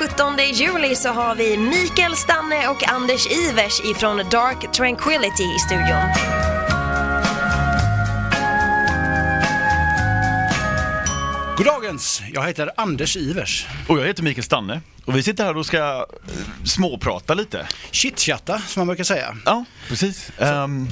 [0.00, 6.02] 17 juli så har vi Mikael Stanne och Anders Ivers ifrån Dark Tranquility i studion.
[11.56, 12.22] Goddagens!
[12.32, 13.66] Jag heter Anders Ivers.
[13.88, 14.80] Och jag heter Mikael Stanne.
[15.04, 16.04] Och vi sitter här och ska eh,
[16.64, 17.68] småprata lite.
[17.90, 19.36] Chitchatta, som man brukar säga.
[19.44, 20.32] Ja, precis.
[20.38, 20.88] Ehm,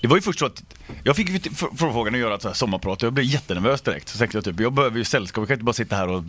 [0.00, 0.62] det var ju först så att
[1.04, 4.08] jag fick ju förfrågan att göra ett så här sommarprat och jag blev jättenervös direkt.
[4.08, 6.24] Så tänkte jag typ, jag behöver ju sällskap, jag kan inte bara sitta här och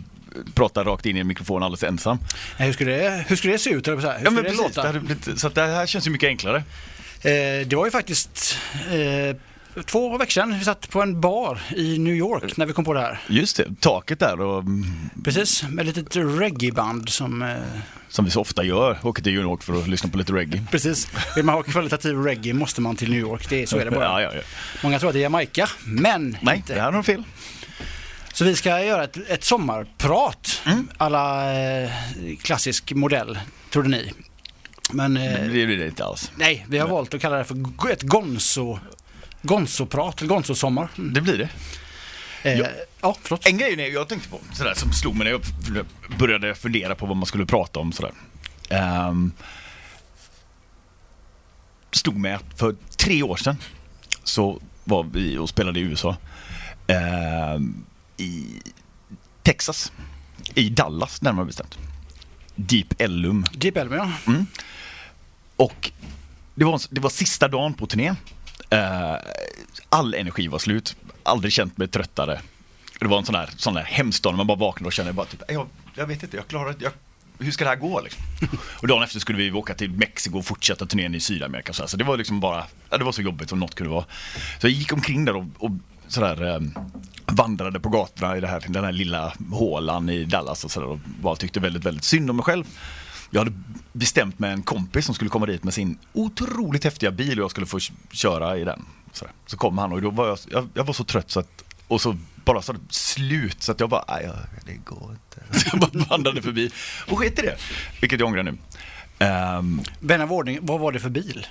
[0.54, 2.18] prata rakt in i en mikrofon alldeles ensam.
[2.58, 3.88] Nej, hur, skulle det, hur skulle det se ut?
[3.88, 4.80] Hur Ja men det precis, låta?
[4.82, 6.56] det hade blivit, så det här känns ju mycket enklare.
[7.24, 8.58] Eh, det var ju faktiskt
[8.90, 9.36] eh,
[9.84, 12.92] två veckor sedan vi satt på en bar i New York när vi kom på
[12.94, 13.18] det här.
[13.28, 14.64] Just det, taket där och
[15.24, 17.42] Precis, med ett litet reggae-band som...
[17.42, 17.48] Eh,
[18.08, 20.62] som vi så ofta gör, åker till New York för att lyssna på lite reggae.
[20.70, 23.48] precis, vill man ha kvalitativ reggae måste man till New York.
[23.48, 24.04] Det, är- så är det bara.
[24.04, 24.40] Ja, ja, ja.
[24.82, 26.74] Många tror att det är Jamaica, men Nej, inte.
[26.74, 27.22] det här har de fel.
[28.32, 30.88] Så vi ska göra ett, ett sommarprat, Mm.
[30.98, 31.90] alla eh,
[32.42, 33.38] klassisk modell,
[33.70, 34.12] trodde ni.
[34.92, 36.30] Men eh, Det blir det inte alls.
[36.36, 38.78] nej, vi har valt att kalla det för ett gonzo,
[39.42, 40.88] gonzo-prat, eller gonzo-sommar.
[40.98, 41.12] Mm.
[41.14, 41.48] Det blir det.
[42.50, 42.66] Eh, Ja.
[43.00, 43.16] ja.
[43.22, 43.46] förlåt.
[43.46, 45.86] En grej jag tänkte på, sådär, som slog mig när jag
[46.18, 47.92] började fundera på vad man skulle prata om.
[47.92, 48.12] Sådär.
[49.08, 49.32] Um,
[51.92, 53.56] stod att för tre år sedan
[54.24, 56.16] så var vi och spelade i USA.
[56.86, 57.84] Ehm,
[58.22, 58.62] I
[59.42, 59.92] Texas.
[60.54, 61.78] I Dallas närmare bestämt.
[62.54, 63.44] Deep Ellum.
[63.52, 64.10] Deep Elm, ja.
[65.56, 65.90] Och
[66.54, 68.16] det var, det var sista dagen på turnén.
[68.70, 69.14] Eh,
[69.88, 70.96] all energi var slut.
[71.22, 72.40] Aldrig känt mig tröttare.
[73.00, 75.12] Det var en sån där, sån där hemsk dag när man bara vaknade och kände
[75.12, 76.92] bara typ, jag, jag vet inte, jag klarar jag,
[77.38, 78.22] hur ska det här gå liksom?
[78.80, 81.72] Och dagen efter skulle vi åka till Mexiko och fortsätta turnén i Sydamerika.
[81.72, 81.88] Så, här.
[81.88, 84.04] så det var liksom bara, ja, det var så jobbigt som något kunde vara.
[84.60, 85.70] Så jag gick omkring där och, och
[86.12, 86.60] sådär eh,
[87.26, 90.98] vandrade på gatorna i det här, den här lilla hålan i Dallas och sådär och
[91.20, 92.64] bara tyckte väldigt, väldigt synd om mig själv.
[93.30, 93.52] Jag hade
[93.92, 97.50] bestämt med en kompis som skulle komma dit med sin otroligt häftiga bil och jag
[97.50, 97.78] skulle få
[98.12, 98.84] köra i den.
[99.12, 101.64] Så, så kom han och då var jag, jag, jag var så trött så att,
[101.88, 104.30] och så bara så slut så att jag bara, nej
[104.66, 105.58] det går inte.
[105.58, 106.70] Så jag bara vandrade förbi
[107.10, 107.56] och sket i det,
[108.00, 108.56] vilket jag ångrar nu.
[109.58, 111.46] Um, Vän av ordning, vad var det för bil?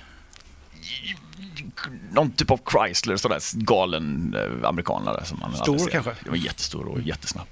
[2.12, 5.24] Någon typ av Chrysler, sådär galen eh, amerikanare.
[5.24, 6.10] Som man Stor kanske?
[6.22, 7.46] Den var jättestor och jättesnabb.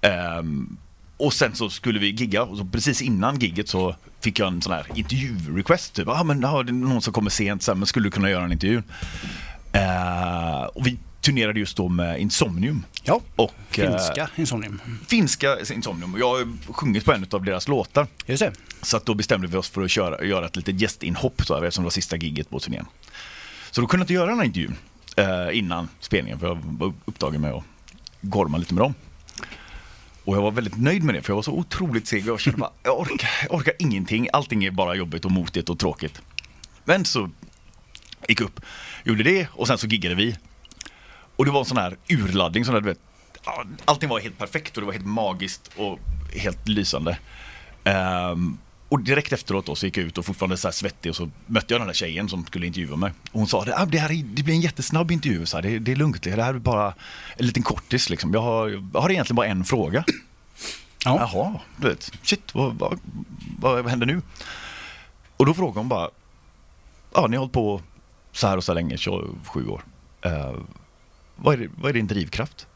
[0.00, 0.76] Ehm,
[1.16, 4.62] och sen så skulle vi gigga och så precis innan gigget så fick jag en
[4.62, 5.94] sån här intervju-request.
[5.94, 8.10] Typ, ah, men ja, det är någon som kommer sent, så här, men skulle du
[8.10, 8.82] kunna göra en intervju?
[9.72, 12.84] Eh, och vi turnerade just då med Insomnium.
[13.02, 14.80] Ja, Och, eh, finska Insomnium.
[15.08, 16.16] finska Insomnium.
[16.18, 18.06] Jag har sjungit på en av deras låtar.
[18.26, 18.52] Just det.
[18.82, 21.82] Så att då bestämde vi oss för att köra, göra ett litet gästinhopp då, eftersom
[21.82, 22.86] det var sista gigget på turnén.
[23.76, 24.76] Så då kunde jag inte göra den här intervjun
[25.16, 27.64] eh, innan spelningen för jag var upptagen med att
[28.20, 28.94] gorma lite med dem.
[30.24, 32.26] Och jag var väldigt nöjd med det för jag var så otroligt seg.
[32.26, 34.28] Jag kände bara, jag orkar, jag orkar ingenting.
[34.32, 36.22] Allting är bara jobbigt och motigt och tråkigt.
[36.84, 37.30] Men så
[38.28, 38.60] gick upp,
[39.04, 40.36] gjorde det och sen så giggade vi.
[41.36, 43.00] Och det var en sån här urladdning, sån där, du vet,
[43.84, 45.98] allting var helt perfekt och det var helt magiskt och
[46.32, 47.18] helt lysande.
[47.84, 48.58] Ehm,
[48.88, 51.30] och direkt efteråt då så gick jag ut och fortfarande så här svettig och så
[51.46, 53.12] mötte jag den där tjejen som skulle intervjua mig.
[53.32, 55.78] Och hon sa ah, det, här är, det blir en jättesnabb intervju, så här, det,
[55.78, 56.94] det är lugnt, det här är bara
[57.36, 58.34] en liten kortis liksom.
[58.34, 60.04] Jag har, jag har egentligen bara en fråga.
[61.04, 61.30] Ja.
[61.32, 62.98] Jaha, du vet, shit, vad, vad,
[63.58, 64.22] vad händer nu?
[65.36, 66.10] Och då frågade hon bara,
[67.14, 67.82] ja ni har hållit på
[68.32, 69.84] så här och så här länge, 27 år.
[70.20, 70.54] Eh,
[71.36, 72.66] vad, är vad är din drivkraft?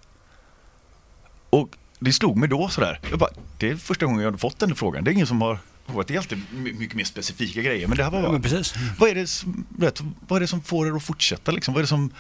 [1.50, 1.69] Och
[1.99, 4.75] det slog mig då sådär, jag bara, det är första gången jag har fått den
[4.75, 5.04] frågan.
[5.04, 5.59] Det är ingen som har
[6.06, 7.86] det är alltid my- mycket mer specifika grejer.
[7.88, 8.74] Men det här var Ja, men precis.
[8.98, 11.74] vad är det som, vet, vad är det som får er att fortsätta liksom?
[11.74, 12.10] Vad är det som,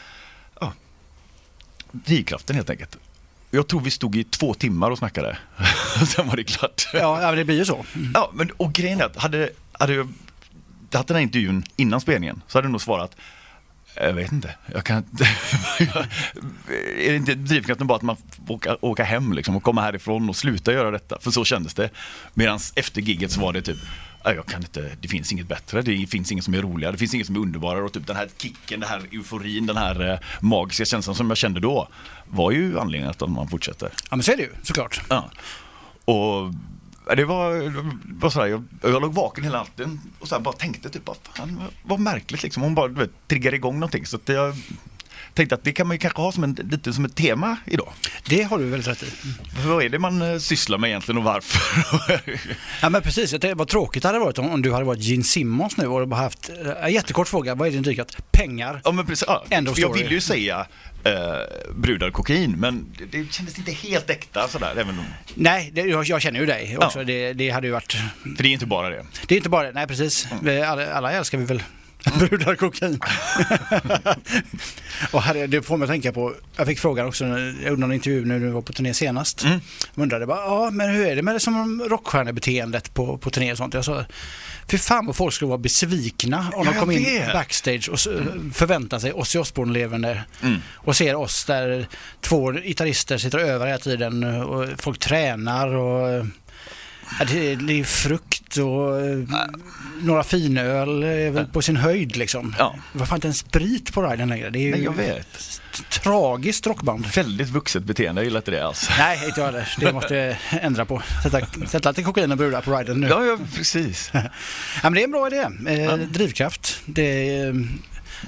[0.60, 0.72] ja,
[1.92, 2.96] drivkraften helt enkelt.
[3.50, 5.38] Jag tror vi stod i två timmar och snackade.
[6.16, 6.88] Sen var det klart.
[6.92, 7.84] Ja, det blir ju så.
[8.14, 10.08] Ja, men och grejen är att hade, hade jag
[10.92, 13.16] haft den här intervjun innan spelningen så hade jag nog svarat
[13.94, 15.24] jag vet inte, jag kan inte.
[16.98, 20.36] är det inte drivkraften bara att man får åka, hem liksom och komma härifrån och
[20.36, 21.18] sluta göra detta?
[21.20, 21.90] För så kändes det.
[22.34, 23.78] Medan efter gigget så var det typ,
[24.24, 26.98] "Nej, jag kan inte, det finns inget bättre, det finns inget som är roligare, det
[26.98, 30.10] finns inget som är underbarare och typ den här kicken, den här euforin, den här
[30.12, 31.88] eh, magiska känslan som jag kände då
[32.26, 33.90] var ju anledningen att man fortsätter.
[34.10, 35.00] Ja, men så är det ju såklart.
[35.08, 35.30] Ja.
[36.04, 36.52] Och
[37.16, 40.54] det var, det var sådär, jag, jag låg vaken hela natten och så här bara
[40.54, 42.62] tänkte typ, vad fan, vad, vad märkligt liksom.
[42.62, 44.06] Hon bara du vet, triggade igång någonting.
[44.06, 44.54] Så att jag,
[45.34, 47.92] tänkte att det kan man ju kanske ha som en, lite som ett tema idag.
[48.28, 49.06] Det har du väldigt rätt i.
[49.62, 51.60] För vad är det man eh, sysslar med egentligen och varför?
[52.82, 55.02] Ja men precis, jag tänkte, vad tråkigt det hade varit om, om du hade varit
[55.02, 56.50] Gene Simmons nu och bara haft,
[56.82, 58.32] äh, jättekort fråga, vad är din drivkraft?
[58.32, 58.80] Pengar.
[58.84, 59.44] ja, men precis, ja,
[59.76, 60.66] jag ville ju säga
[61.04, 61.12] eh,
[61.74, 64.72] brudar kokain, men det, det kändes inte helt äkta sådär.
[64.72, 65.04] Även om,
[65.34, 66.98] Nej, det, jag, jag känner ju dig också.
[66.98, 67.04] Ja.
[67.04, 67.92] Det, det hade ju varit,
[68.36, 69.06] för det är inte bara det.
[69.26, 70.28] det är inte bara nej precis.
[70.42, 71.62] Vi, alla, alla älskar vi väl
[72.18, 73.00] brudar kokain.
[75.12, 77.92] och här, det får mig att tänka på, jag fick frågan också, jag gjorde någon
[77.92, 79.44] intervju när du var på turné senast.
[79.44, 79.60] Mm.
[79.94, 83.52] Jag undrade bara, ja men hur är det med det som rockstjärnebeteendet på, på turné
[83.52, 83.74] och sånt?
[83.74, 84.04] Jag sa,
[84.70, 87.32] fy fan vad folk skulle vara besvikna om Ja, de kom in vet.
[87.32, 88.08] backstage och s-
[88.54, 90.58] förväntar sig Ozzy Osbourne-levande Mm.
[90.74, 91.86] och ser oss där
[92.20, 96.26] två gitarrister sitter övar hela tiden och folk tränar och
[97.18, 99.18] ja, det, är, det är frukt och eh,
[100.02, 102.54] några finöl är väl på sin höjd liksom.
[102.58, 102.74] Ja.
[102.92, 104.50] Det var fan inte en sprit på riden längre.
[104.50, 105.18] Det är ju Nej, jag vet.
[105.18, 107.06] ett tragiskt rockband.
[107.06, 108.90] Väldigt vuxet beteende, jag gillar inte det alls.
[108.98, 109.74] Nej, inte jag heller.
[109.80, 111.02] Det måste jag ändra på.
[111.22, 113.06] Sätta, sätta lite kokain och brudar på riden nu.
[113.08, 114.10] Ja, ja precis.
[114.82, 115.48] Ja, men det är en bra idé.
[115.82, 116.80] Eh, Drivkraft.
[116.86, 117.68] Det är,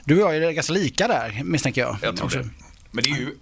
[0.05, 1.97] du och jag är ganska lika där misstänker jag.
[2.03, 2.49] Jag tror det.
[2.91, 3.35] Men det är ju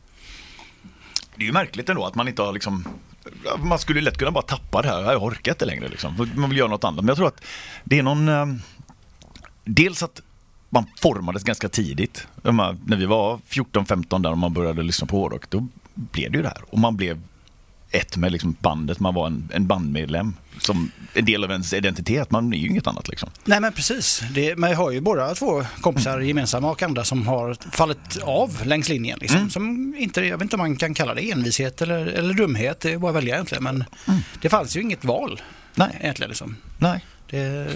[1.37, 2.85] Det är ju märkligt ändå att man inte har liksom
[3.58, 6.28] man skulle lätt kunna bara tappa det här, jag orkar inte längre liksom.
[6.34, 7.05] Man vill göra något annat.
[7.05, 7.44] Men jag tror att
[7.84, 8.46] det är någon eh,
[9.64, 10.20] Dels att
[10.69, 12.26] man formades ganska tidigt.
[12.43, 16.43] När vi var 14-15 där och man började lyssna på hårdrock, då blev det ju
[16.43, 16.62] det här.
[16.70, 17.20] Och man blev
[17.91, 20.35] ett med liksom bandet, man var en, en bandmedlem.
[20.59, 23.31] Som en del av ens identitet, man är ju inget annat liksom.
[23.45, 24.23] Nej men precis.
[24.35, 28.89] Det, man har ju båda två kompisar gemensamma och andra som har fallit av längs
[28.89, 29.19] linjen.
[29.19, 29.39] Liksom.
[29.39, 29.51] Mm.
[29.51, 32.81] Som inte, jag vet inte om man kan kalla det envishet eller, eller dumhet.
[32.81, 33.65] Det är bara att välja egentligen.
[33.65, 34.21] Men Mm.
[34.41, 35.41] det fanns ju inget val
[35.75, 36.29] Nej, egentligen.
[36.31, 36.57] Liksom.
[36.79, 37.05] nej.
[37.31, 37.69] Det,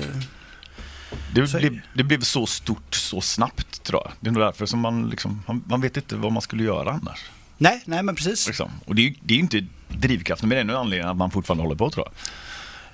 [1.34, 4.12] Det, är det, blev så stort så snabbt tror jag.
[4.20, 6.90] Det är nog därför som man liksom, man, man vet inte vad man skulle göra
[6.92, 7.18] annars.
[7.58, 8.46] nej, nej men precis.
[8.46, 8.70] Liksom.
[8.86, 9.66] Och det är ju inte
[9.98, 12.14] drivkraften, men det är en anledning att man fortfarande håller på tror jag.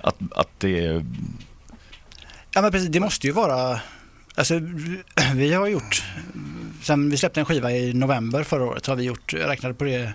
[0.07, 1.05] Att, att det
[2.53, 3.79] Ja men precis, det måste ju vara
[4.35, 4.59] Alltså,
[5.35, 6.03] vi har gjort,
[6.83, 9.75] sen vi släppte en skiva i november förra året, så har vi gjort, jag räknade
[9.75, 10.13] på det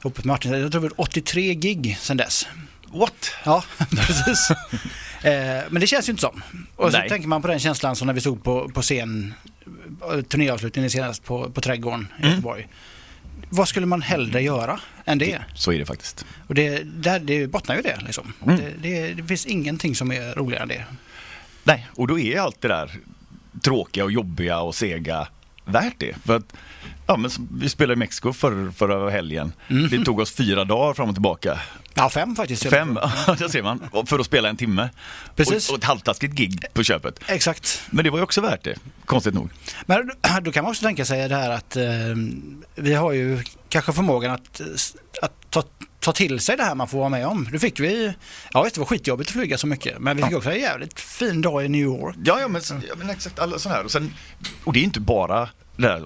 [0.00, 2.46] ihop med Martin, jag tror vi har gjort 83 gig sen dess.
[2.92, 3.30] what?
[3.44, 4.50] Ja, precis.
[5.22, 6.42] eh, men det känns ju inte som.
[6.76, 7.08] Och så Nej.
[7.08, 9.34] tänker man på den känslan som när vi stod på, på scen,
[10.28, 12.30] turnéavslutningen senast på, på Trädgården i Mm.
[12.30, 12.68] Göteborg.
[13.50, 15.38] Vad skulle man hellre göra än det?
[15.54, 16.26] Så är det faktiskt.
[16.46, 18.32] Och det, där, det bottnar ju det liksom.
[18.46, 18.56] Mm.
[18.56, 20.84] Det, det, det finns ingenting som är roligare än det.
[21.64, 22.90] Nej, och då är allt det där
[23.62, 25.28] tråkiga och jobbiga och sega
[25.68, 26.14] värt det.
[26.24, 26.52] För att,
[27.06, 29.52] ja, men vi spelade i Mexiko för, förra helgen.
[29.68, 29.88] Mm.
[29.90, 31.58] Det tog oss fyra dagar fram och tillbaka.
[31.94, 32.70] Ja, fem faktiskt.
[32.70, 32.94] Fem,
[33.26, 34.88] där ser man, för att spela en timme.
[35.36, 35.68] Precis.
[35.68, 37.20] Och, och ett halvtaskigt gig på köpet.
[37.26, 37.82] Exakt.
[37.90, 39.50] Men det var ju också värt det, konstigt nog.
[39.86, 40.10] Men
[40.42, 41.84] då kan man också tänka sig det här att eh,
[42.74, 44.60] vi har ju kanske förmågan att,
[45.22, 45.62] att ta,
[46.00, 47.48] ta till sig det här man får vara med om.
[47.52, 48.14] Nu fick vi,
[48.52, 51.00] ja visst det var skitjobbigt att flyga så mycket, men vi fick också en jävligt
[51.00, 52.16] fin dag i New York.
[52.24, 53.84] Ja, ja men, ja, men exakt alla sådana här.
[53.84, 54.14] Och, sen,
[54.64, 55.48] och det är inte bara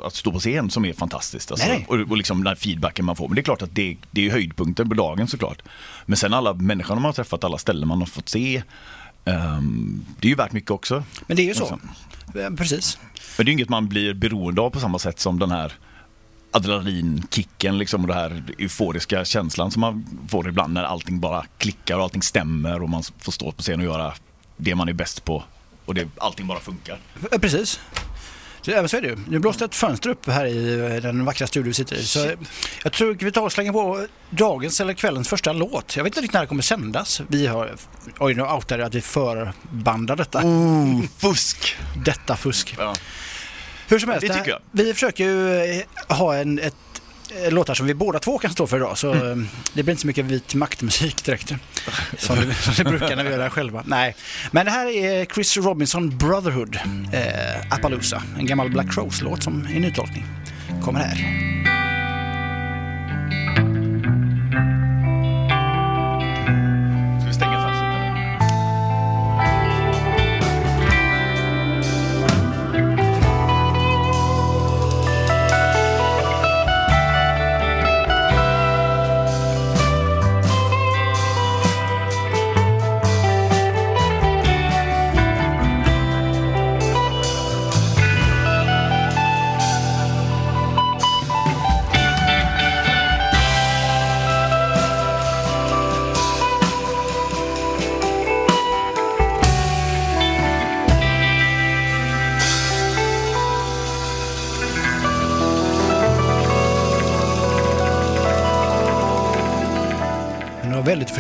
[0.05, 1.50] att stå på scen som är fantastiskt.
[1.50, 3.29] Alltså, och, och liksom den feedbacken man får.
[3.29, 5.62] Men det är klart att det, det är höjdpunkten på dagen såklart.
[6.06, 8.62] Men sen alla människor man har träffat, alla ställen man har fått se.
[9.25, 11.05] ehm, det är ju värt mycket också.
[11.27, 11.79] Men det är ju så.
[12.33, 12.56] Liksom.
[12.56, 12.99] Precis.
[13.37, 15.73] Men det är inget man blir beroende av på samma sätt som den här
[16.52, 21.96] adrenalinkicken liksom, och den här euforiska känslan som man får ibland när allting bara klickar
[21.96, 24.14] och allting stämmer och man får stå på scen och göra
[24.56, 25.44] det man är bäst på
[25.84, 26.99] och det, allting bara funkar.
[27.40, 27.81] Precis.
[28.62, 29.19] Så, är det ju.
[29.28, 32.02] Nu blåste ett fönster upp här i eh, den vackra studio vi sitter i.
[32.02, 32.31] Så
[32.82, 35.96] jag tror vi tar och slänger på dagens eller kvällens första låt.
[35.96, 37.23] Jag vet inte riktigt när det kommer sändas.
[37.28, 37.75] Vi har,
[38.18, 40.44] oj nu outar jag att vi förbandar detta.
[40.44, 41.76] Ooh, fusk!
[42.04, 42.75] Detta fusk.
[42.78, 42.94] Ja.
[43.89, 44.61] Hur som helst, Det tycker jag.
[44.73, 45.57] vi försöker ju
[46.09, 46.75] eh, ha en, ett,
[47.45, 48.99] eh, låtar som vi båda två kan stå för idag.
[48.99, 49.43] Så Mm.
[49.43, 51.53] eh, det blir inte så mycket vit maktmusik direkt.
[52.19, 53.83] Som det, som det brukar när vi gör det här själva.
[53.87, 54.17] Nej.
[54.51, 56.79] Men det här är Chris Robinson Brotherhood,
[57.12, 58.23] eh, Appaloosa.
[58.39, 60.25] En gammal Black Crowes-låt som är nytolkning.
[60.85, 61.53] Kommer här.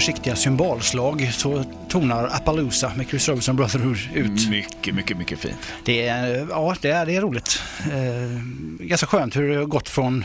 [0.02, 4.48] Försiktiga symbolslag så tonar Appaloosa med Chris Robinson Brotherhood ut.
[4.48, 5.72] Mycket, mycket, mycket fint.
[5.84, 7.62] Det är, ja, det är, det är roligt.
[7.84, 10.24] Eh, ganska skönt hur det har gått från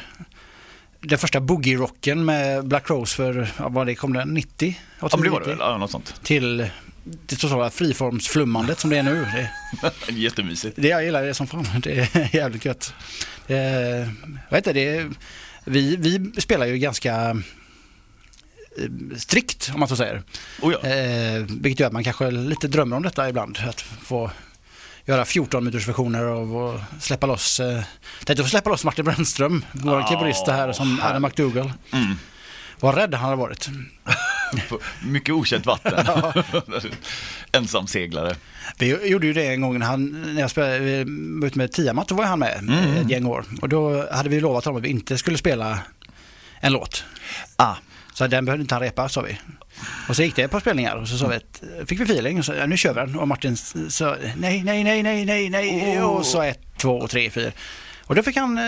[1.01, 4.79] den första boogie-rocken med Black Rose för, ja, vad det kom den, 90?
[4.99, 5.57] Ja, det var det väl?
[5.59, 6.21] Ja, något sånt.
[6.23, 6.57] Till
[7.03, 9.27] det totala friformsflummandet som det är nu.
[9.33, 10.75] Det, Jättemysigt.
[10.81, 11.65] det jag gillar det som fan.
[11.83, 12.93] Det är jävligt gött.
[13.47, 14.07] Jag
[14.49, 15.07] vet inte, det
[15.63, 17.33] vi, vi spelar ju ganska eh,
[19.17, 20.23] strikt om man så säger.
[20.61, 20.89] Oh, ja.
[20.89, 23.59] Eh, vilket gör att man kanske lite drömmer om detta ibland.
[23.69, 24.31] Att få
[25.05, 27.59] göra 14 minuters versioner och släppa loss.
[27.59, 27.83] Eh,
[28.25, 31.73] tänkte få släppa loss Martin Brännström, vår Ja, keyboardist här som Adam McDougall.
[31.93, 32.15] Mm.
[32.79, 33.69] Vad rädd han hade varit.
[35.03, 36.05] Mycket okänt vatten.
[37.51, 38.35] Ensam seglare.
[38.79, 41.03] Vi gjorde ju det en gång när, han, när jag spelade, vi
[41.39, 42.97] var ute med Tiamat, då var han med Mm.
[42.97, 43.45] ett gäng år.
[43.61, 45.79] Och då hade vi lovat honom att vi inte skulle spela
[46.59, 47.03] en låt.
[47.55, 47.75] Ah,
[48.17, 49.37] Så den behövde inte han repa, sa vi.
[50.09, 52.39] Och så gick det ett par spelningar och så sa vi att, fick vi feeling
[52.39, 53.19] och så ja, nu kör vi den.
[53.19, 56.01] Och Martin sa nej, nej, nej, nej, nej, nej.
[56.01, 57.51] Och så ett, två, tre, fyra.
[58.03, 58.63] Och då fick han eh,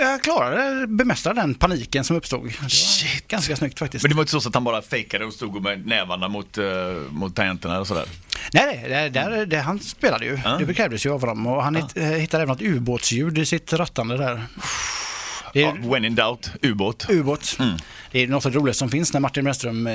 [0.00, 2.52] jag klarade bemästra den paniken som uppstod.
[2.68, 3.28] Shit.
[3.28, 4.02] ganska snyggt faktiskt.
[4.02, 6.64] men det var inte så att han bara fejkade och stod med nävarna mot, uh,
[7.10, 8.04] mot tangenterna och sådär?
[8.52, 10.38] Nej, det, det, det, han spelade ju.
[10.44, 10.60] Ja.
[10.66, 14.16] Det krävdes ju av honom och han eh, hittade även något ubåtsljud i sitt rattande
[14.16, 14.46] där.
[15.52, 17.06] Det är Ja, when in doubt, ubåt.
[17.10, 17.56] ubåt.
[17.58, 17.74] Mm.
[18.12, 19.94] Det är något av det roligaste som finns när Martin Brännström eh,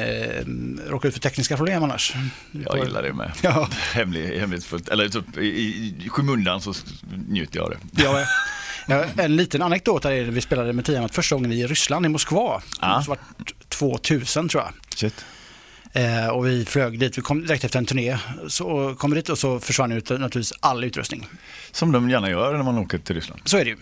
[0.87, 2.13] råkar ut för tekniska problem annars.
[2.51, 3.31] Jag gillar det med.
[3.41, 3.69] Ja.
[3.93, 4.89] Hemlig, hemlighetsfullt.
[4.89, 5.47] Eller typ, i,
[6.05, 6.73] i skymundan så
[7.27, 8.03] njuter jag av det.
[8.03, 8.25] Ja,
[8.87, 12.09] ja, en liten anekdot är det vi spelade med Tiamat första gången i Ryssland, i
[12.09, 12.61] Moskva.
[12.81, 12.99] Ja.
[13.01, 13.17] Det var
[13.69, 14.73] 2000 tror jag.
[14.95, 15.25] Shit.
[15.95, 18.17] Eh, och vi flög dit, vi kom direkt efter en turné.
[18.47, 21.27] Så kom vi dit och så försvann ut naturligtvis all utrustning.
[21.71, 23.41] Som de gärna gör när man åker till Ryssland.
[23.45, 23.77] Så är det ju.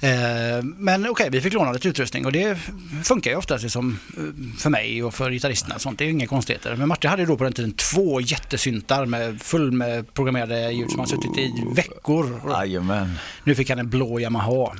[0.00, 2.58] Eh, men okej, vi fick låna lite utrustning och det
[3.04, 5.74] funkar ju oftast liksom, eh, för mig och för gitarristerna.
[5.74, 5.98] och Sånt.
[5.98, 6.76] Det är ju inga konstigheter.
[6.76, 10.90] Men Martin hade ju då på den tiden två jättesyntar med full med programmerade ljud
[10.90, 12.40] som han suttit i veckor.
[12.50, 13.18] Jajamän.
[13.44, 14.72] Nu fick han en blå Yamaha.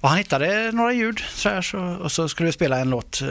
[0.00, 3.22] Och han hittade några ljud så här, så, och så skulle vi spela en låt
[3.22, 3.28] eh,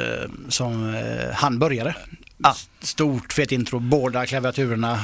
[0.50, 1.96] som eh, han började.
[2.44, 2.54] Ah.
[2.82, 5.00] Stort fet intro, båda klaviaturerna.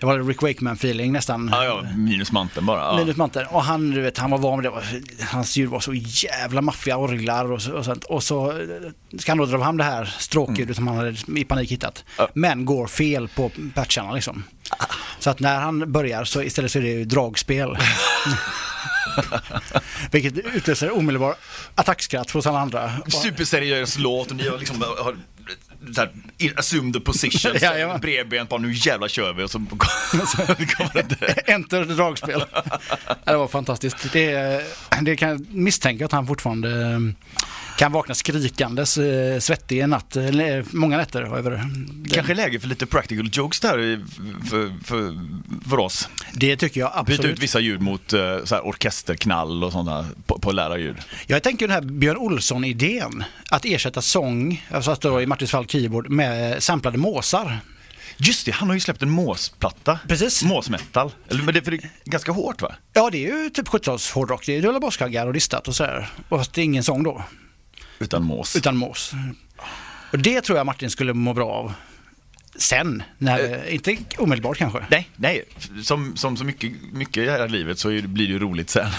[0.00, 1.48] Det var Rick Wakeman-feeling nästan.
[1.52, 2.80] Ja, ja, minus manteln bara.
[2.80, 2.96] Ja.
[2.96, 3.46] Minus manteln.
[3.50, 5.24] Och han, du vet, han var van med det.
[5.24, 8.04] Hans ljud var så jävla maffiga orglar och, så, och sånt.
[8.04, 8.56] Och så eh,
[9.18, 12.04] ska han då dra fram det här stråkljudet som han hade i panik hittat.
[12.18, 12.28] Ja.
[12.34, 14.44] Men går fel på patcharna liksom.
[15.18, 17.76] Så att när han börjar så istället så är det ju dragspel.
[20.10, 21.34] Vilket utlöser omedelbar
[21.74, 22.92] attackskratt hos alla andra.
[23.08, 25.16] Superseriös låt och ni har liksom har,
[25.94, 26.10] så här,
[26.56, 27.44] assumed the positions.
[27.62, 28.00] Jajamän.
[28.00, 31.52] Bredbent bara nu jävlar kör vi och så kommer det.
[31.52, 32.44] Enter dragspel.
[33.24, 34.12] Det var fantastiskt.
[34.12, 34.62] Det,
[35.02, 36.98] det kan jag misstänka att han fortfarande eh,
[37.76, 41.68] kan vakna skrikandes eh, svettig en natt, eller många nätter över det.
[42.14, 44.04] Kanske läge för lite practical jokes där
[44.50, 45.18] för, för,
[45.70, 46.08] för oss.
[46.32, 47.42] Det tycker jag Byta ut absolut.
[47.42, 50.96] vissa ljud mot eh, så här, orkesterknall och sådana på, på lärarljud.
[51.26, 53.24] Jag tänker den här Björn Olsson-idén.
[53.50, 57.58] Att ersätta sång, alltså att då i Martins fall keyboard, med samplade måsar.
[58.16, 59.98] Just det, han har ju släppt en måsplatta.
[60.08, 60.42] Precis.
[60.42, 61.10] Måsmetal.
[61.28, 62.74] Eller, men det, för det är ganska hårt va?
[62.92, 64.46] Ja, det är ju typ 70-tals hårdrock.
[64.46, 66.10] Det är baskaggar och distat och sådär.
[66.28, 67.24] Och Fast det är ingen sång då,
[67.98, 68.56] Utan mås.
[68.56, 69.12] utan mås.
[70.12, 71.72] Och det tror jag Martin skulle må bra av.
[72.58, 74.86] Sen, när, inte omedelbart kanske.
[74.90, 75.44] Nej, nej.
[75.82, 78.90] Som, som så mycket, mycket i det här livet så blir det ju roligt sen.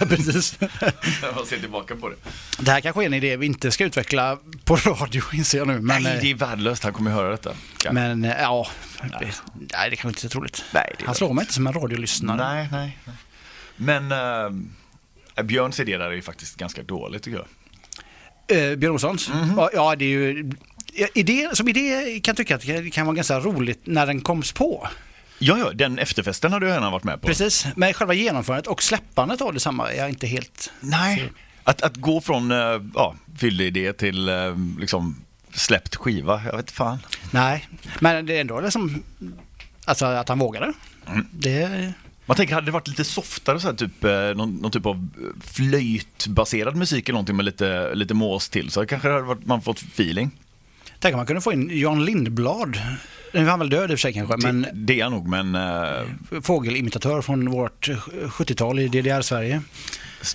[0.08, 0.60] Precis.
[0.60, 2.16] När man ser tillbaka på det.
[2.58, 5.80] Det här kanske är en idé vi inte ska utveckla på radio inser jag nu.
[5.80, 6.84] Men, nej, eh, det är värdelöst.
[6.84, 7.54] Han kommer höra detta.
[7.84, 7.92] Ja.
[7.92, 8.66] men eh, ja,
[9.20, 10.64] det, nej, det kanske inte är så troligt.
[10.74, 12.36] Nej, det är Han slår mig inte som en radiolyssnare.
[12.36, 13.14] nej, nej, nej.
[13.76, 14.12] Men
[15.36, 17.46] äh, Björns idé där är ju faktiskt ganska dåligt tycker jag.
[18.48, 19.28] Eh, Björn Olssons?
[19.28, 19.68] Mhm.
[19.72, 20.50] Ja, det är ju...
[21.14, 24.52] Idé, som idé kan jag tycka att det kan vara ganska roligt när den koms
[24.52, 24.88] på.
[25.38, 27.26] Ja, ja, den efterfesten hade jag gärna varit med på.
[27.26, 30.72] Precis, men själva genomförandet och släppandet av detsamma är jag inte helt...
[30.80, 31.32] Nej,
[31.64, 34.34] att, att gå från äh, ja, fylleidé till äh,
[34.78, 35.24] liksom
[35.54, 36.98] släppt skiva, jag vet fan.
[37.30, 37.68] Nej,
[38.00, 39.02] men det är ändå liksom...
[39.84, 40.72] Alltså att han vågade.
[41.06, 41.26] Mm.
[41.32, 41.92] Det...
[42.26, 44.94] Man tänker, hade det varit lite softare, så här, typ, eh, någon, någon typ av
[44.96, 49.62] eh, flöjtbaserad musik eller någonting med lite, lite mås till, så kanske hade varit, man
[49.62, 50.30] fått feeling.
[50.98, 52.78] Tänk om man kunde få in Jan Lindblad.
[53.32, 55.28] Nu är han väl död i och för sig kanske, men Det, är jag nog,
[55.28, 59.62] men eh, fågelimitatör från vårt 70-tal i DDR-Sverige.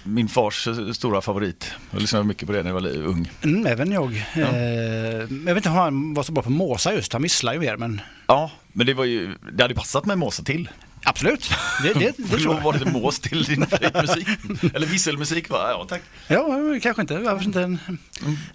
[0.04, 1.72] min fars eh, stora favorit.
[1.92, 3.32] Jag lyssnade mycket på det när jag var ung.
[3.44, 4.16] Mm, även jag.
[4.36, 7.60] Eh, jag vet inte om han var så bra på måsa just, han visslar ju
[7.60, 10.70] mer men Ja, men det, var ju, det hade passat med måsa till.
[11.04, 11.50] Absolut,
[11.84, 12.64] det, det, det tror jag.
[12.64, 14.28] vara lite mås till din favoritmusik.
[14.74, 15.68] Eller visselmusik va?
[15.70, 16.02] Ja, tack.
[16.28, 16.46] Ja,
[16.84, 17.18] kanske inte.
[17.18, 17.80] Varför inte en,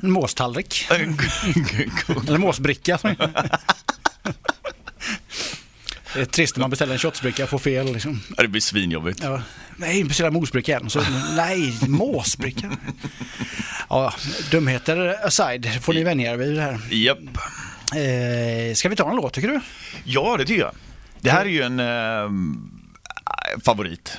[0.02, 0.86] en måstallrik?
[0.90, 2.98] Eller måsbricka.
[6.14, 7.92] Det är trist när man beställer en shotsbricka och får fel.
[7.92, 8.20] Liksom.
[8.36, 9.20] Ja, det blir svinjobbigt.
[9.22, 9.42] Ja,
[9.76, 10.90] nej, beställa mosbricka igen.
[10.90, 11.02] Så,
[11.36, 12.70] nej, måsbricka.
[13.88, 14.14] Ja,
[14.50, 16.80] dumheter aside får ni vänja er vid det här.
[16.90, 17.18] Japp.
[17.94, 19.60] Eh, ska vi ta en låt tycker du?
[20.04, 20.74] Ja, det tycker jag.
[21.24, 22.30] Det här är ju en eh,
[23.64, 24.18] favorit.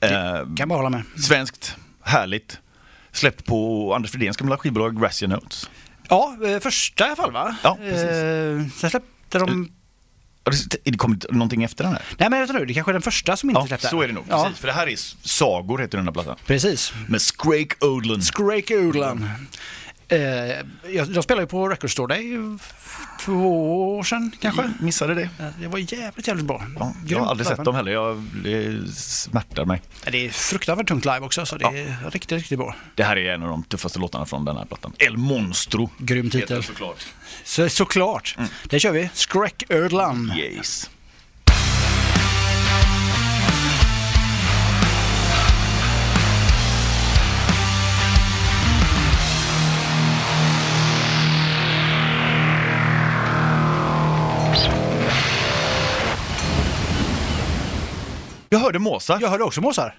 [0.00, 0.10] Eh,
[0.56, 1.02] Kan bara hålla med.
[1.26, 2.58] svenskt, härligt.
[3.12, 5.70] Släppt på Anders Fridéns gamla skivbolag Gracia Notes.
[6.08, 7.56] Ja, eh, första i alla fall va?
[7.62, 8.80] Ja, precis.
[8.80, 9.72] Sen släppte de...
[10.44, 12.02] Har det- det kommit någonting efter den här?
[12.18, 13.88] Nej men vänta nu, det kanske är den första som inte Ja, släppte.
[13.88, 14.24] så är det nog.
[14.28, 14.60] Ja, Precis.
[14.60, 14.96] För det här är
[15.28, 16.36] Sagor, heter den här plattan.
[16.46, 16.92] precis.
[17.08, 18.24] Med Scrake Odland.
[18.24, 19.30] Scrake Odlan.
[20.10, 20.20] Eh,
[20.94, 22.32] jag, jag spelade ju på Record Store Day
[23.20, 24.70] två år sedan kanske.
[24.80, 25.22] Missade det.
[25.22, 26.62] Eh, Det var jävligt jävligt bra.
[26.78, 27.92] Ja, jag har aldrig sett dem heller.
[27.92, 29.82] Jag, det smärtar mig.
[30.04, 32.74] Ja, Det är fruktansvärt tungt live också så det är riktigt, riktigt bra.
[32.94, 34.92] Det här är en av de tuffaste låtarna från den här plattan.
[34.98, 35.90] El Monstro.
[35.98, 36.62] Grym titel.
[36.62, 37.06] såklart.
[37.44, 38.34] Så, såklart.
[38.38, 38.48] Mm.
[38.64, 39.10] Det kör vi.
[39.14, 40.32] Scrake Odlan.
[40.36, 40.90] Yes.
[58.52, 59.18] Jag hörde måsar.
[59.20, 59.94] Jag hörde också måsar.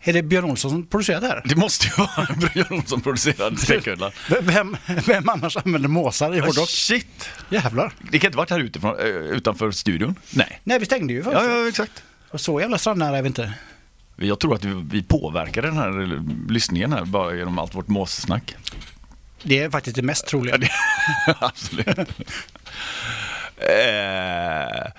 [0.00, 1.42] Är det Björn Olsson som producerat det här?
[1.44, 4.10] Det måste ju vara Björn som producerade Skräcködlan.
[4.30, 4.76] V- Vem,
[5.06, 6.68] vem annars använder måsar i hårdrock?
[6.68, 7.28] Shit!
[7.50, 7.92] Jävlar.
[8.10, 10.14] Det kan inte varit här utifrån, eh, utanför studion?
[10.30, 10.60] Nej.
[10.64, 11.50] Nej, vi stängde ju Ja, fönstret.
[11.50, 12.02] ja, exakt.
[12.30, 13.52] Och Så jävla strandnära är vi inte.
[14.16, 16.20] Jag tror att vi, påverkar den här
[16.52, 18.54] lyssningen här bara genom allt vårt måssnack.
[19.42, 20.54] Det är faktiskt det mest troliga.
[20.54, 20.58] Ja,
[21.26, 22.08] det, absolut.
[23.68, 24.92] Eh,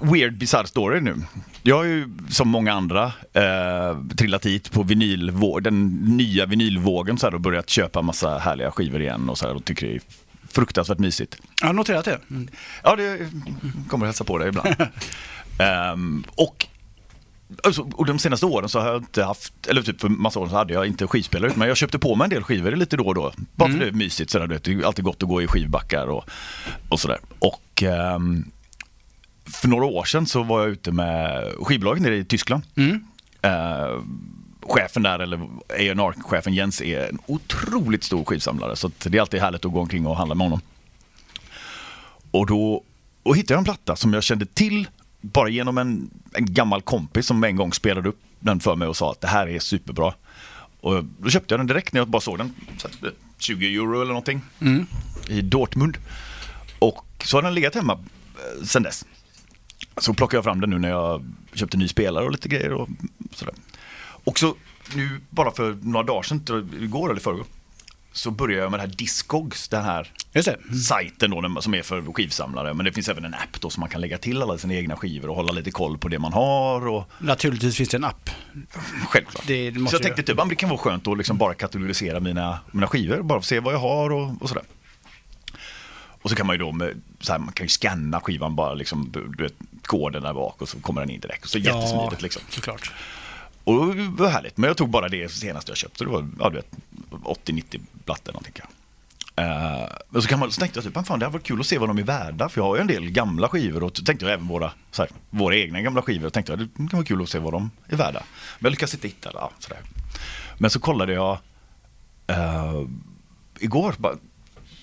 [0.00, 1.14] weird bizarre story nu.
[1.62, 7.26] Jag har ju som många andra eh, trillat hit på vinylvå- den nya vinylvågen så
[7.26, 10.00] här, och börjat köpa massa härliga skivor igen och så här, och tycker det är
[10.48, 11.36] fruktansvärt mysigt.
[11.60, 12.18] Jag har noterat det.
[12.30, 12.48] Mm.
[12.82, 13.18] Ja, det
[13.88, 14.74] kommer hälsa på dig ibland.
[15.60, 16.66] Ehm, och,
[17.62, 20.48] alltså, och de senaste åren så har jag inte haft, eller typ för massa år
[20.48, 23.06] så hade jag inte skivspelare men jag köpte på mig en del skivor lite då
[23.06, 23.32] och då.
[23.54, 26.24] Bara för det är mysigt sådär, det är alltid gott att gå i skivbackar och,
[26.88, 27.18] och sådär.
[27.38, 28.50] Och ehm,
[29.46, 32.62] för några år sedan så var jag ute med skivbolaget nere i Tyskland.
[32.76, 33.04] Mm.
[33.42, 34.02] Eh,
[34.62, 35.36] chefen där, eller
[35.68, 38.76] A&R-chefen Jens, är en otroligt stor skivsamlare.
[38.76, 40.60] Så det är alltid härligt att gå omkring och handla med honom.
[42.30, 42.84] Och då
[43.22, 44.88] och hittade jag en platta som jag kände till
[45.32, 48.96] bara genom en, en gammal kompis som en gång spelade upp den för mig och
[48.96, 50.14] sa att det här är superbra.
[50.80, 52.54] Och då köpte jag den direkt när jag bara såg den.
[52.78, 54.40] Så att, eh, 20 euro eller någonting.
[55.28, 55.98] I Dortmund.
[56.78, 59.04] Och så har den legat hemma eh, sen dess.
[59.96, 62.88] Så plockade jag fram den nu när jag köpte ny spelare och lite grejer och
[63.32, 63.54] sådär.
[64.24, 64.54] Och så
[64.94, 67.44] nu bara för några dagar sedan, igår eller förrgår,
[68.18, 70.54] så började jag med det här Discogs, den här Just det.
[70.54, 70.74] Mm.
[70.78, 72.74] sajten då, som är för skivsamlare.
[72.74, 74.96] Men det finns även en app då som man kan lägga till alla sina egna
[74.96, 76.86] skivor och hålla lite koll på det man har.
[76.86, 78.30] Och, Naturligtvis finns det en app.
[79.08, 79.44] självklart.
[79.46, 82.20] Det så måste jag tänkte typ, ja, det kan vara skönt att liksom bara kategorisera
[82.20, 84.64] mina, mina skivor, bara se vad jag har och, och sådär.
[86.22, 88.74] Och så kan man ju då, med, så här, man kan ju scanna skivan bara
[88.74, 91.48] liksom, du vet, koden där bak och så kommer den in direkt.
[91.48, 92.42] Så jättesmidigt liksom.
[92.48, 92.92] såklart.
[93.68, 96.04] Och det var härligt, men jag tog bara det senaste jag köpte.
[96.04, 96.50] Det var ja,
[97.10, 98.74] 80-90 plattor någonting kanske.
[99.40, 101.66] Uh, men så, kan man, så tänkte jag typ, fan det hade varit kul att
[101.66, 102.48] se vad de är värda.
[102.48, 105.10] För jag har ju en del gamla skivor och tänkte jag även våra, så här,
[105.30, 106.26] våra egna gamla skivor.
[106.26, 108.22] Och tänkte jag, det kan vara kul att se vad de är värda.
[108.58, 109.38] Men jag lyckades inte hitta det.
[109.38, 109.80] Ja, sådär.
[110.58, 111.38] Men så kollade jag
[112.30, 112.88] uh,
[113.60, 114.14] igår bara,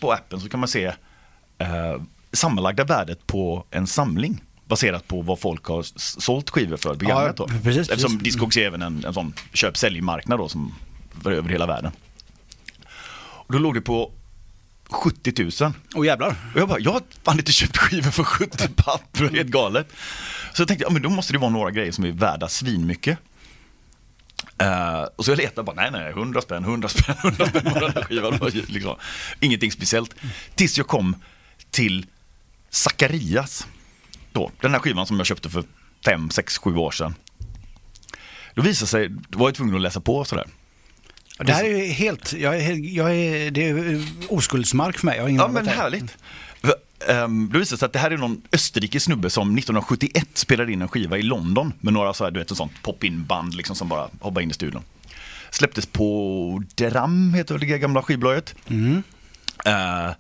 [0.02, 2.02] på appen så kan man se uh,
[2.34, 4.44] sammanlagda värdet på en samling.
[4.68, 5.86] Baserat på vad folk har
[6.22, 7.36] sålt skivor för begagnat.
[7.40, 7.60] Ja, då.
[7.64, 8.24] precis, Eftersom precis.
[8.24, 10.76] Discogs är även en, en sån köp-sälj-marknad då som
[11.24, 11.92] för över hela världen.
[13.46, 14.12] Och då låg det på
[14.90, 15.74] 70 000.
[15.96, 16.36] Och jävlar.
[16.54, 19.88] Och jag bara, jag har fan inte köpt skivor för 70 papp, helt galet.
[20.54, 23.18] Så jag tänkte, ja men då måste det vara några grejer som är värda svinmycket.
[24.64, 27.80] Uh, och så jag letade bara, nej nej, 100 spänn, 100 spänn, 100 spänn på
[27.80, 28.38] den här skivan.
[28.38, 28.96] Var liksom,
[29.40, 30.16] ingenting speciellt.
[30.56, 31.16] Tills jag kom
[31.72, 32.06] till
[32.70, 33.68] Zacharias.
[34.36, 35.64] Då, den här skivan som jag köpte för
[36.06, 37.16] 5, 6, 7 år sedan.
[38.54, 40.48] Då visade sig, då var jag tvungen att läsa på och sådär.
[41.38, 45.16] Det här är ju helt, jag är, jag är, det är oskuldsmark för mig.
[45.16, 46.18] Jag har ingen Ja men härligt.
[47.08, 50.82] Um, det visade sig att det här är någon österrikisk snubbe som 1971 spelade in
[50.82, 53.90] en skiva i London med några så här, du vet, ett sånt pop-in-band liksom som
[53.90, 54.84] bara hoppade in i studion.
[55.50, 58.56] Släpptes på Deram, heter det gamla skivbolaget.
[58.68, 59.04] Mm.
[59.66, 60.12] Eh,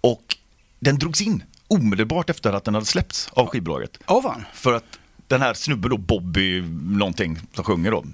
[0.00, 0.36] och
[0.80, 3.98] den drogs in omedelbart efter att den hade släppts av skivbolaget.
[4.06, 4.44] Fan.
[4.54, 4.98] För att
[5.28, 8.04] den här snubben då, Bobby någonting, som sjunger då,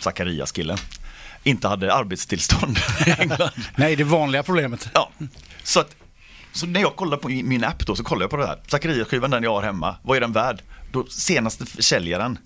[0.00, 0.78] Zacharias-killen,
[1.42, 3.50] inte hade arbetstillstånd i England.
[3.76, 4.88] Nej, det vanliga problemet.
[4.94, 5.10] Ja,
[5.62, 5.96] så att
[6.52, 8.58] så när jag kollar på min app då så kollar jag på det här.
[8.66, 10.62] Zacharias-skivan den jag har hemma, vad är den värd?
[10.92, 12.38] Då senaste försäljaren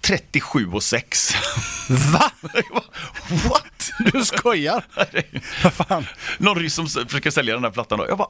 [0.00, 1.34] 37 och 6.
[2.12, 2.30] Va?
[3.28, 3.92] What?
[4.12, 4.84] Du skojar?
[5.62, 6.06] Vad fan?
[6.38, 8.06] Någon ryss som försöker sälja den här plattan då.
[8.08, 8.28] Jag bara,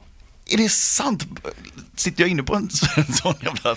[0.53, 1.25] är det sant?
[1.95, 3.75] Sitter jag inne på en så- en sån jävla...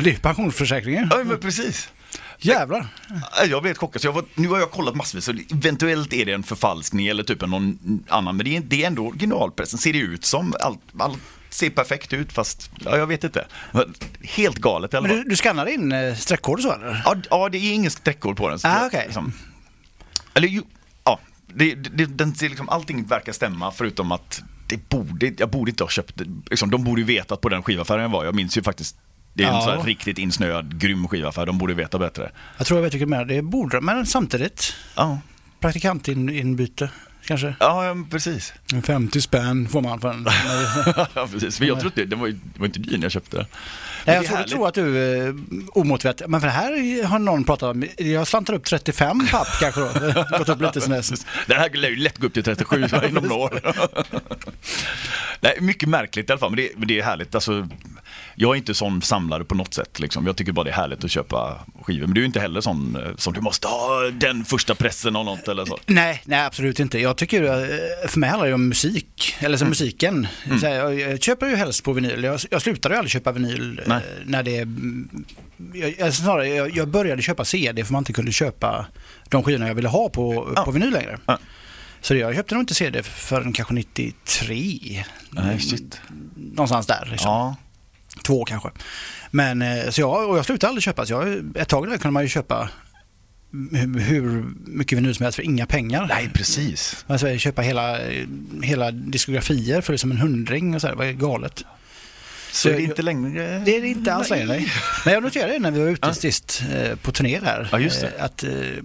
[0.00, 1.08] Det är pensionsförsäkringen.
[1.10, 1.88] Ja men precis.
[2.38, 2.86] Jävlar.
[3.48, 4.02] Jag blev chockad.
[4.02, 7.22] Så jag var, nu har jag kollat massvis, så eventuellt är det en förfalskning eller
[7.22, 8.36] typ någon annan.
[8.36, 10.54] Men det är, det är ändå originalpressen, ser det ut som.
[10.60, 11.18] Allt, allt
[11.50, 13.46] ser perfekt ut fast, ja, jag vet inte.
[14.22, 17.02] Helt galet alla Men du, du skannar in eh, streckkod så eller?
[17.04, 18.58] Ja, ja, det är ingen streckkod på den.
[18.58, 19.02] så Ah, okej.
[19.04, 19.32] liksom.
[20.34, 20.62] Eller jo,
[21.04, 21.20] ja.
[21.54, 24.42] Det, det, den ser liksom, allting verkar stämma förutom att
[24.76, 26.20] det borde, jag borde inte ha köpt.
[26.50, 28.24] Liksom, de borde ju veta på den skivaffären jag var.
[28.24, 28.96] Jag minns ju faktiskt
[29.34, 29.82] det är en Ja.
[29.86, 31.46] riktigt insnöad, grym skivaffär.
[31.46, 32.30] De borde veta bättre.
[32.58, 33.24] Jag tror jag vet vilket mer.
[33.24, 34.74] Det borde de, men samtidigt.
[34.96, 35.18] Ja,
[35.60, 36.90] Praktikantinbyte
[37.26, 37.54] kanske.
[37.60, 38.52] ja precis.
[38.72, 40.26] En 50 spänn får man för en.
[41.14, 41.60] ja, precis.
[41.60, 43.46] Men jag tror inte, det var, ju- det var inte dyr när jag köpte det.
[44.04, 45.34] Nej, jag tror, tror att du är
[45.72, 46.22] omotiverat.
[46.28, 47.84] Men för det här har någon pratat om.
[47.98, 49.88] Jag slantar upp 35 papp kanske då.
[50.38, 51.26] Gått upp lite sen dess.
[51.46, 53.60] Den här lär ju lätt gå upp till 37 inom några år.
[55.40, 57.34] Nej, mycket märkligt i alla fall, men det, men det är härligt.
[57.34, 57.68] Alltså,
[58.34, 60.00] jag är inte sån samlare på något sätt.
[60.00, 60.26] Liksom.
[60.26, 62.06] Jag tycker bara det är härligt att köpa skivor.
[62.06, 65.24] Men du är inte heller sån eh, som du måste ha den första pressen av
[65.24, 65.78] något eller så.
[65.86, 66.98] Nej, nej absolut inte.
[66.98, 69.58] Jag tycker, eh, för mig handlar det om musik, eller Mm.
[69.58, 70.26] så musiken.
[70.60, 72.24] Så här, jag, köper ju helst på vinyl.
[72.24, 74.02] Jag, jag slutar ju aldrig köpa vinyl eh, Nej.
[74.24, 74.68] när det
[75.98, 78.86] jag, snarare, jag, jag började köpa CD för man inte kunde köpa
[79.28, 80.64] de skivorna jag ville ha på, Ja.
[80.64, 81.18] på vinyl längre.
[81.26, 81.38] Ja.
[82.00, 85.04] Så jag köpte nog inte CD förrän kanske 93.
[85.30, 86.00] Nej, shit.
[86.36, 87.08] Någonstans där.
[87.10, 87.30] Liksom.
[87.30, 87.56] Ja.
[88.22, 88.68] Två kanske.
[89.30, 91.06] Men eh, så jag, och jag slutade aldrig köpa.
[91.06, 92.68] Så jag, ett tag där kunde man ju köpa
[93.98, 96.06] hur, mycket vinyl som helst för inga pengar.
[96.08, 97.04] Nej, precis.
[97.08, 97.98] Alltså, köpa hela,
[98.62, 101.64] hela diskografier för det som en hundring och så här, det var galet.
[102.52, 103.62] Så är det jag- inte längre...
[103.64, 104.46] Det är det inte alls längre.
[104.46, 104.68] nej.
[105.04, 106.14] Men jag noterade det när vi var ute Ja.
[106.14, 107.68] sist eh, på turné där.
[107.72, 108.08] Ja, just det.
[108.18, 108.82] eh, Att, eh, I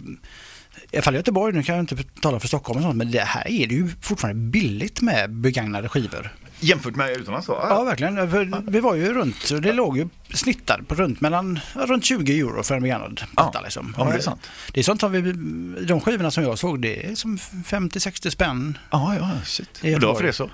[0.94, 3.20] alla fall i Göteborg, nu kan jag inte tala för Stockholm och sånt, men det
[3.22, 6.34] här är det ju fortfarande billigt med begagnade skivor.
[6.60, 7.52] Jämfört med utomlands så?
[7.70, 8.32] Ja, verkligen.
[8.32, 12.64] För Vi var ju runt, det låg ju snittad på runt mellan runt 20 euro
[12.64, 13.52] för en begagnad platta.
[13.54, 13.62] Ja.
[13.64, 13.96] Liksom.
[13.98, 14.50] Ja, det är sant.
[14.74, 15.22] Det är sånt som vi,
[15.86, 18.78] de skivorna som jag såg, det är som 50-60 spänn.
[18.92, 19.82] Ja, ja, shit.
[19.96, 20.50] Och då för det så.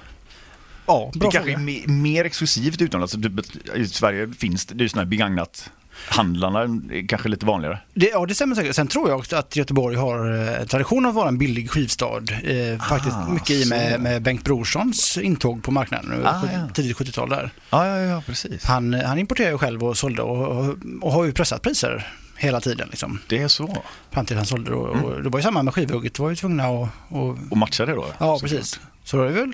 [0.85, 1.67] Ja, Det bra kanske är fråga.
[1.69, 3.15] me- mer exklusivt utomlands.
[3.15, 5.71] Alltså, I Sverige finns det, det är ju sådana här begagnat
[6.07, 7.79] handlarna är kanske lite vanligare.
[7.93, 8.75] Det, ja, det stämmer säkert.
[8.75, 12.21] Sen tror jag också att Göteborg har eh, tradition av att vara en billig skivstad.
[12.43, 14.01] Eh, faktiskt Ah, mycket i med, så.
[14.01, 16.67] med Bengt Brorssons intåg på marknaden Ah, sjut- ja.
[16.73, 17.49] tidigt 70-tal där.
[17.69, 18.63] Ja, ja, ja, precis.
[18.65, 22.61] Han, han importerade ju själv och sålde och, och, och har ju pressat priser hela
[22.61, 23.19] tiden liksom.
[23.27, 23.77] Det är så.
[24.11, 24.87] Fram till han sålde då.
[24.93, 25.05] Mm.
[25.05, 26.89] Och det var ju samma med skivhugget, det var ju tvungna att...
[27.09, 28.05] Och, Och matcha det då?
[28.17, 28.79] ja, Så- precis.
[29.03, 29.51] Så då har det väl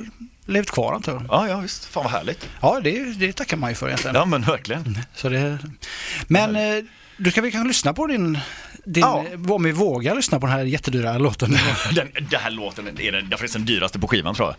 [0.50, 1.26] levt kvar antar jag.
[1.30, 1.86] Ja, ja, visst.
[1.86, 2.50] Fan vad härligt.
[2.62, 4.16] Ja, det, det tackar man ju för egentligen.
[4.16, 5.00] Ja, men verkligen.
[5.16, 5.58] Så det,
[6.28, 6.84] men eh,
[7.18, 8.40] du ska vi kanske lyssna på din,
[8.86, 9.26] din Ja.
[9.50, 11.58] om vi vågar lyssna på den här jättedyra låten.
[11.96, 14.56] Den, den här låten är den, är den dyraste på skivan tror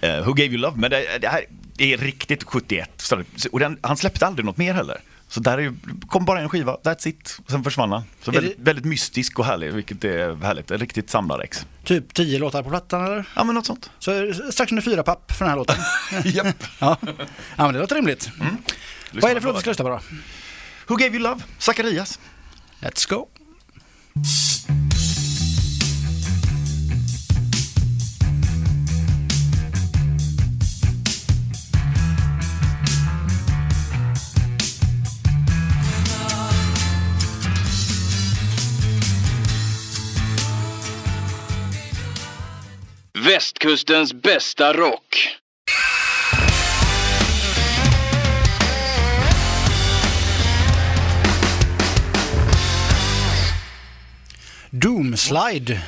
[0.00, 0.10] jag.
[0.18, 1.44] Eh, Who Gave You Love, men det, det här
[1.78, 2.90] är riktigt 71.
[2.96, 5.00] Så- Och den, han släppte aldrig något mer heller.
[5.34, 5.74] Så där är,
[6.06, 7.38] kom bara en skiva, that's it.
[7.48, 8.02] Sen försvann han.
[8.22, 10.70] Så väldigt, väldigt mystisk och härlig, vilket är härligt.
[10.70, 11.66] En riktigt samlarex.
[11.84, 13.24] typ tio låtar på plattan eller?
[13.36, 13.90] Ja, men något sånt.
[13.98, 15.76] Så strax under fyra papp för den här låten.
[16.24, 16.64] Japp.
[16.78, 16.96] ja.
[17.56, 18.30] ja, men det låter rimligt.
[19.12, 20.00] Vad är det för låt vi ska lyssna på då?
[20.86, 22.18] Who Gave You Love, Zacharias.
[22.80, 23.28] Let's go.
[43.24, 45.36] Västkustens bästa rock.
[54.70, 55.82] Doomslide.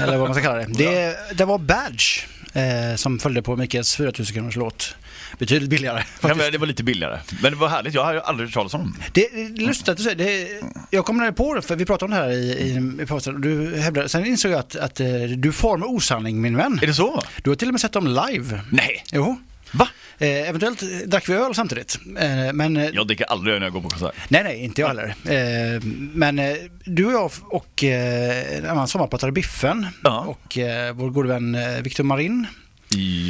[0.00, 0.66] Eller vad man ska kalla det.
[0.72, 4.96] Det, det var Badge eh, som följde på Mikaels 4000 kronors låt.
[5.42, 6.02] Betydligt billigare.
[6.22, 7.18] Ja, men det var lite billigare.
[7.42, 8.96] Men det var härligt, jag har aldrig hört talas om dem.
[9.12, 10.48] Det är lustigt att du säger det.
[10.90, 13.40] Jag kom på det, för vi pratade om det här i, i, i pausen.
[13.40, 16.78] Du hävdade, sen insåg jag att, att eh, du far med osanning min vän.
[16.82, 17.22] Är det så?
[17.42, 18.60] Du har till och med sett dem live.
[18.70, 19.04] Nej.
[19.12, 19.40] Jo.
[19.72, 19.88] Va?
[20.18, 21.98] Eh, eventuellt drack vi öl samtidigt.
[22.18, 24.14] Eh, men eh, Jag dricker aldrig öl när jag går på konsert.
[24.28, 25.14] nej, nej, inte jag heller.
[25.24, 25.82] Eh,
[26.14, 30.18] men eh, du och jag och eh, en annan sommarpratare, Biffen, Ja.
[30.20, 32.46] och eh, vår gode vän eh, Victor Marin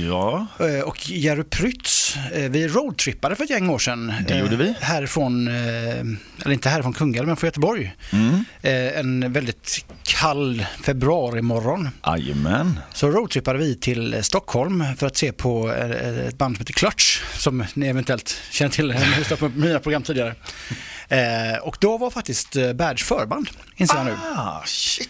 [0.08, 0.46] Ja.
[0.60, 2.01] eh, och Jerry Prytz
[2.32, 4.12] Eh, Vi roadtrippade för ett gäng år sedan.
[4.28, 4.68] Det gjorde vi.
[4.68, 7.96] Eh, Härifrån, eh, eller inte härifrån Kungälv, men från Göteborg.
[8.12, 8.44] Mm.
[8.94, 11.88] En väldigt kall februarimorgon.
[12.06, 12.80] Jajamän.
[12.94, 15.68] Så roadtrippade vi till Stockholm för att se på
[16.28, 18.94] ett band som heter Clutch, som ni eventuellt känner till,
[19.38, 20.34] på mina program tidigare.
[21.62, 24.16] Och då var faktiskt Badge förband, inser jag nu.
[24.36, 25.08] Ah, shit.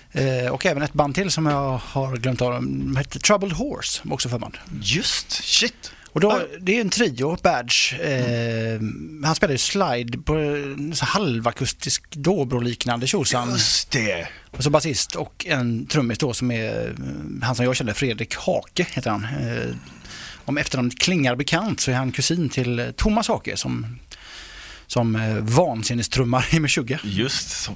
[0.50, 4.28] Och även ett band till som jag har glömt av, de hette Troubled Horse, också
[4.28, 4.58] förband.
[4.82, 5.92] Just, shit.
[6.12, 8.00] Och då, det är en trio, Badge.
[8.00, 8.80] Eh,
[9.24, 13.50] han spelar ju slide på en halvakustisk dobro-liknande tjosan.
[13.50, 14.28] Just det.
[14.50, 16.94] Och så basist och en trummis då som är
[17.42, 19.24] han som jag känner, Fredrik Hake heter han.
[19.24, 19.74] Eh,
[20.44, 23.98] om efternamnet klingar bekant så är han kusin till Thomas Hake som,
[24.86, 27.00] som eh, vansinnestrummar i Meshuggah.
[27.04, 27.72] Just så.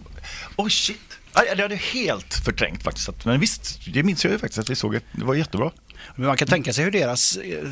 [0.56, 1.00] Oh shit.
[1.32, 3.24] Det hade jag helt förträngt faktiskt.
[3.24, 5.00] Men visst, det minns jag ju faktiskt att vi såg.
[5.12, 5.72] Det var jättebra.
[6.16, 7.68] Men man kan tänka sig hur deras eh,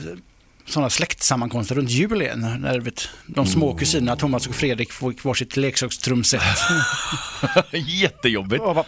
[0.66, 2.36] sådana släktsammankomster runt jul är.
[2.36, 6.42] När vet, de små kusinerna Thomas och Fredrik får varsitt leksakstrumset.
[7.72, 8.64] Jättejobbigt.
[8.64, 8.84] Bara-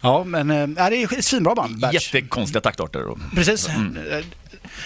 [0.00, 1.78] Ja, men äh, det är ett svinbra band.
[1.80, 1.94] Badge.
[1.94, 3.02] Jättekonstiga taktarter.
[3.06, 3.18] Och...
[3.34, 3.68] Precis.
[3.68, 4.24] Eh,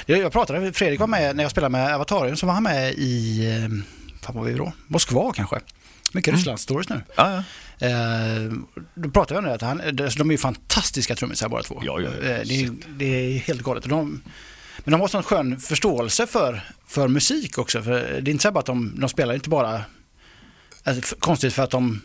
[0.07, 3.47] Jag, pratade, Fredrik var med när jag spelade med Avatarium så var han med i,
[3.47, 3.69] eh,
[4.27, 4.73] vad var vi då?
[4.87, 5.61] Moskva kanske.
[6.13, 7.03] Mycket Rysslandsstories nu.
[7.17, 7.31] Ja,
[7.79, 7.87] ja.
[7.89, 8.53] Eh,
[8.95, 11.83] då pratade jag om det, att han, de är ju fantastiska trummisar båda två.
[11.85, 12.29] Ja, ja, ja.
[12.29, 13.83] Eh, det, är, det är helt galet.
[13.85, 14.23] Och De,
[14.85, 17.83] men de har sån skön förståelse för, för musik också.
[17.83, 19.85] För det är inte så bara att de, de spelar inte bara
[20.85, 22.01] alltså, konstigt för att de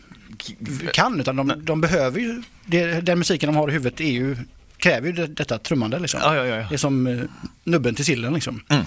[0.92, 4.36] kan, utan de, de behöver ju, det, den musiken de har i huvudet är ju,
[4.76, 5.98] kräver ju det, detta trummande.
[5.98, 6.20] Liksom.
[6.22, 6.66] Ja, ja, ja.
[6.68, 7.22] Det är som eh,
[7.64, 8.62] nubben till sillen liksom.
[8.68, 8.84] Mm.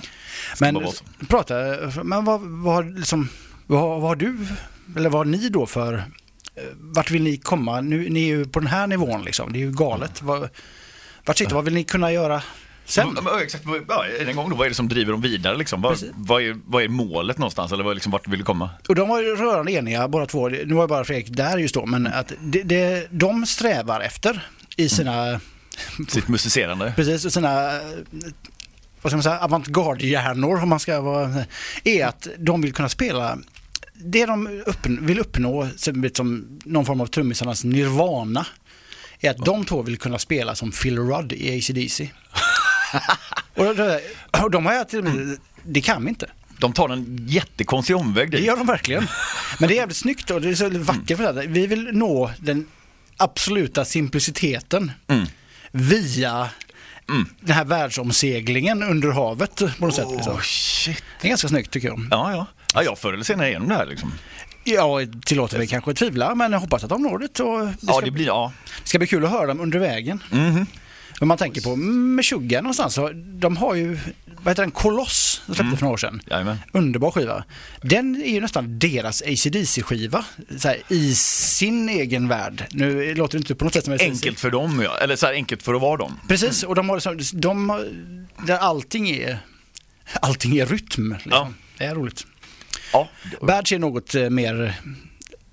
[0.60, 0.77] Men
[1.27, 1.56] prata,
[2.04, 3.30] men vad, vad, liksom,
[3.67, 4.38] vad, vad har du,
[4.95, 5.93] eller vad har ni då för,
[6.56, 7.82] eh, vart vill ni komma?
[7.82, 10.21] Nu, ni är ju på den här nivån liksom, det är ju galet.
[10.21, 10.49] Vad,
[11.25, 12.43] vart sitter, vad vill ni kunna göra
[12.86, 13.13] sen?
[13.15, 15.82] Ja, men, exakt, ja, en gång då, vad är det som driver dem vidare liksom?
[15.82, 18.70] Vad, vad, är, vad är målet någonstans eller vad, liksom, vart vill du komma?
[18.89, 21.74] Och de var ju rörande eniga båda två, nu var ju bara Fredrik där just
[21.76, 25.39] då, men att det, det, de strävar efter i sina,
[26.08, 26.94] Sitt musicerande?
[26.96, 27.80] precis, i sina
[29.02, 31.44] vad ska man säga, avantgardhjärnor om man ska vara,
[31.84, 33.38] är att de vill kunna spela
[33.94, 35.67] det de uppn- vill uppnå
[36.13, 38.46] som någon form av trummisarnas nirvana
[39.20, 42.10] är att de två vill kunna spela som Phil Rudd i ACDC.
[43.56, 44.01] och, det-
[44.43, 46.30] och de har jag till och med, det kan vi inte.
[46.58, 48.45] De tar en jättekonstig omväg Det dit.
[48.45, 49.08] gör de verkligen.
[49.60, 51.47] Men det är jävligt snyggt och det är så vackert för det.
[51.47, 52.67] Vi vill nå den
[53.17, 55.25] absoluta simpliciteten Mm.
[55.71, 56.49] via
[57.41, 60.08] den här världsomseglingen under havet på något sätt.
[60.12, 60.34] Liksom.
[60.34, 61.04] Oh, shit.
[61.21, 62.08] Det är ganska snyggt tycker jag.
[62.12, 62.45] Ja, ja.
[62.73, 64.13] Ja, jag förr eller senare igenom det här liksom.
[64.63, 67.39] Jag tillåter mig kanske tvivla men jag hoppas att de når det.
[67.43, 68.51] Och det, ska, Ja, det blir, ja.
[68.84, 70.23] det ska bli kul att höra dem under vägen.
[70.32, 70.65] Mhm.
[71.21, 75.77] Men man tänker på Meshuggah någonstans, de har ju, vad heter den, Koloss, som släppte
[75.77, 76.21] för några år sedan.
[76.25, 76.57] Jajamän.
[76.71, 77.43] Underbar skiva.
[77.81, 80.25] Den är ju nästan deras AC/DC-skiva
[80.89, 82.65] i sin egen värld.
[82.71, 84.10] Nu låter det inte på något sätt som AC/DC.
[84.12, 84.97] Enkelt för dem, ja.
[84.97, 86.19] Eller så här enkelt för att vara dem.
[86.27, 87.88] Precis, och de har liksom, de har,
[88.47, 89.38] där allting är,
[90.21, 91.12] allting är rytm.
[91.13, 91.31] Liksom.
[91.31, 91.51] Ja.
[91.77, 92.27] Det är roligt.
[92.93, 93.10] Ja.
[93.41, 94.79] Badge är något eh, mer,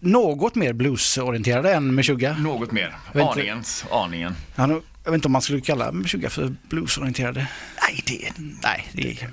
[0.00, 2.40] något mer bluesorienterade än Meshuggah.
[2.40, 2.96] Något mer.
[3.14, 4.34] Aningens, aningen.
[4.56, 7.46] Han, jag vet inte om man skulle kalla Meshuggah för bluesorienterade.
[7.82, 9.28] Nej, det Nej, det är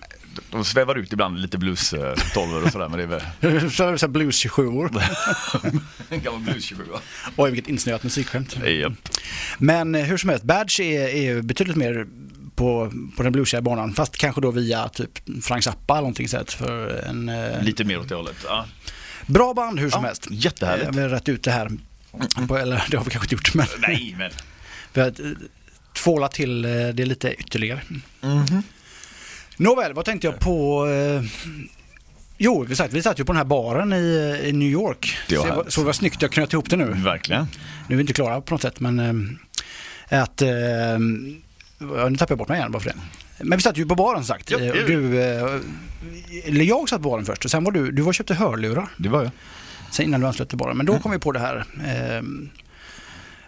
[0.52, 1.94] De svävar ut ibland lite blues
[2.34, 4.92] tolvor och sådär, men det är väl så är det så blues 27 år.
[6.10, 6.84] en gammal blues 27
[7.36, 8.58] Oj, vilket insnöat musikskämt.
[8.66, 8.94] Japp.
[9.58, 12.08] Men eh, hur som helst, Badge är, är ju betydligt mer
[12.56, 13.94] på, på den bluesiga banan.
[13.94, 15.10] Fast kanske då via typ
[15.44, 16.52] Frank Zappa eller någonting sånt.
[16.54, 18.36] För en eh, Lite mer åt det hållet.
[18.48, 18.66] Ja.
[19.26, 20.28] bra band hur som Ja, helst.
[20.32, 20.88] jättehärligt.
[20.88, 21.72] Eh, Vi har rätt ut det här.
[22.48, 24.32] På, eller det har vi kanske inte gjort men Nej, men.
[24.94, 25.14] vi har
[25.96, 27.82] tvålat till eh, det lite ytterligare.
[28.22, 28.64] Mhm.
[29.58, 30.88] Nåväl, vad tänkte jag på?
[30.88, 31.24] Eh,
[32.38, 35.18] jo, vi satt, vi satt ju på den här baren i, i New York.
[35.30, 36.86] Det var så, så vad snyggt jag knöt ihop det nu.
[36.86, 37.48] Verkligen.
[37.88, 39.00] Nu är vi inte klara på något sätt men
[40.10, 40.42] eh, att
[42.10, 42.96] nu tappar jag bort mig igen bara för det.
[43.44, 44.52] Men vi satt ju på baren som sagt.
[44.52, 45.22] Ja, du,
[46.46, 48.88] eller jag satt på baren först och sen var du, du var och köpte hörlurar
[48.98, 49.32] Det var jag.
[49.92, 50.78] sen innan du anslöt till baren.
[50.78, 51.56] Men då kom vi på det här.
[51.86, 52.22] Eh,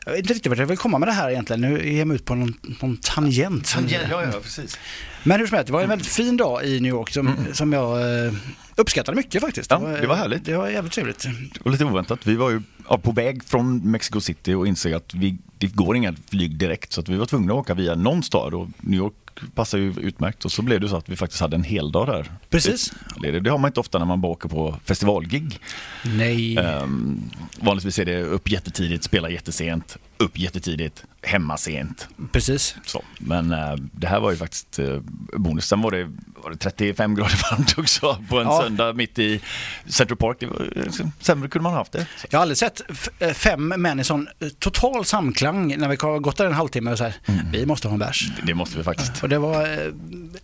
[0.08, 1.62] jag vet inte riktigt vart jag vill komma med det här egentligen.
[1.62, 3.76] Nu är jag ut på någon, någon tangent.
[3.90, 4.80] ja, ja, precis.
[5.24, 7.74] Men hur som helst, det var en väldigt fin dag i New York som, som
[7.74, 8.34] jag eh,
[8.76, 9.72] uppskattade mycket faktiskt.
[9.72, 10.46] Ja, det var härligt.
[10.46, 11.20] Det var jävligt trevligt.
[11.54, 12.20] Det var lite oväntat.
[12.28, 15.96] Vi var ju ja, på väg från Mexico City och insåg att vi, det går
[15.96, 18.98] inga flyg direkt så att vi var tvungna att åka via någon stad och New
[18.98, 19.14] York
[19.56, 22.08] passar ju utmärkt och så blev det så att vi faktiskt hade en hel dag
[22.08, 22.32] där.
[22.50, 22.94] Precis.
[23.22, 25.60] Det, det har man inte ofta när man bara åker på festivalgig.
[26.06, 26.58] Nej.
[26.58, 32.08] Um, vanligtvis är det upp jättetidigt, spela jättesent, upp jättetidigt, hemma sent.
[32.32, 32.76] Precis.
[32.86, 33.04] Så.
[33.20, 35.00] Men eh, det här var ju faktiskt eh,
[35.38, 35.68] bonus.
[35.68, 36.04] Sen var det,
[36.44, 38.62] var det 35 grader varmt också på en Ja.
[38.62, 39.42] söndag mitt i
[39.88, 40.38] Central Park.
[40.40, 42.08] Det var, liksom, sämre kunde man ha haft det.
[42.18, 42.28] Så.
[42.30, 42.82] Jag har aldrig sett
[43.20, 46.92] eh, fem män i sån eh, total samklang när vi har gått där en halvtimme
[46.92, 47.14] och så här,
[47.52, 48.28] vi måste ha en bärs.
[48.44, 49.24] Det måste vi faktiskt.
[49.24, 49.92] Och det var eh,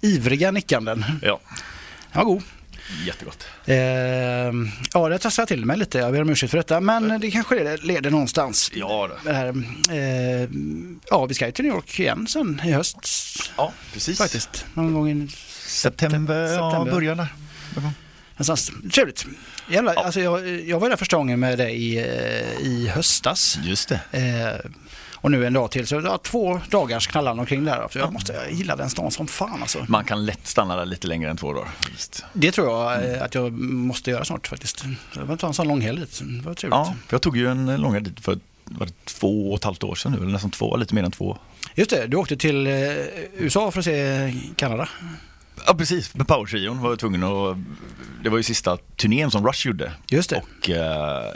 [0.02, 1.06] ivriga nickanden.
[1.22, 1.40] Ja,
[2.12, 2.44] Den var god.
[3.06, 3.48] Jättegott.
[3.65, 3.76] Eh,
[4.93, 5.98] ja, det trasslar till mig lite.
[5.98, 6.80] Jag ber om ursäkt för detta.
[6.80, 8.72] Men det kanske leder- någonstans.
[8.74, 9.10] Ja.
[9.24, 9.48] Det här,
[9.91, 10.50] eh,
[11.10, 12.98] ja, vi ska ju till New York igen sen i höst.
[13.58, 14.17] ja precis.
[14.17, 14.65] Faktiskt.
[14.74, 15.28] Någon gång i
[15.67, 16.91] September, ja, September.
[16.91, 17.28] början där.
[18.38, 18.72] någonstans.
[18.93, 19.26] Trevligt.
[19.69, 23.60] Jävla, alltså jag, jag var där första gången med dig i, eh, i höstas.
[23.63, 24.00] Just det.
[24.12, 24.69] Eh,
[25.24, 25.88] och nu en dag till.
[25.88, 27.88] Så ja, två dagars knallande omkring där.
[27.92, 29.86] Så jag, måste, jag gillar den stan som fan alltså.
[29.88, 31.70] Man kan lätt stanna där lite längre än två dagar.
[31.92, 32.26] Just.
[32.34, 34.84] Det tror jag eh, att jag måste göra snart faktiskt.
[35.16, 36.22] Jag vill ta en sån lång helg dit.
[36.24, 36.78] Det var trevligt.
[36.78, 39.96] Ja, jag tog ju en långa dit för var det två och ett halvt år
[39.96, 41.38] sedan nu, eller nästan två, lite mer än två.
[41.76, 42.74] Just det, du åkte till eh,
[43.38, 44.90] USA för att se Kanada.
[45.68, 46.16] Ja, precis.
[46.16, 47.58] Med Power-trion var jag tvungen att...
[48.24, 49.92] Det var ju sista turnén som Rush gjorde.
[50.08, 50.42] Just det.
[50.60, 51.32] Och eh,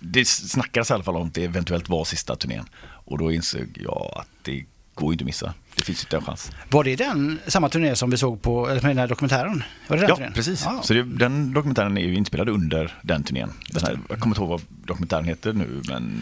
[0.00, 2.64] det snackades i alla fall om att det eventuellt var sista turnén.
[3.10, 5.54] Och då insåg jag att det går ju inte att missa.
[5.76, 6.50] Det finns inte en chans.
[6.70, 9.62] Var det den samma turné som vi såg på med den här dokumentären?
[9.88, 10.32] Var det den Ja, turnén?
[10.32, 10.62] precis.
[10.64, 10.80] Ja.
[10.82, 13.52] Så det, den dokumentären är ju inspelad under den turnén.
[13.70, 16.12] Den här, jag kommer inte ihåg vad dokumentären heter nu, men...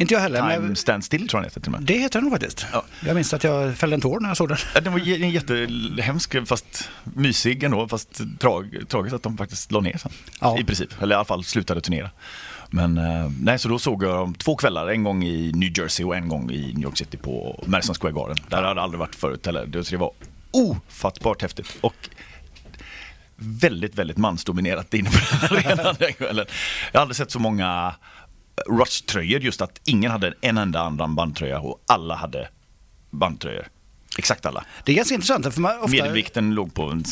[0.00, 1.86] Inte jag heller, Time men- Stand Still tror jag den heter till och med.
[1.88, 2.66] Det heter den nog faktiskt.
[2.72, 2.84] Ja.
[3.06, 4.58] Jag minns att jag fällde en tår när jag såg den.
[4.74, 9.96] Ja, Den var jättehemsk, fast mysig ändå, fast trag, tragiskt att de faktiskt la ner
[9.98, 10.12] sen.
[10.40, 10.58] Ja.
[10.60, 12.10] I princip, eller i alla fall slutade turnera.
[12.70, 16.06] Men eh, nej, så då såg jag dem två kvällar, en gång i New Jersey
[16.06, 18.36] och en gång i New York City på Madison Square Garden.
[18.48, 19.66] Där hade jag aldrig varit förut heller.
[19.66, 20.12] Det det var
[20.50, 21.76] ofattbart häftigt.
[21.80, 22.08] Och
[23.36, 25.16] väldigt, väldigt mansdominerat inne på
[25.54, 26.46] den arenan den kvällen.
[26.92, 27.94] Jag har aldrig sett så många
[28.66, 32.48] Rush-tröjor, just att ingen hade en enda annan bandtröja och alla hade
[33.10, 33.68] bandtröjor.
[34.18, 34.64] Exakt alla.
[34.84, 35.54] Det är ganska intressant.
[35.54, 35.90] För man ofta...
[35.90, 37.04] Medelvikten låg på en,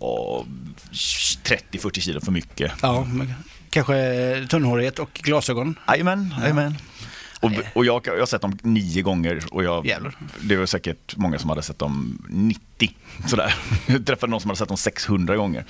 [0.00, 0.44] ja,
[0.92, 2.72] 30-40 kilo för mycket.
[2.82, 3.34] Ja, men
[3.70, 5.78] kanske tunnhårighet och glasögon.
[5.88, 6.74] Jajamän, jajamän.
[7.40, 10.14] Och, och jag, jag har sett dem nio gånger och jag, Jävlar.
[10.40, 12.90] det var säkert många som hade sett dem 90.
[13.26, 13.54] Sådär.
[13.86, 15.64] Jag träffade någon som hade sett dem 600 gånger.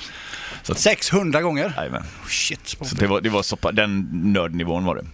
[0.62, 1.72] Så, att- 600 gånger.
[1.76, 2.02] jajamän.
[2.02, 2.76] Oh, shit.
[2.82, 5.06] Så det var, det var så, den nördnivån var det.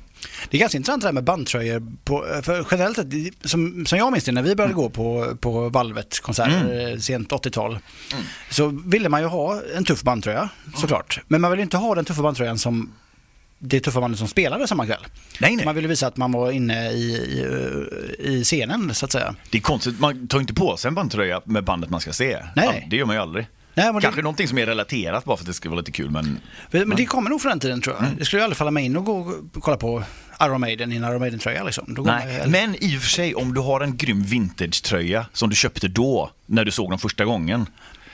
[0.51, 1.93] Det är ganska intressant det här med bandtröjor.
[2.05, 3.07] På, för generellt sett,
[3.51, 7.79] som, som jag minns det, när vi började gå på, på Valvet-konserter eh, sent 80-tal,
[8.51, 11.21] så ville man ju ha en tuff bandtröja såklart.
[11.29, 12.93] Men man ville inte ha den tuffa bandtröjan som
[13.59, 15.07] det tuffa bandet som spelade samma kväll.
[15.41, 15.65] Nej, nej.
[15.65, 17.45] Man ville visa att man var inne i, i,
[18.19, 19.35] i scenen så att säga.
[19.51, 22.43] Det är konstigt, man tar inte på sig en bandtröja med bandet man ska se.
[22.57, 22.81] Nej.
[22.83, 23.47] Ja, det gör man ju aldrig.
[23.77, 25.93] Nej, men Kanske det, någonting som är relaterat bara för att det ska vara lite
[25.93, 28.05] kul men men det kommer nog från den tiden tror jag.
[28.19, 29.19] Det skulle aldrig falla mig in och gå
[29.55, 30.03] och kolla på
[30.43, 31.95] Iron Maiden i en Iron Maiden-tröja liksom.
[31.95, 35.51] Går man Nej, men i och för sig om du har en grym vintage-tröja som
[35.51, 37.67] du köpte då, när du såg dem första gången,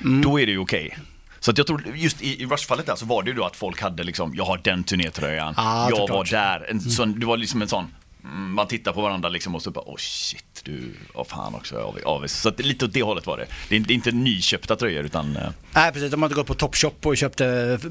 [0.04, 0.22] Mm.
[0.22, 0.98] då är det ju okej.
[1.40, 3.56] Så att jag tror, just i, i Rush-fallet där så var det ju då att
[3.56, 6.66] folk hade liksom, jag har den turnétröjan, Ah, jag var där.
[6.70, 7.92] En, sån, det var liksom en sån, mm,
[8.30, 11.98] man tittar på varandra liksom och så bara, åh shit, du, åh fan också, av,
[12.04, 12.32] avis.
[12.32, 13.46] Så att lite åt det hållet var det.
[13.68, 16.46] Det är, det är inte nyköpta tröjor utan, eh, Nej precis, de har inte gått
[16.46, 17.46] på Topshop och köpt eh,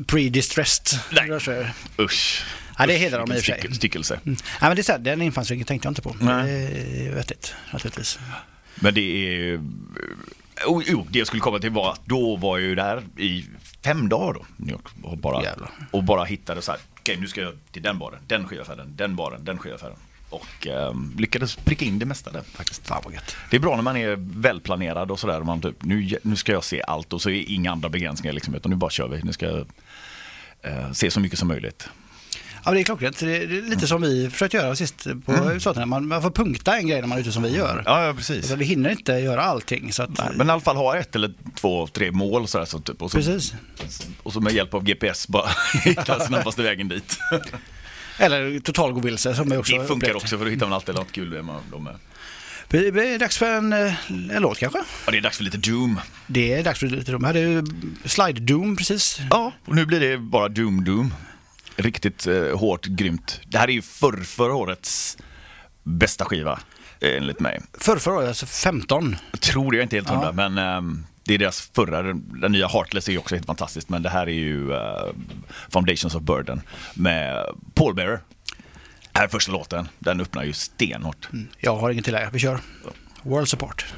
[0.07, 1.39] pre-distressed Nej.
[1.39, 1.69] tröjor.
[1.99, 2.45] usch.
[2.77, 3.73] Ja, det hedrar dem i och för sig.
[3.75, 4.19] styckelse.
[4.23, 6.15] Nej men det är så här, den infallsvinkeln tänkte jag inte på.
[6.19, 6.51] Nej.
[6.51, 8.19] Det är vettigt naturligtvis.
[8.75, 9.59] Men det är...
[10.65, 13.45] Oh, jo, det jag skulle komma till var att då var jag ju där i
[13.83, 14.45] fem dagar då.
[14.57, 15.69] New York, och, bara, Jävlar.
[15.91, 19.15] och bara hittade så här, okej nu ska jag till den baren, den skivaffären, den
[19.15, 19.95] baren, den skivaffären.
[20.31, 22.87] Och ehm, lyckades pricka in det mesta där faktiskt.
[22.87, 23.35] Fan vad gött.
[23.49, 25.41] Det är bra när man är välplanerad och sådär.
[25.41, 28.55] Man typ, nu, nu ska jag se allt och så är inga andra begränsningar liksom,
[28.55, 29.21] utan nu bara kör vi.
[29.23, 29.65] Nu ska jag
[30.61, 31.89] eh, se så mycket som möjligt.
[32.65, 33.19] Ja det är klockrent.
[33.19, 35.51] Det är lite som vi försökte göra sist på mm.
[35.51, 35.85] USA.
[35.85, 37.83] Man, man får punkta en grej när man är ute som vi gör.
[37.85, 38.47] Ja, ja precis.
[38.47, 39.93] Så vi hinner inte göra allting.
[39.93, 42.79] Så att, Nej, men i alla fall ha ett eller två, tre mål sådär, så
[42.79, 43.53] typ, och, så, Precis.
[44.23, 45.49] och så med hjälp av GPS bara
[45.83, 47.17] hitta snabbaste vägen dit.
[48.21, 50.95] Eller total gå vilse som vi också Det funkar också för då hittar man alltid
[50.95, 51.95] något kul med de med.
[52.69, 54.79] Det är dags för en, eh, en låt kanske.
[55.05, 55.99] Ja, det är dags för lite Doom.
[56.27, 57.21] Det är dags för lite Doom.
[57.21, 57.63] Vi hade ju
[58.05, 59.19] Slide Doom precis.
[59.29, 61.13] Ja, och nu blir det bara Doom Doom.
[61.75, 63.39] Riktigt eh, hårt, grymt.
[63.47, 65.17] Det här är ju förr, förra årets
[65.83, 66.59] bästa skiva,
[66.99, 67.61] eh, enligt mig.
[67.73, 69.15] Förr, förra året, alltså 15.
[69.31, 70.13] Jag tror det, jag är inte helt Ja.
[70.15, 73.89] hundra, men ehm, det är deras förra, den, nya Heartless är ju också helt fantastiskt,
[73.89, 74.79] men det här är ju uh,
[75.69, 76.61] Foundations of Burden
[76.93, 78.19] med Paul Bearer.
[79.13, 81.29] Här är första låten, den öppnar ju stenhårt.
[81.33, 81.47] Mm.
[81.59, 82.27] Jag har inget tillägg.
[82.31, 82.59] Vi kör.
[83.21, 83.93] Worlds Apart.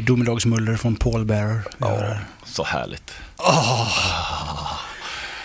[0.00, 1.62] Är domedagsmuller från Paul Bearer.
[1.80, 2.24] här.
[2.44, 3.12] Så härligt.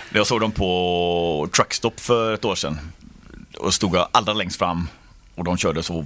[0.10, 2.80] När jag såg dem på Truckstop för ett år sedan
[3.58, 4.88] och stod allra längst fram
[5.36, 6.06] och de körde så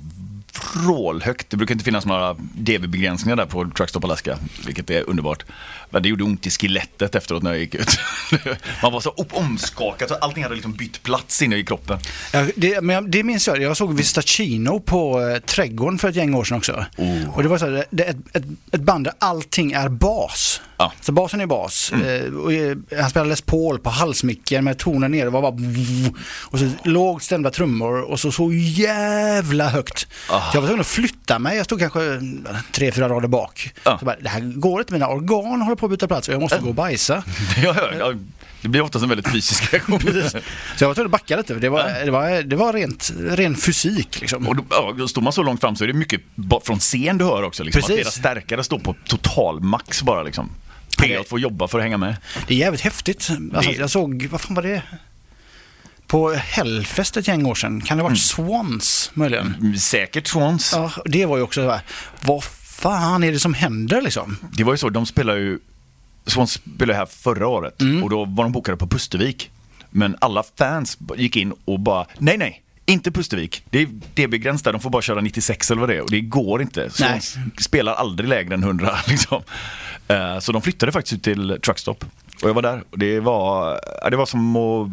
[0.53, 1.49] vrålhögt.
[1.49, 5.45] Det brukar inte finnas några DB-begränsningar där på Truckstop Alaska, vilket är underbart.
[5.89, 7.99] Men det gjorde ont i skelettet efteråt när jag gick ut.
[8.83, 11.99] Man var så omskakad, så allting hade liksom bytt plats inne i kroppen.
[12.33, 13.61] Ja, det, men det minns jag.
[13.61, 16.85] Jag såg Vistacino på eh, Trädgården för ett gäng år sedan också.
[16.97, 17.35] Oh.
[17.35, 20.61] Och det var så här, det ett, ett, ett band där allting är bas.
[20.77, 20.85] Ja.
[20.85, 20.97] Mm.
[21.01, 21.91] Så basen är bas.
[21.91, 25.25] Eh, och, eh, han spelade Les Paul på halsmicken med tonen ner.
[25.25, 25.55] Det var bara
[26.41, 30.07] och så lågt stämda trummor och så så jävla högt.
[30.29, 30.38] Ah.
[30.51, 31.57] Så jag var tvungen att flytta mig.
[31.57, 32.19] Jag stod kanske eh,
[32.71, 33.73] tre, fyra rader bak.
[33.99, 34.93] Så bara, det här går inte.
[34.93, 37.23] Mina organ håller på att byta plats och jag måste gå och bajsa.
[37.63, 38.17] Jag hör,
[38.61, 39.99] det blir ofta en väldigt fysisk reaktion.
[39.99, 41.53] Så jag var tvungen att backa lite.
[41.53, 44.47] för Det var, det var, det var rent, ren fysik liksom.
[44.47, 46.21] Och då, ja, står man så långt fram så är det mycket
[46.63, 47.63] från scen du hör också.
[47.63, 50.23] Liksom, att deras stärkare står på total max bara.
[50.23, 50.49] Liksom.
[50.97, 52.15] P8 får jobba för att hänga med.
[52.47, 53.29] Det är jävligt häftigt.
[53.53, 54.81] Alltså, Det- Jag såg, vad fan var det?
[56.09, 57.81] På Hellfest ett gäng år sedan.
[57.81, 59.55] Kan det ha varit Swans möjligen?
[59.59, 60.71] Mm, Säkert Swans.
[60.75, 61.81] Ja, det var ju också så här,
[62.25, 64.37] vad fan är det som händer liksom?
[64.53, 65.59] Det var ju så, de spelade ju,
[66.25, 68.03] Swans spelade här förra året Mm.
[68.03, 69.51] och då var de bokade på Pustervik.
[69.89, 73.63] Men alla fans gick in och bara, nej nej, inte Pustervik.
[73.69, 76.21] Det är DB-gräns där, de får bara köra 96 eller vad det är och det
[76.21, 76.89] går inte.
[76.89, 79.41] Swans spelar aldrig lägre än 100 liksom.
[80.07, 82.05] Eh, Så de flyttade faktiskt ut till Truckstop.
[82.43, 83.79] Och jag var där och det var,
[84.09, 84.89] det var som att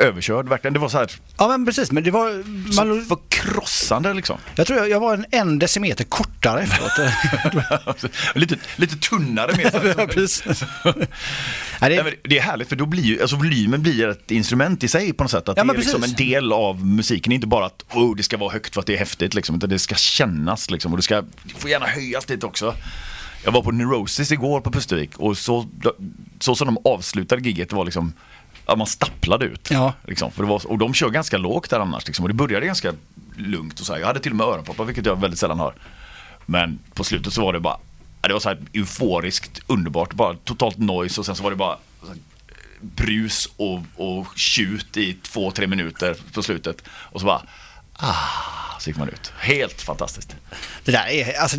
[0.00, 0.74] överkörd verkligen.
[0.74, 2.44] Det var så här Ja men precis, men det var...
[2.76, 4.38] Man, förkrossande liksom.
[4.54, 8.02] jag tror jag, jag var en, en decimeter kortare efteråt.
[8.34, 9.94] lite, lite tunnare med sig.
[9.98, 10.64] Ja, precis.
[11.80, 14.88] Nej, det, det är härligt för då blir ju, alltså volymen blir ett instrument i
[14.88, 15.48] sig på något sätt.
[15.48, 18.36] Att Ja, det är liksom en del av musiken, inte bara att oh, det ska
[18.36, 21.02] vara högt för att det är häftigt liksom, utan det ska kännas liksom och det
[21.02, 22.74] ska, det får gärna höjas lite också.
[23.44, 25.68] Jag var på Neurosis igår på Pustervik och så,
[26.40, 28.12] så som de avslutade giget var liksom
[28.68, 29.70] Ja, man stapplade ut.
[29.70, 29.94] Ja.
[30.06, 32.06] Liksom, för det var, och de kör ganska lågt där annars.
[32.06, 32.92] Liksom, och det började ganska
[33.36, 33.80] lugnt.
[33.80, 34.00] Och så här.
[34.00, 35.74] Jag hade till och med öronproppar, vilket jag väldigt sällan har.
[36.46, 37.78] Men på slutet så var det bara,
[38.20, 40.14] det var så här euforiskt underbart.
[40.14, 41.76] Bara totalt noise och sen så var det bara
[42.80, 46.82] brus och, och tjut i två, tre minuter på slutet.
[46.88, 47.42] Och så bara,
[47.92, 49.32] ah, så gick man ut.
[49.38, 50.36] Helt fantastiskt.
[50.84, 51.56] det där är, alltså,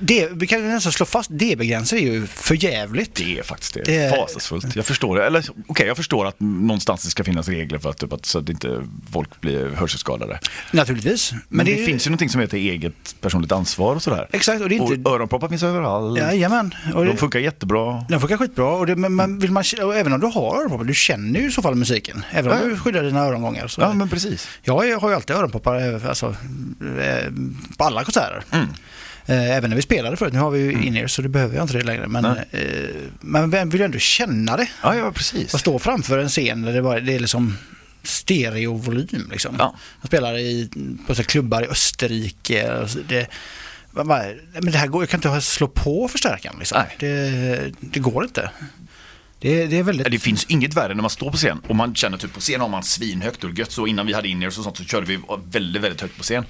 [0.00, 3.14] det, vi kan nästan slå fast, DB-gränser är ju för jävligt.
[3.14, 3.82] Det är faktiskt det.
[3.84, 4.76] Det är- Fasansfullt.
[4.76, 5.26] Jag förstår det.
[5.26, 8.38] Eller okej, jag förstår att någonstans det ska finnas regler för att, typ, att så
[8.38, 10.38] att inte folk blir hörselskadade.
[10.70, 11.32] Naturligtvis.
[11.48, 14.28] Men, det, är ju- finns ju någonting som heter eget personligt ansvar och sådär.
[14.32, 15.08] Exakt, och det inte...
[15.10, 16.18] Och öronproppar finns överallt.
[16.18, 16.74] Jajamän.
[16.94, 18.04] Och De det, funkar jättebra.
[18.08, 18.66] den funkar skitbra.
[18.72, 19.64] Och, det, men man, vill man,
[19.94, 22.24] även om du har öronproppar, du känner ju i så fall musiken.
[22.30, 22.64] Även om Ja.
[22.68, 23.68] du skyddar dina örongångar.
[23.68, 23.80] Så.
[23.80, 24.48] Ja, men precis.
[24.62, 26.26] Jag har ju alltid öronproppar eh, alltså,
[27.00, 27.32] eh,
[27.76, 28.42] på alla konserter.
[28.50, 28.66] Mm.
[29.26, 30.32] Eh, Även när vi spelade förut.
[30.32, 32.08] Nu har vi ju in-ear så det behöver jag inte det längre.
[32.08, 32.34] Men eh,
[33.20, 34.68] man vill ju ändå känna det.
[34.82, 35.54] Ja, ja, precis.
[35.54, 37.56] Att stå framför en scen där det, bara, det är liksom
[38.02, 39.28] stereovolym.
[39.30, 39.56] Liksom.
[39.58, 39.74] Ja.
[40.02, 40.70] De spelar i,
[41.06, 42.86] på så klubbar i Österrike.
[43.08, 43.26] Det,
[43.90, 46.56] man bara, men det här går, jag kan inte slå på förstärkaren.
[46.58, 46.82] Liksom.
[46.98, 48.50] Det, det går inte.
[49.38, 50.10] Det, det är väldigt...
[50.10, 52.60] Det finns inget värre när man står på scen och man känner typ på scen
[52.60, 55.20] har man svinhögt och gött så innan vi hade in och sånt så körde vi
[55.50, 56.44] väldigt, väldigt högt på scen.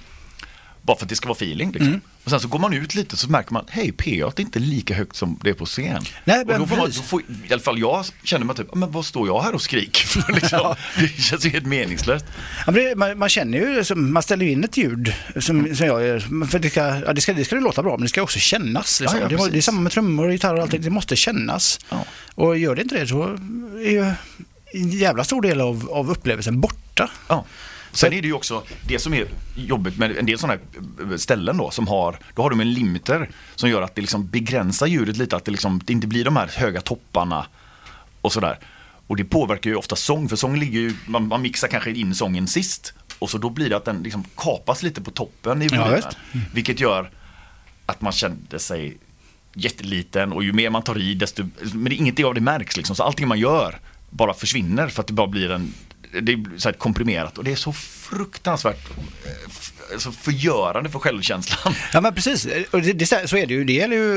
[0.82, 1.88] Bara för att det ska vara feeling liksom.
[1.88, 2.00] Mm.
[2.24, 4.94] Och sen så går man ut lite så märker man, hej P8 är inte lika
[4.94, 6.04] högt som det är på scen.
[6.24, 8.90] Nej, och då får man, då får, I alla fall jag känner mig typ, men
[8.90, 10.74] vad står jag här och skriker för liksom?
[10.98, 12.24] Det känns ju helt meningslöst.
[12.66, 16.02] Ja, det, man, man känner ju, man ställer ju in ett ljud som, som jag
[16.02, 16.46] gör.
[16.46, 18.38] För det ska, ja, det, ska, det ska det låta bra men det ska också
[18.38, 19.00] kännas.
[19.00, 19.20] Liksom.
[19.20, 21.80] Ja, det, det är samma med trummor och gitarr och allting, det måste kännas.
[22.34, 23.22] Och gör det inte det så
[23.76, 24.12] är ju
[24.72, 27.10] en jävla stor del av, av upplevelsen borta.
[27.92, 27.96] Ja.
[27.96, 29.26] Sen är det ju också det som är
[29.56, 30.60] jobbigt med en del sådana
[31.10, 34.26] här ställen då som har, då har de en limiter som gör att det liksom
[34.26, 37.46] begränsar ljudet lite, att det, liksom, det inte blir de här höga topparna
[38.20, 38.58] och sådär.
[39.06, 42.14] Och det påverkar ju ofta sång, för sång ligger ju, man, man mixar kanske in
[42.14, 45.66] sången sist och så då blir det att den liksom kapas lite på toppen i
[45.72, 45.94] Ja, volymen.
[45.96, 46.18] visst.
[46.54, 47.10] vilket gör
[47.86, 48.96] att man kände sig
[49.54, 52.96] jätteliten och ju mer man tar i desto, men det, ingenting av det märks liksom.
[52.96, 53.78] Så allting man gör
[54.10, 55.74] bara försvinner för att det bara blir en,
[56.20, 58.90] det är så här komprimerat och det är så fruktansvärt
[59.24, 59.32] eh,
[59.92, 61.74] alltså förgörande för självkänslan.
[61.92, 63.64] Ja men precis, och det, det, så är det ju.
[63.64, 64.16] Det gäller ju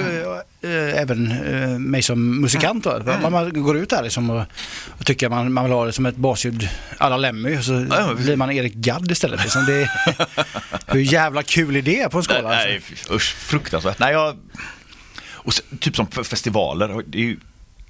[0.61, 2.83] eh, även eh, mig som musikant.
[2.83, 3.03] Då.
[3.21, 4.43] Man, man går ut där liksom och,
[4.87, 7.71] och tycker man, man vill ha det som ett basljud à la Lemmy och så
[7.71, 9.41] men- blir man Erik Gadd istället.
[9.43, 9.65] Liksom.
[9.65, 9.89] Det,
[10.87, 12.49] hur jävla kul är det på en skala?
[12.49, 12.67] alltså?
[12.67, 12.81] Nej,
[13.11, 13.99] usch, fruktansvärt.
[13.99, 14.37] Nej, jag,
[15.31, 17.37] och så, typ som festivaler, det är ju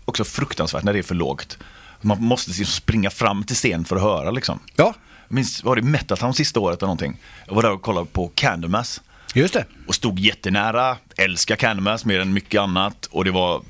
[0.06, 1.58] också fruktansvärt när det är för lågt.
[2.02, 4.60] Man måste liksom springa fram till scen för att höra liksom.
[4.76, 4.94] Ja,
[5.28, 7.18] Jag minns, var det Metal Town sista året eller någonting?
[7.48, 9.02] Jag var där och kollade på Candlemass.
[9.34, 9.66] Just det.
[9.88, 13.62] och stod jättenära, älskar Candlemass mer än mycket annat och det var,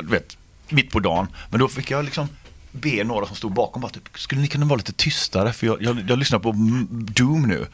[0.00, 0.36] du vet,
[0.68, 1.28] mitt på dagen.
[1.50, 2.28] Men då fick jag liksom
[2.72, 5.82] be några som stod bakom bara typ, skulle ni kunna vara lite tystare för jag,
[5.82, 6.52] jag, jag lyssnar på
[6.90, 7.66] Doom nu.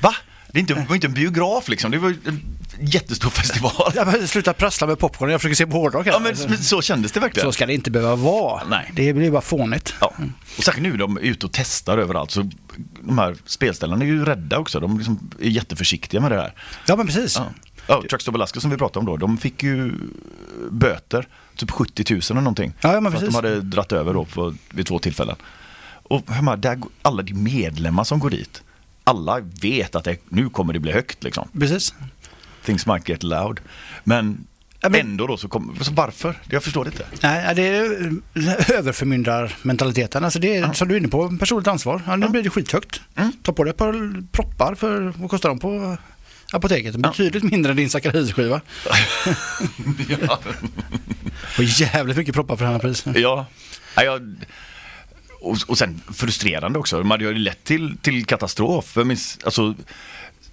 [0.00, 0.14] Va?
[0.54, 3.92] Det, är inte, var inte en biograf liksom, det var en jättestor festival.
[3.94, 6.06] Ja, sluta prassla med popcorn, jag försöker se på hårdrock.
[6.06, 7.48] Ja men, men så kändes det verkligen.
[7.48, 8.62] Så ska det inte behöva vara.
[8.70, 8.92] Nej.
[8.94, 9.94] Det blir bara fånigt.
[10.00, 10.12] Ja.
[10.58, 12.50] Och särskilt nu de är ute och testar överallt så
[13.00, 14.80] de här spelställena är ju rädda också.
[14.80, 16.54] De liksom är jätteförsiktiga med det här.
[16.86, 17.36] Ja, men precis.
[17.36, 17.46] Ja.
[17.86, 19.92] Ja, Truckstop Alaska som vi pratade om då, de fick ju
[20.70, 22.72] böter, typ 70 000 eller någonting.
[22.80, 25.36] Ja, ja, för att de hade dratt över då på, vid två tillfällen.
[26.02, 28.62] Och hör man, där, alla de medlemmar som går dit,
[29.04, 31.48] alla vet att det, nu kommer det bli högt liksom.
[31.58, 31.94] Precis.
[32.64, 33.60] Things might get loud.
[34.04, 34.46] Men,
[34.82, 36.38] men- ändå då så kommer, så varför?
[36.50, 37.06] Jag förstår det inte.
[37.22, 40.24] Nej, det är eh, överförmyndarmentaliteten.
[40.24, 42.02] Alltså det är som du är inne på, personligt ansvar.
[42.06, 43.00] Ja, nu blir det skithögt.
[43.14, 43.32] Mm.
[43.42, 45.96] Ta på dig ett par proppar för vad kostar de på
[46.52, 46.96] apoteket?
[46.96, 48.60] Betydligt mindre än din sackaridskiva.
[50.08, 50.40] ja.
[51.58, 53.18] Och jävligt mycket proppar för den här priset.
[53.18, 53.46] Ja,
[53.96, 54.36] ja jag,
[55.50, 56.98] och, och sen frustrerande också.
[56.98, 58.92] De hade ju lett till, till katastrof.
[58.96, 59.74] Jag minns, alltså,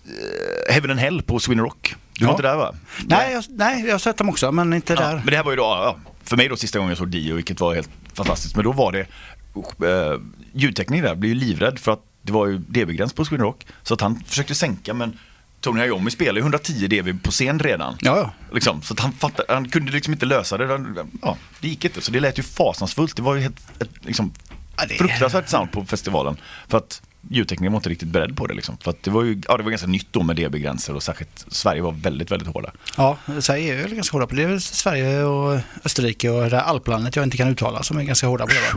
[0.05, 1.95] eh, Heaven and Hell på Sweden Rock.
[2.13, 2.35] Du var Ja.
[2.35, 2.75] inte där va?
[3.05, 5.15] Nej, jag, nej, jag har sett dem också, men inte Ja, där.
[5.15, 7.35] men det här var ju då, ja, för mig då sista gången jag såg Dio,
[7.35, 8.55] vilket var helt fantastiskt.
[8.55, 10.19] Men då var det, eh,
[10.53, 13.65] ljudtekniker där blev ju livrädd för att det var ju dB-gräns på Sweden Rock.
[13.83, 15.19] Så att han försökte sänka men
[15.61, 17.95] Tony Iommi spelar ju 110 dB på scen redan.
[18.01, 18.33] Ja, ja.
[18.53, 20.95] Liksom, så han, fattade, han kunde liksom inte lösa det.
[21.21, 22.01] Ja, det gick inte.
[22.01, 23.15] Så det lät ju fasansfullt.
[23.15, 24.31] Det var ju helt, ett, liksom,
[24.77, 26.37] Ja, det- fruktansvärt sound på festivalen.
[26.67, 28.53] För att ljudteknikerna var inte riktigt beredd på det.
[28.53, 28.77] Liksom.
[28.77, 31.45] För att det var ju ja, det var ganska nytt då med dB-gränser och särskilt
[31.47, 32.71] Sverige var väldigt, väldigt hårda.
[32.97, 34.41] Ja, Sverige är ju ganska hårda på det.
[34.41, 37.97] Det är väl Sverige och Österrike och det där alplandet jag inte kan uttala som
[37.97, 38.59] är ganska hårda på det.
[38.61, 38.67] Va?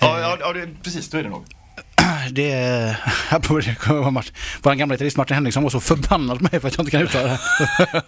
[0.00, 1.08] Ja, ja, ja det, precis.
[1.10, 1.44] Då är det nog.
[2.30, 2.96] Det är...
[4.62, 7.02] Vår gamla gitarrist Martin Henriksson var så förbannad på mig för att jag inte kan
[7.02, 7.38] uttala det.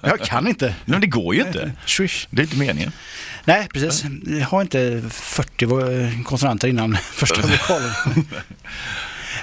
[0.08, 0.66] Jag kan inte.
[0.66, 1.72] Nej, men det går ju inte.
[1.86, 2.26] Swish.
[2.30, 2.92] Det är inte meningen.
[3.47, 4.05] Nej, precis.
[4.26, 7.90] Jag har inte 40 vo- konsonanter innan första vokalen.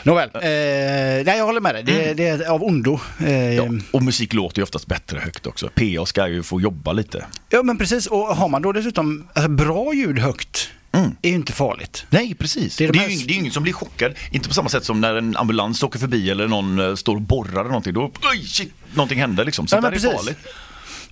[0.03, 1.83] Nåväl, eh, nej jag håller med dig.
[1.83, 2.99] Det, det är av ondo.
[3.19, 3.63] Eh, Ja.
[3.63, 3.71] ja.
[3.91, 5.69] Och musik låter ju oftast bättre högt också.
[5.75, 7.25] PA ska ju få jobba lite.
[7.63, 8.05] men precis.
[8.07, 11.15] Och har man då dessutom alltså, bra ljud högt Mm.
[11.21, 12.05] är ju inte farligt.
[12.09, 12.77] Nej, precis.
[12.77, 14.13] Det Det är är, de här- ju, ing- det är ju ingen som blir chockad.
[14.31, 17.21] Inte på samma sätt som när en ambulans åker förbi eller någon eh, står och
[17.21, 17.93] borrar eller någonting.
[17.93, 19.67] Då, oj, shit, någonting händer liksom.
[19.67, 20.37] Så Ja, men är farligt.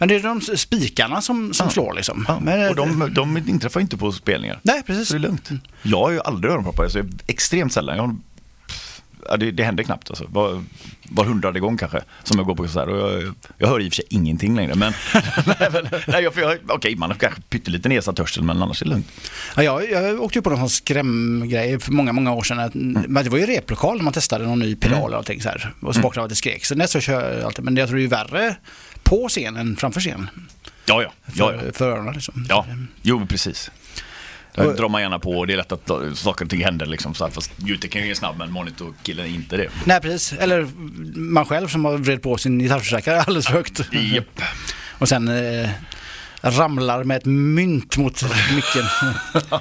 [0.01, 2.25] Men det är de spikarna som, som slår liksom.
[2.27, 2.39] Ja.
[2.39, 4.59] Men, och de, de inträffar inte på spelningar.
[4.63, 5.07] Nej, precis.
[5.07, 5.49] Så det är lugnt.
[5.81, 7.95] Jag har ju aldrig öronproppar, så jag är extremt sällan.
[7.95, 8.15] Jag har,
[9.29, 10.25] ja, det, det händer knappt alltså.
[10.29, 10.63] Var,
[11.03, 12.87] var hundrade gång kanske som jag går på konsert.
[12.87, 14.75] Och jag, jag hör i och för sig ingenting längre.
[14.75, 14.93] Men,
[15.45, 18.85] nej, men nej, jag, jag, okej, man har kanske pyttelite nedsatt hörsel men annars är
[18.85, 19.11] det lugnt.
[19.55, 22.59] Ja, jag, jag åkte ju på någon sån skrämgrej för många, många år sedan.
[22.59, 25.49] Att, men det var ju replokal när man testade någon ny pedal eller någonting så
[25.49, 25.73] här.
[25.81, 26.65] Och så vaknade jag att det skrek.
[26.65, 27.65] Så nästa kör jag alltid.
[27.65, 28.55] Men jag tror det är ju värre
[29.03, 30.29] på scen än framför scen.
[30.85, 31.13] Ja, ja.
[31.33, 31.71] För, ja, ja.
[31.73, 32.45] för öronen liksom.
[32.49, 32.65] ja.
[33.01, 33.71] Jo, precis.
[34.55, 36.85] Där Och- drar man gärna på och det är lätt att saker och ting händer
[36.85, 37.13] liksom.
[37.15, 39.69] Så här, fast ljudteknikern är snabb men monitorkillen är inte det.
[39.85, 40.39] Nej, precis.
[40.39, 40.67] Eller
[41.19, 43.81] man själv som har vred på sin gitarrförstärkare alldeles för högt.
[44.13, 44.41] Japp.
[44.89, 45.69] Och sen eh,
[46.41, 48.23] ramlar med ett mynt mot
[48.55, 48.85] micken.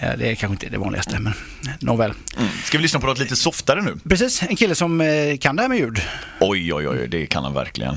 [0.00, 1.32] Ja, det är kanske inte det vanligaste, men
[1.80, 2.12] nåväl.
[2.36, 2.48] Mm.
[2.64, 3.96] Ska vi lyssna på något lite softare nu?
[4.08, 6.00] Precis, en kille som eh, kan det här med ljud.
[6.40, 7.96] Oj, oj, oj, det kan han verkligen.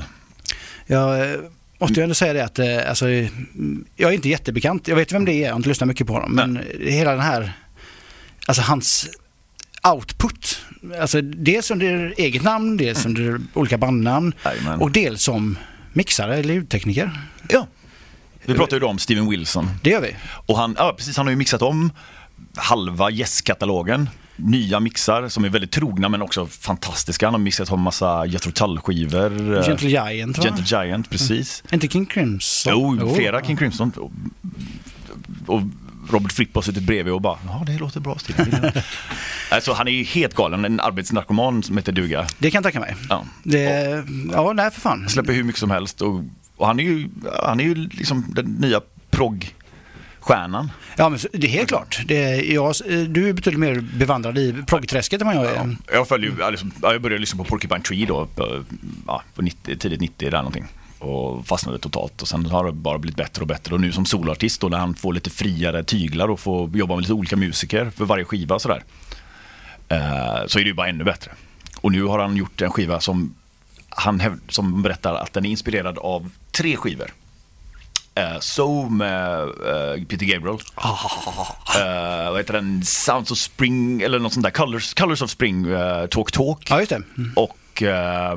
[0.86, 1.38] Jag eh,
[1.78, 3.08] måste ju ändå säga det att eh, alltså,
[3.96, 4.88] jag är inte jättebekant.
[4.88, 6.32] Jag vet vem det är, jag har inte lyssnat mycket på honom.
[6.32, 7.52] Men hela den här,
[8.46, 9.08] alltså hans
[9.94, 10.60] output.
[11.00, 14.80] Alltså dels under eget namn, dels under olika bandnamn Jajamän.
[14.80, 15.58] och dels som
[15.92, 17.20] mixare eller ljudtekniker.
[17.48, 17.66] Ja.
[18.44, 19.70] Vi pratade ju då om Steven Wilson.
[19.82, 20.16] Det gör vi.
[20.46, 21.92] Och han, ja, precis, han har ju mixat om
[22.56, 24.08] halva Yes-katalogen.
[24.36, 27.26] Nya mixar som är väldigt trogna men också fantastiska.
[27.26, 29.62] Han har mixat om massa Jethro Tull-skivor.
[29.62, 30.44] Gentle Giant va?
[30.44, 31.62] Gentle Giant, precis.
[31.72, 32.72] Inte King Crimson?
[33.00, 33.92] Jo, flera King Crimson.
[33.96, 34.10] Och,
[35.46, 35.62] och
[36.10, 38.72] Robert Fripp har suttit bredvid och bara, ja det låter bra Steven.
[39.50, 42.26] alltså han är ju helt galen, en arbetsnarkoman som heter duga.
[42.38, 42.96] Det kan jag tänka mig.
[43.08, 43.24] Ja.
[43.42, 45.08] Det, ja, nej för fan.
[45.08, 46.20] släpper hur mycket som helst och,
[46.56, 47.08] och han är ju,
[47.42, 48.80] han är ju liksom den nya
[50.26, 50.70] prog-stjärnan.
[50.96, 52.00] Ja, men det är helt klart.
[52.06, 52.74] Det, är- jag,
[53.08, 55.76] du är betydligt mer bevandrad i proggträsket än vad jag är.
[55.92, 58.64] Jag, följer, ju- ja, liksom, ja, jag började lyssna på Porcupine Tree då, på,
[59.06, 60.64] ja, på 90, tidigt 90 där någonting.
[60.98, 63.74] Och fastnade totalt och sen har det bara blivit bättre och bättre.
[63.74, 67.02] Och nu som solartist då när han får lite friare tyglar och får jobba med
[67.02, 68.84] lite olika musiker för varje skiva sådär.
[69.88, 71.30] Eh, så är det ju bara ännu bättre.
[71.80, 73.34] Och nu har han gjort en skiva som
[73.88, 77.10] han som berättar att den är inspirerad av tre skivor.
[78.18, 80.58] Uh, so med eh, Peter Gabriel.
[81.76, 82.84] Eh, vad heter den?
[82.84, 84.50] Sounds of Spring eller något sånt där.
[84.50, 86.70] Colors, Colors of Spring, eh, Talk Talk.
[86.70, 87.02] Ja, just det.
[87.16, 87.32] Mm.
[87.36, 88.32] Och och, eh,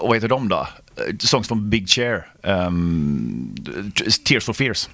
[0.00, 0.68] och vad heter de då?
[0.96, 3.54] Eh, Songs från Big Chair, ehm,
[4.24, 4.88] Tears for Fears.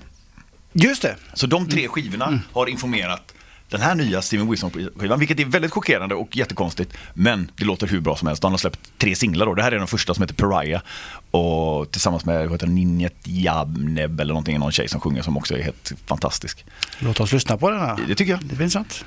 [0.72, 1.16] Just det.
[1.34, 3.34] Så de tre skivorna har informerat
[3.68, 6.96] den här nya Steven Wilson-skivan, vilket är väldigt chockerande och jättekonstigt.
[7.14, 8.42] Men det låter hur bra som helst.
[8.42, 9.54] De har släppt tre singlar då.
[9.54, 10.82] Det här är den första som heter Pariah.
[11.30, 15.62] Och tillsammans med heter, Ninjet Jabneb eller någonting, någon tjej som sjunger som också är
[15.62, 16.64] helt fantastisk.
[16.98, 17.98] Låt oss lyssna på den här.
[18.08, 18.40] Det tycker jag.
[18.40, 19.04] Det blir intressant.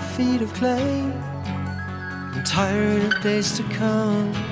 [0.00, 1.02] Feet of clay.
[2.34, 4.49] I'm tired of days to come.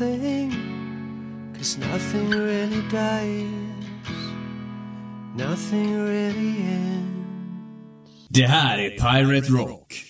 [0.00, 1.54] About a thing.
[1.56, 3.46] Cause nothing really dies,
[5.36, 7.08] nothing really ends.
[8.28, 10.07] Det här är Pirate Rock.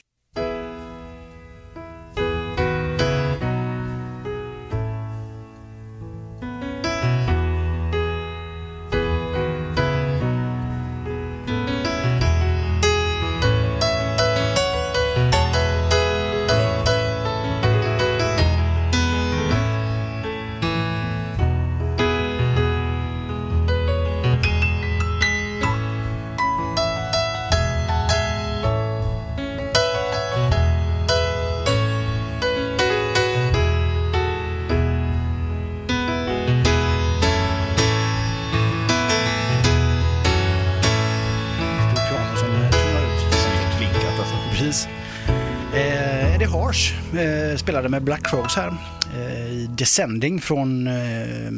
[47.99, 51.53] Med Black Crows här eh, Descending från eh,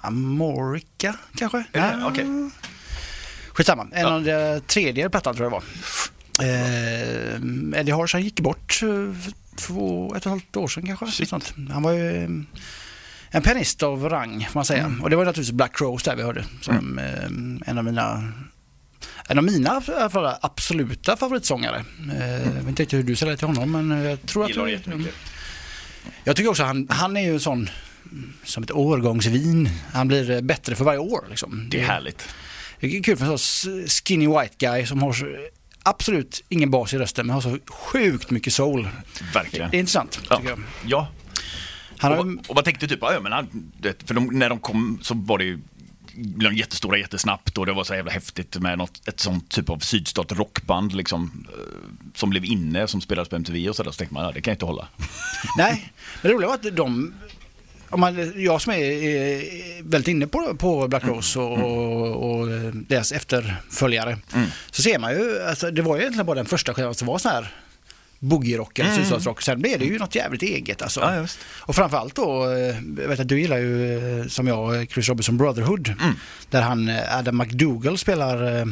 [0.00, 1.64] Amorica kanske?
[1.72, 2.02] Det?
[2.06, 2.26] Okej.
[3.52, 4.08] Skitsamma, en Ja.
[4.08, 6.48] av de tredje plattan tror jag det var.
[6.48, 8.88] Eh, Eddie Harsh gick bort eh,
[9.22, 11.26] för två, ett och ett halvt år sedan kanske.
[11.26, 11.54] Sånt.
[11.70, 12.28] Han var ju eh,
[13.30, 14.84] en pianist av rang får man säga.
[14.84, 15.02] Mm.
[15.02, 18.32] Och det var naturligtvis Black Crows där vi hörde som eh, en av mina
[19.28, 19.82] en av mina
[20.40, 21.84] absoluta favoritsångare.
[22.18, 24.62] Eh, Jag vet inte riktigt hur du ställer dig till honom men jag tror Gillar
[24.62, 24.68] att...
[24.68, 25.14] det jättemycket.
[26.24, 27.70] Jag tycker också han, han är ju sån
[28.44, 29.70] som ett årgångsvin.
[29.92, 31.24] Han blir eh, bättre för varje år.
[31.30, 31.66] Liksom.
[31.70, 32.28] Det är härligt.
[32.80, 35.26] Det är kul för en sån skinny white guy som har så,
[35.82, 38.88] absolut ingen bas i rösten men har så sjukt mycket soul.
[39.34, 39.70] Verkligen.
[39.70, 40.36] Det är intressant Ja.
[40.36, 40.60] tycker jag.
[40.86, 41.08] ja.
[41.98, 43.72] Han har, Och, och man tänkte typ, ja men han-
[44.06, 45.58] för de, när de kom så var det ju
[46.16, 49.70] blev de jättestora jättesnabbt och det var så jävla häftigt med något, ett sånt typ
[49.70, 53.90] av sydstat rockband liksom, eh, som blev inne, som spelades på MTV och sådär.
[53.90, 54.88] Så tänkte man, ja, det kan inte hålla.
[55.58, 55.92] nej,
[56.22, 57.14] men det roliga var att de
[57.90, 62.48] om man, jag som är, är väldigt inne på, på Black Rose och, och, och
[62.72, 64.18] deras efterföljare
[64.70, 67.18] så ser man ju, alltså, det var ju egentligen bara den första skivan som var
[67.18, 67.52] så här
[68.24, 69.42] boogie-rock eller sydstatsrock.
[69.42, 71.00] Sen blev det ju något jävligt eget alltså.
[71.00, 71.38] Ja, just.
[71.60, 75.36] Och framförallt då, eh, jag vet att du gillar ju eh, som jag Chris Robinson
[75.36, 75.94] Brotherhood.
[76.50, 78.64] Där han, eh, Adam McDougall spelar, eh,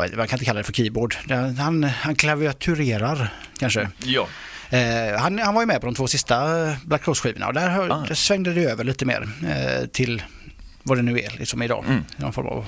[0.00, 1.16] vet, man kan inte kalla det för keyboard.
[1.58, 3.88] Han, han klaviaturerar kanske.
[4.04, 4.28] Ja.
[4.70, 7.68] Eh, han, han var ju med på de två sista eh, Black Cross-skivorna och där,
[7.68, 8.04] hör, Ah.
[8.08, 10.22] där svängde det över lite mer eh, till
[10.82, 11.84] vad det nu är liksom idag.
[11.88, 12.02] Mm.
[12.16, 12.66] Någon form av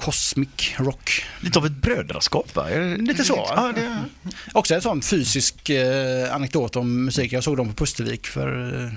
[0.00, 1.24] cosmic rock.
[1.40, 2.66] Lite av ett brödraskap va?
[2.98, 3.46] Lite så?
[3.48, 3.98] Ja, det,
[4.52, 7.32] Också en sån fysisk eh, anekdot om musik.
[7.32, 8.90] Jag såg dem på Pustervik för eh,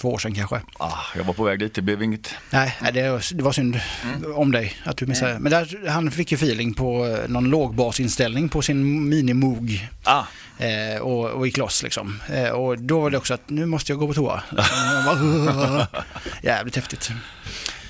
[0.00, 0.60] två år sedan kanske.
[0.78, 2.34] ah, jag var på väg dit, det blev inget.
[2.50, 3.80] Nej, det, var- det var synd
[4.36, 5.32] om dig att du missade.
[5.32, 5.38] det.
[5.38, 9.88] Men där, han fick ju feeling på eh, någon lågbasinställning på sin mini-Moog.
[10.04, 10.24] Ah,
[10.60, 12.20] Eh, och, och gick loss liksom.
[12.34, 14.42] Eh, och då var det också att nu måste jag gå på toa.
[16.42, 17.10] Jävligt häftigt.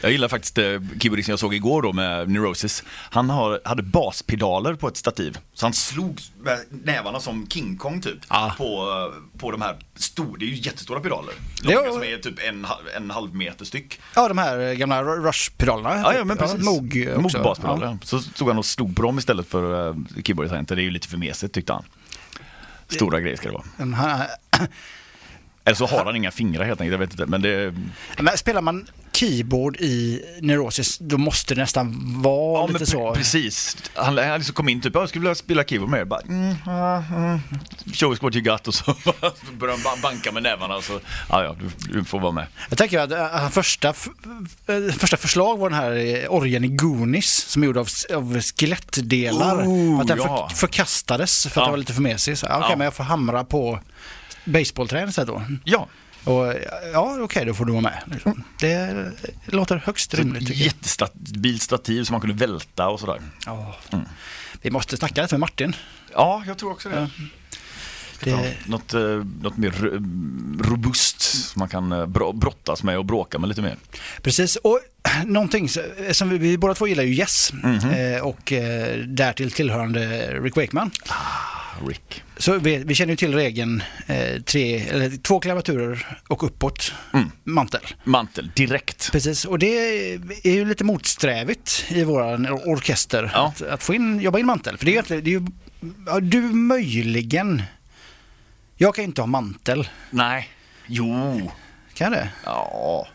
[0.00, 0.64] Jag gillar faktiskt eh,
[1.00, 2.84] keyboardisten jag såg igår då med Neurosis.
[3.10, 5.38] Han har, hade baspedaler på ett stativ.
[5.54, 8.18] Så han slog med nävarna som King Kong typ.
[8.28, 8.50] Ah.
[8.50, 11.34] På, eh, på de här stor, det är ju jättestora pedaler.
[11.62, 14.00] Långa var- som är typ en, en halv meter styck.
[14.14, 15.96] Ja, de här gamla Rush-pedalerna.
[15.96, 16.54] Ja, ja men precis.
[16.54, 16.70] Också.
[16.70, 17.86] Moog baspedaler.
[17.86, 17.98] Ja.
[18.02, 20.64] Så stod han och slog på dem istället för uh, keyboarddesign.
[20.64, 21.84] Det är ju lite för mesigt tyckte han.
[22.88, 24.26] Stora grejer ska det vara.
[25.68, 27.26] Eller så har han inga fingrar helt enkelt, jag vet inte.
[27.26, 27.74] Men det...
[28.18, 33.10] Men spelar man keyboard i Neurosis, då måste det nästan vara Ja, lite så.
[33.10, 33.76] pre- precis.
[33.94, 36.04] Han, han liksom kom in typ, jag skulle vilja spela keyboard med er.
[36.04, 37.40] Bara, mm, ah, mm.
[37.94, 38.84] Show us what you got och så
[39.58, 42.46] började han ba- banka med nävarna och så, ja ja, du, du får vara med.
[42.68, 45.92] Jag tänker att äh, hans första, äh, första förslag var den här
[46.24, 49.56] eh, orgeln i Goonies som är gjord av, av skelettdelar.
[49.66, 50.48] Oh, att den ja.
[50.50, 51.62] för, förkastades för att Ja.
[51.62, 52.32] den var lite för mesig.
[52.42, 52.74] Okej, Ja.
[52.76, 53.80] men jag får hamra på
[54.44, 55.42] baseballträn istället då.
[55.64, 55.88] Ja,
[56.24, 56.54] Och
[56.92, 58.02] ja, okej, då får du vara med.
[58.06, 58.44] Liksom.
[58.60, 59.12] Det
[59.46, 60.56] låter högst rimligt jag.
[60.58, 63.20] jättestabilt stativ som man kunde välta och sådär.
[63.46, 63.76] Ja.
[64.62, 65.76] Vi måste snacka lite med Martin.
[66.12, 67.08] Ja, jag tror också det.
[68.20, 69.00] Det, Ja, något, eh,
[69.42, 73.62] något mer ro- robust som man kan eh, bro- brottas med och bråka med lite
[73.62, 73.76] mer.
[74.22, 74.80] Precis, och
[75.24, 75.68] någonting
[76.12, 77.90] som vi, vi båda två gillar ju Yes Mhm.
[77.90, 78.52] eh, och
[79.06, 80.90] därtill tillhörande Rick Wakeman.
[81.88, 82.22] Rick.
[82.36, 87.30] Så vi, vi känner ju till regeln eh, tre, eller två klavaturer och uppåt Mm.
[87.44, 87.80] mantel.
[88.04, 89.12] Mantel, direkt.
[89.12, 89.78] Precis, och det
[90.44, 93.46] är ju lite motsträvigt i or- orkester Ja.
[93.48, 94.78] att, att få in, jobba in mantel.
[94.78, 95.46] För det är ju, det är ju
[96.06, 97.62] ja, du möjligen,
[98.76, 100.48] jag kan ju inte ha mantel, Nej.
[100.86, 101.50] Jo.
[101.94, 102.28] kan jag det?
[102.44, 103.08] Ja.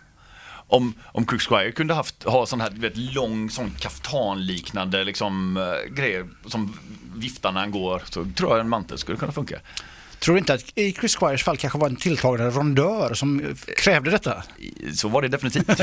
[0.74, 5.94] Om, om Crook Squire kunde haft, ha sån här vet, lång sån kaftanliknande liksom, eh,
[5.94, 6.78] grejer som
[7.16, 9.60] viftar när han går så tror jag en mantel skulle kunna funka.
[10.20, 14.12] Tror du inte att i Chris Squires fall kanske var en tilltagande rondör som krävde
[14.12, 14.44] detta?
[14.96, 15.82] Så var det definitivt.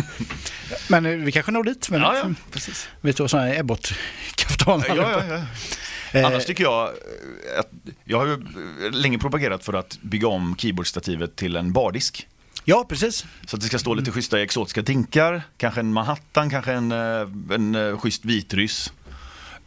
[0.88, 1.90] Men eh, vi kanske når dit.
[1.90, 2.88] Men ja, ja, precis.
[3.00, 4.84] Vi står sådana här Ebbot-kaftan.
[4.88, 5.42] Ja, ja, ja.
[6.18, 7.70] Eh, Annars tycker jag eh, att
[8.04, 8.38] jag har ju
[8.90, 12.26] länge propagerat för att bygga om keyboardstativet till en bardisk.
[12.68, 13.24] Ja, precis.
[13.46, 17.28] Så att det ska stå lite schyssta exotiska drinkar, kanske en Manhattan, kanske en, eh,
[17.54, 18.92] en eh, schysst vitryss.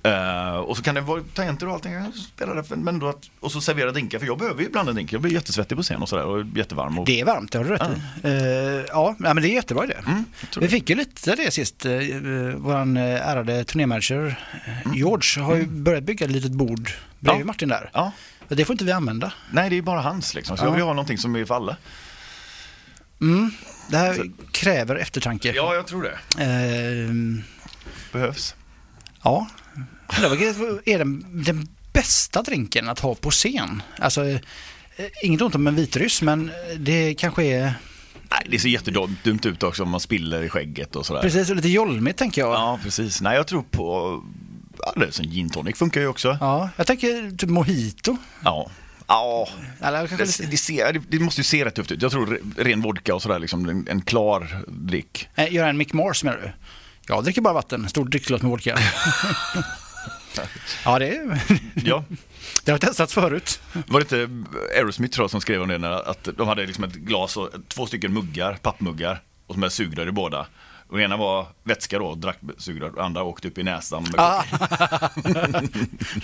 [0.03, 3.29] Eh, och så kan det vara tangenter och allting, jag spelar det, men då att,
[3.39, 5.83] och så servera drinkar, för jag behöver ju ibland en drink, jag blir jättesvettig på
[5.83, 6.99] scen och sådär och jättevarm.
[6.99, 8.27] Och, Det är varmt, det har du rätt i.
[8.27, 9.93] Eh, ja, men det är jättebra idé.
[10.07, 10.25] Mm,
[10.55, 10.67] Vi det.
[10.69, 11.85] fick ju lite det sist.
[11.85, 17.29] Uh, våran uh, ärade turnémanager eh, George har ju börjat bygga ett litet bord bredvid
[17.35, 17.39] Mm.
[17.39, 17.45] Ja.
[17.45, 17.89] Martin där.
[17.93, 18.11] Ja,
[18.47, 19.33] Det får inte vi använda.
[19.51, 20.67] nej det är bara hans liksom, så Ja.
[20.67, 21.77] jag vill ha någonting som är för alla.
[23.21, 23.51] Mm.
[23.89, 25.53] Det här Så- kräver eftertanke.
[25.55, 26.43] Ja, jag tror det.
[26.43, 27.15] Eh,
[28.13, 28.55] Behövs.
[29.23, 29.47] ja.
[30.17, 33.83] Undrar Vad är den, den bästa drinken att ha på scen?
[33.99, 34.39] Alltså, eh,
[35.23, 37.73] inget ont om en vitryss, men det kanske är
[38.31, 41.21] Nej, det ser jättedumt ut också om man spiller i skägget och sådär.
[41.21, 42.51] precis och lite jolmigt tänker jag.
[42.53, 43.21] Ja, precis.
[43.21, 44.23] Nej, jag tror på...
[44.77, 46.37] Ja, det är som gin tonic funkar ju också.
[46.41, 48.17] Ja, jag tänker typ mojito.
[48.43, 48.69] Ja.
[49.09, 49.47] Ja,
[50.49, 52.01] det, ser, det, det måste ju se rätt tufft ut.
[52.01, 55.29] Jag tror re- ren vodka och sådär, liksom, en, en klar drick.
[55.35, 56.51] eh, göra en Mick Mars menar du?
[57.07, 58.79] Jag dricker bara vatten, stort dricksglas med vodka.
[60.85, 61.41] ja, det, är,
[61.75, 62.03] Ja.
[62.63, 63.61] det har testats förut.
[63.87, 64.45] Var det inte
[64.77, 67.49] Aerosmith tror jag som skrev om det, när, att de hade liksom ett glas och
[67.67, 70.47] två stycken muggar, pappmuggar, och som är sugrör i båda.
[70.89, 74.03] Och den ena var vätska då, drack sugrör, och andra åkte upp i näsan.
[74.03, 74.43] Med Ah.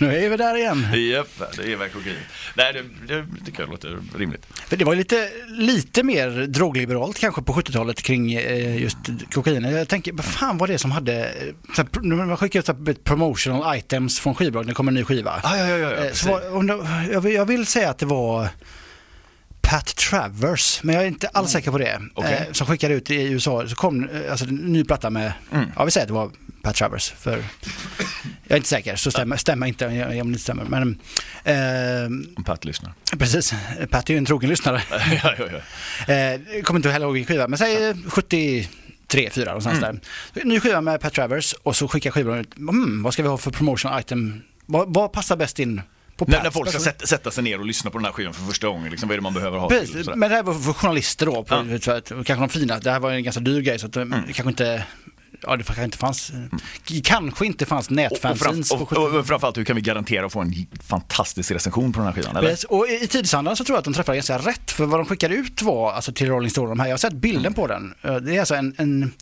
[0.00, 0.86] nu är vi där igen.
[1.10, 2.16] Japp, det är väl kokain.
[2.54, 2.82] Nej, det,
[3.14, 4.46] det tycker jag låter rimligt.
[4.68, 8.96] För det var lite, lite mer drogliberalt kanske på 70-talet kring eh, just
[9.32, 9.64] kokain.
[9.64, 11.32] Jag tänker, vad fan var det som hade,
[12.00, 15.40] när man skickar ut promotional items från skivbolag när det kommer en ny skiva.
[15.42, 18.48] Ah, ja, ja, ja, ja, Eh, var, jag, jag vill säga att det var
[19.68, 22.00] Pat Travers, men jag är inte alls säker på det.
[22.14, 22.32] Okej.
[22.46, 25.66] Eh, som skickade ut i USA, så kom eh, alltså, en ny platta med, Mm.
[25.76, 26.30] ja vi säger att det var
[26.62, 27.10] Pat Travers.
[27.10, 30.64] För jag är inte säker, så stämmer, stämmer inte om det inte stämmer.
[30.64, 30.98] Men,
[31.44, 32.06] eh,
[32.36, 32.92] Om Pat lyssnar.
[33.18, 33.54] precis,
[33.90, 34.82] Pat är ju en trogen lyssnare.
[35.22, 35.44] ja, ja,
[36.06, 36.14] ja.
[36.14, 40.00] Eh, kommer inte heller ihåg vilken skiva, men säg 73, 4 någonstans Mm.
[40.34, 40.44] där.
[40.44, 43.38] Ny skiva med Pat Travers och så skickar skivbolagen ut, mm, vad ska vi ha
[43.38, 44.42] för promotional item?
[44.66, 45.82] Vad, vad passar bäst in
[46.18, 48.34] När, när folk ska Alltså, sätta, sätta sig ner och lyssna på den här skivan
[48.34, 49.68] för första gången, liksom, vad är det man behöver ha?
[49.68, 50.16] till, Precis, sådär.
[50.16, 51.60] men det här var för journalister då, på, Ja.
[51.60, 51.80] Mm.
[51.80, 54.06] så att, kanske de fina, det här var en ganska dyr grej så att det
[54.26, 54.84] kanske inte
[55.42, 56.32] Ja, det kanske inte fanns,
[57.04, 60.26] kanske inte fanns och, och, nätfanzines och, 70 och, och framförallt, hur kan vi garantera
[60.26, 60.52] att få en
[60.88, 62.36] fantastisk recension på den här skivan?
[62.36, 62.48] Eller?
[62.48, 64.70] Precis, Och i tidsandan så tror jag att de träffade ganska rätt.
[64.70, 67.12] För vad de skickade ut var, alltså till Rolling Stone, de här, jag har sett
[67.12, 67.94] bilden på den.
[68.02, 69.12] Eh, Det är alltså en, en,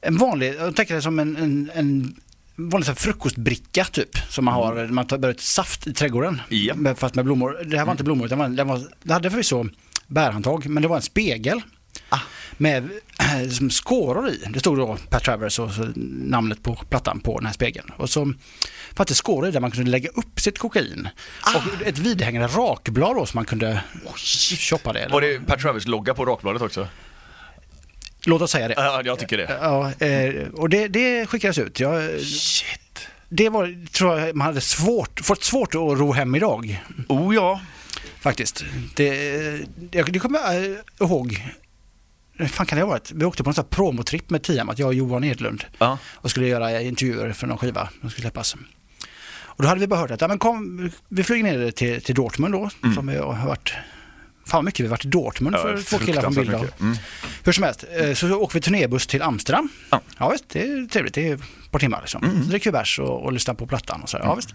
[0.00, 2.14] en vanlig, jag tänker det som en, en, en
[2.56, 4.18] vanlig frukostbricka typ.
[4.28, 6.42] Som man har, man tar ut saft i trädgården.
[6.48, 6.74] Ja.
[6.74, 7.64] Med, fast med blommor.
[7.64, 9.64] Det här var inte blommor, utan det var, det, var, det hade förvisso
[10.06, 11.62] bärhandtag, men det var en spegel.
[12.56, 12.90] Med
[13.20, 14.44] eh, som skåror i.
[14.48, 17.90] Det stod då Pat Travers och namnet på plattan på den här spegeln.
[17.96, 18.32] Och så
[18.94, 21.08] fanns det skåror i där man kunde lägga upp sitt kokain.
[21.54, 23.80] Och ett vidhängande rakblad då som man kunde
[24.58, 25.08] shoppa det.
[25.12, 26.88] Var det Per Travers logga på rakbladet också?
[28.26, 28.74] Låt oss säga det.
[28.76, 29.58] Ja, jag tycker det.
[29.60, 31.80] Ja, eh, och det, det skickades ut.
[31.80, 33.08] Jag, Shit.
[33.28, 36.82] det var, tror jag, man hade svårt, fått svårt att ro hem idag.
[37.08, 37.60] Oh ja.
[38.20, 38.64] Faktiskt.
[38.94, 41.42] Det, det kommer jag eh, ihåg.
[42.36, 43.12] Hur fan kan det ha varit?
[43.12, 45.64] Vi åkte på en sån här promotripp med Tiamat, jag och Johan Edlund.
[45.78, 45.98] Ja.
[46.14, 48.56] Och skulle göra intervjuer för någon skiva som skulle släppas.
[49.56, 52.14] Och då hade vi bara hört att ja, men kom, vi flög ner till, till
[52.14, 52.70] Dortmund då.
[52.94, 53.74] Som vi har varit
[54.46, 56.58] Fan vad mycket vi varit i Dortmund för två killar från Bilda.
[56.58, 56.96] Mm.
[57.44, 59.68] Hur som helst, eh, så åker vi turnébuss till Amsterdam.
[59.90, 60.00] Ja.
[60.18, 61.14] Ja visst, det är trevligt.
[61.14, 62.42] Det är ett par timmar liksom.
[62.44, 64.18] Så dricker vi bärs och, och lyssnar på plattan och så.
[64.22, 64.54] Ja visst.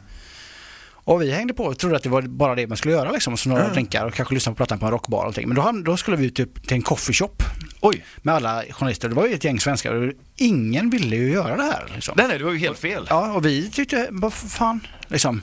[1.09, 3.37] Och vi hängde på och trodde att det var bara det man skulle göra liksom.
[3.37, 5.47] Så några drinkar och kanske lyssna på plattan på en rockbar och någonting.
[5.47, 7.43] Men då, då skulle vi ut typ till en coffeeshop
[7.81, 8.05] Oj.
[8.21, 9.09] med alla journalister.
[9.09, 11.91] Det var ju ett gäng svenskar och ingen ville ju göra det här.
[11.95, 12.13] Liksom.
[12.17, 13.07] Nej, nej, det var ju helt fel.
[13.09, 15.41] Ja, och vi tyckte, vad fan, liksom.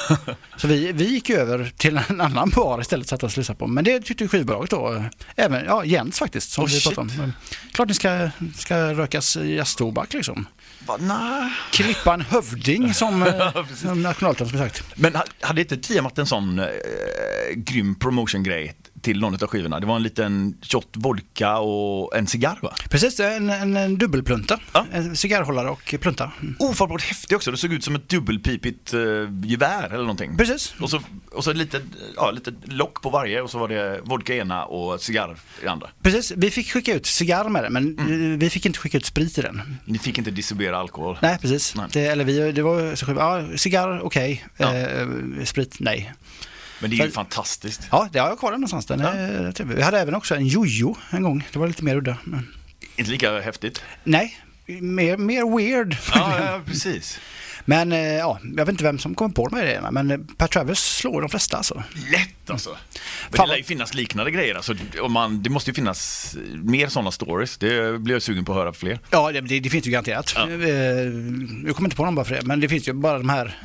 [0.56, 3.58] Så vi, vi gick över till en annan bar istället och satte oss och lyssnade
[3.58, 3.66] på.
[3.66, 5.04] Men det tyckte skivbolaget då.
[5.36, 7.32] Även, ja, Jens faktiskt, som Oh, vi pratade om.
[7.72, 10.46] Klart ni ska, ska rökas jazztobak liksom.
[10.86, 11.50] Va, nej.
[11.72, 14.82] Klippa en hövding som, eh, som nationalteatern skulle sagt.
[14.94, 16.66] Men ha- hade inte Tiamat en sån eh,
[17.56, 19.80] grym promotion-grej till någon av skivorna?
[19.80, 22.74] Det var en liten shot vodka och en cigarr va?
[22.90, 24.60] Precis, en, en, en dubbelplunta.
[24.72, 24.86] Ja.
[24.92, 26.32] En cigarrhållare och plunta.
[26.40, 26.56] Mm.
[26.58, 27.50] Ofattbart häftig också.
[27.50, 29.00] Det såg ut som ett dubbelpipigt eh,
[29.44, 30.36] gevär eller någonting.
[30.36, 30.74] Precis.
[30.80, 31.00] Och så,
[31.32, 31.80] och så lite,
[32.16, 35.66] ja, lite lock på varje och så var det vodka i ena och cigarr i
[35.66, 35.88] andra.
[36.02, 38.38] Precis, vi fick skicka ut cigarr med den men Mm.
[38.38, 39.76] vi fick inte skicka ut sprit i den.
[39.84, 41.18] Ni fick inte distribuera alkohol.
[41.22, 41.74] Nej, precis.
[41.74, 41.86] Nej.
[41.92, 44.44] Det, eller vi, det var ja, cigarr, okej.
[44.56, 44.74] Ja.
[44.76, 45.06] Eh,
[45.44, 46.12] sprit, nej.
[46.80, 47.80] Men det är ju Så- fantastiskt.
[47.90, 48.86] Ja, det har jag kvar den någonstans.
[48.86, 49.76] Den är trevlig.
[49.76, 51.44] Vi hade även också en jojo en gång.
[51.52, 52.16] Det var lite mer udda.
[52.24, 52.48] Men,
[52.96, 53.82] Inte lika häftigt.
[54.04, 55.96] nej, mer, mer weird.
[56.14, 57.20] Ja, ja precis.
[57.64, 59.90] Men eh, ja, jag vet inte vem som kom på de här grejerna.
[59.90, 61.82] Men eh, Pat Travers slår de flesta alltså.
[62.12, 62.70] Lätt alltså.
[63.30, 64.54] Men Fan det lär ju finnas liknande grejer.
[64.54, 67.56] Alltså, om man, det måste ju finnas mer sådana stories.
[67.58, 68.98] Det blir jag sugen på att höra fler.
[69.10, 70.32] Ja, det, det, finns ju garanterat.
[70.36, 70.50] Ja.
[70.50, 70.68] Eh,
[71.66, 72.42] jag kommer inte på någon bara för det.
[72.42, 73.58] Men det finns ju bara de här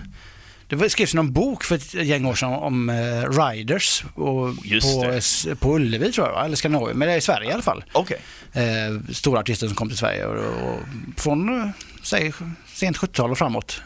[0.68, 5.56] det skrevs någon bok för ett gäng år sedan om eh, riders och på, det.
[5.56, 7.84] på Ullevi tror jag, eller Skandinavien, men det är i Sverige i alla fall.
[7.92, 8.18] Okej.
[8.54, 10.80] Eh, stora artister som kom till Sverige och, och
[11.18, 11.70] från eh,
[12.04, 12.34] säg,
[12.74, 13.82] sent 70-tal och framåt.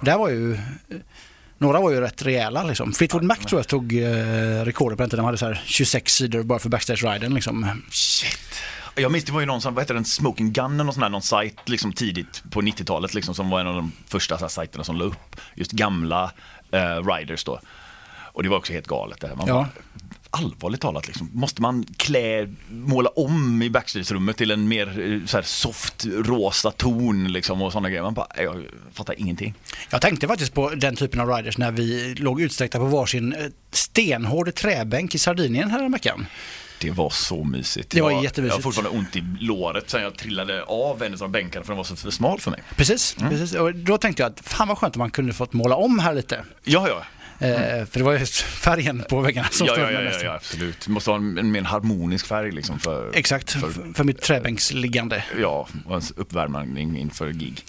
[0.00, 0.58] Där var ju,
[1.58, 2.92] några var ju rätt rejäla liksom.
[2.92, 5.22] Fleetwood Mac tror jag tog eh, rekordet på den tiden.
[5.22, 7.82] De hade så här 26 sidor bara för backstage-riden liksom.
[7.90, 8.38] Shit.
[8.94, 11.10] Jag minns det var ju någon som, vad heter den, Smoking Gun någon sån här,
[11.10, 14.48] någon sajt liksom tidigt på 90-talet liksom som var en av de första så här,
[14.48, 16.32] sajterna som la upp just gamla
[16.72, 17.60] eh, riders då.
[18.32, 19.34] Och det var också helt galet det här.
[19.36, 19.54] Man Ja.
[19.54, 19.68] bara,
[20.30, 25.36] allvarligt talat liksom, måste man klä, måla om i backstagerummet till en mer eh, så
[25.36, 28.02] här, soft rosa ton liksom och sådana grejer.
[28.02, 29.54] Man bara, jag fattar ingenting.
[29.90, 33.46] Jag tänkte faktiskt på den typen av riders när vi låg utsträckta på varsin eh,
[33.70, 36.26] stenhård träbänk i Sardinien här veckan.
[36.82, 37.90] Det var så mysigt.
[37.90, 38.50] Det var jag, jättemysigt.
[38.52, 41.76] Jag har fortfarande ont i låret sen jag trillade av en av bänkarna för den
[41.76, 42.60] var så för smal för mig.
[42.76, 43.30] Precis, Mm.
[43.30, 43.54] precis.
[43.54, 46.14] Och då tänkte jag att fan vad skönt om man kunde fått måla om här
[46.14, 46.44] lite.
[46.64, 47.02] Ja, ja.
[47.46, 50.22] Eh, för det var just färgen på väggarna som Ja, störde ja, ja, mest.
[50.24, 50.80] ja, absolut.
[50.86, 54.20] Det måste ha en, en mer harmonisk färg liksom för, Exakt, för, för, för mitt
[54.20, 55.24] träbänksliggande.
[55.40, 57.64] ja, och en uppvärmning inför gig.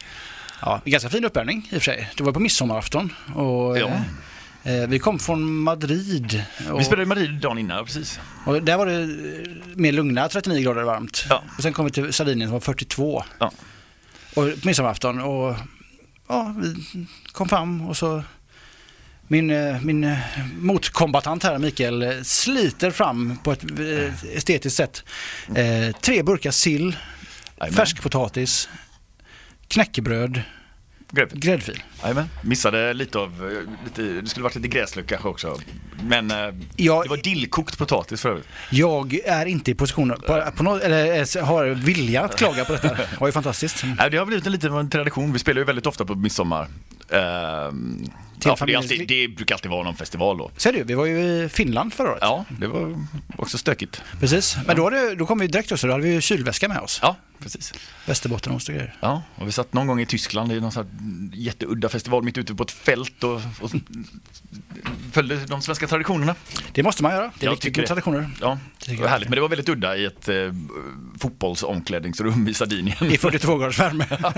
[0.62, 2.10] Ja, ganska fin uppvärmning i och för sig.
[2.18, 3.92] Det var på midsommarafton och Ja.
[4.64, 6.44] Eh, vi kom från Madrid.
[6.72, 8.20] Och, Vi spelade i Madrid dagen innan, precis.
[8.46, 11.26] och där var det eh, mer lugna, 39 grader varmt.
[11.30, 11.44] Ja.
[11.58, 13.24] Och sen kom vi till Sardinien som var 42.
[13.40, 13.52] Ja.
[14.36, 15.56] Och på midsommarafton och
[16.28, 16.76] ja, vi
[17.32, 18.24] kom fram och så
[19.28, 20.16] min, eh, min
[20.60, 23.64] motkombatant här, Mikael, sliter fram på ett
[24.34, 25.04] estetiskt sätt.
[25.56, 26.96] Eh, tre burkar sill,
[27.72, 28.70] färskpotatis,
[29.68, 30.42] knäckebröd,
[31.16, 31.40] Gräddfil.
[31.40, 31.84] gräddfil.
[32.02, 32.30] Jajamän.
[32.42, 35.60] Missade lite av, eh, lite, det skulle varit lite gräslök kanske också.
[36.04, 36.38] Men eh,
[36.76, 38.48] Ja, det var dillkokt potatis för övrigt.
[38.72, 42.74] Jag är inte i position, på, på något, eller eh, har vilja att klaga på
[42.74, 42.88] detta.
[42.94, 43.84] Det var ju fantastiskt.
[44.12, 45.34] Det har blivit en liten tradition.
[45.34, 46.68] Vi spelar ju väldigt ofta på midsommar.
[48.46, 50.52] Ja, för det, alltid, det brukar alltid vara någon festival då.
[50.58, 52.20] Ser du, vi var ju i Finland förra året.
[52.22, 53.06] Ja, det var
[53.38, 54.02] också stökigt.
[54.20, 56.80] Precis, men då, hade, då kom vi direkt också, då hade vi ju kylväska med
[56.80, 57.00] oss.
[57.02, 57.74] Ja, precis.
[58.06, 58.96] Västerbottenost och grejer.
[59.00, 62.38] Ja, och vi satt någon gång i Tyskland i någon sån här jätteudda festival mitt
[62.38, 63.72] ute på ett fält och, och
[65.12, 66.36] följde de svenska traditionerna.
[66.72, 67.88] Det måste man göra, det är Jag viktigt med det.
[67.88, 68.30] traditioner.
[68.42, 69.30] Ja, det var härligt.
[69.30, 70.36] Men det var väldigt udda i ett eh,
[71.20, 73.12] fotbollsomklädningsrum i Sardinien.
[73.12, 74.06] I 42 graders värme.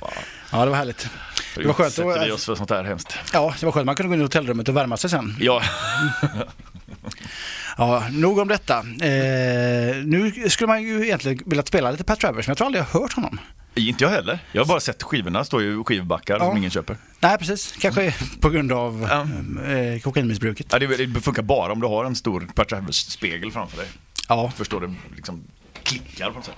[0.00, 0.08] Ja.
[0.52, 1.08] Ja, det var härligt.
[1.54, 1.92] Det var skönt.
[1.92, 3.14] Sätter vi oss för sånt här hemskt.
[3.32, 3.86] Ja, det var skönt.
[3.86, 5.36] Man kunde gå in i hotellrummet och värma sig sen.
[5.40, 5.62] Ja,
[7.78, 8.78] Ja, nog om detta.
[8.78, 12.80] Eh, nu skulle man ju egentligen vilja spela lite Pat Travers, men jag tror aldrig
[12.82, 13.40] jag har hört honom.
[13.74, 14.38] inte jag heller.
[14.52, 16.44] Jag har bara sett skivorna, står ju skivbackar Ja.
[16.48, 16.96] som ingen köper.
[17.20, 17.74] Nej, precis.
[17.80, 19.20] Kanske på grund av Ja.
[19.72, 20.66] eh, kokainmissbruket.
[20.70, 23.86] Ja, det, det funkar bara om du har en stor Pat Travers-spegel framför dig.
[24.28, 24.94] Ja, Förstår du?
[25.16, 25.44] Liksom
[25.82, 26.54] klickar på något sätt.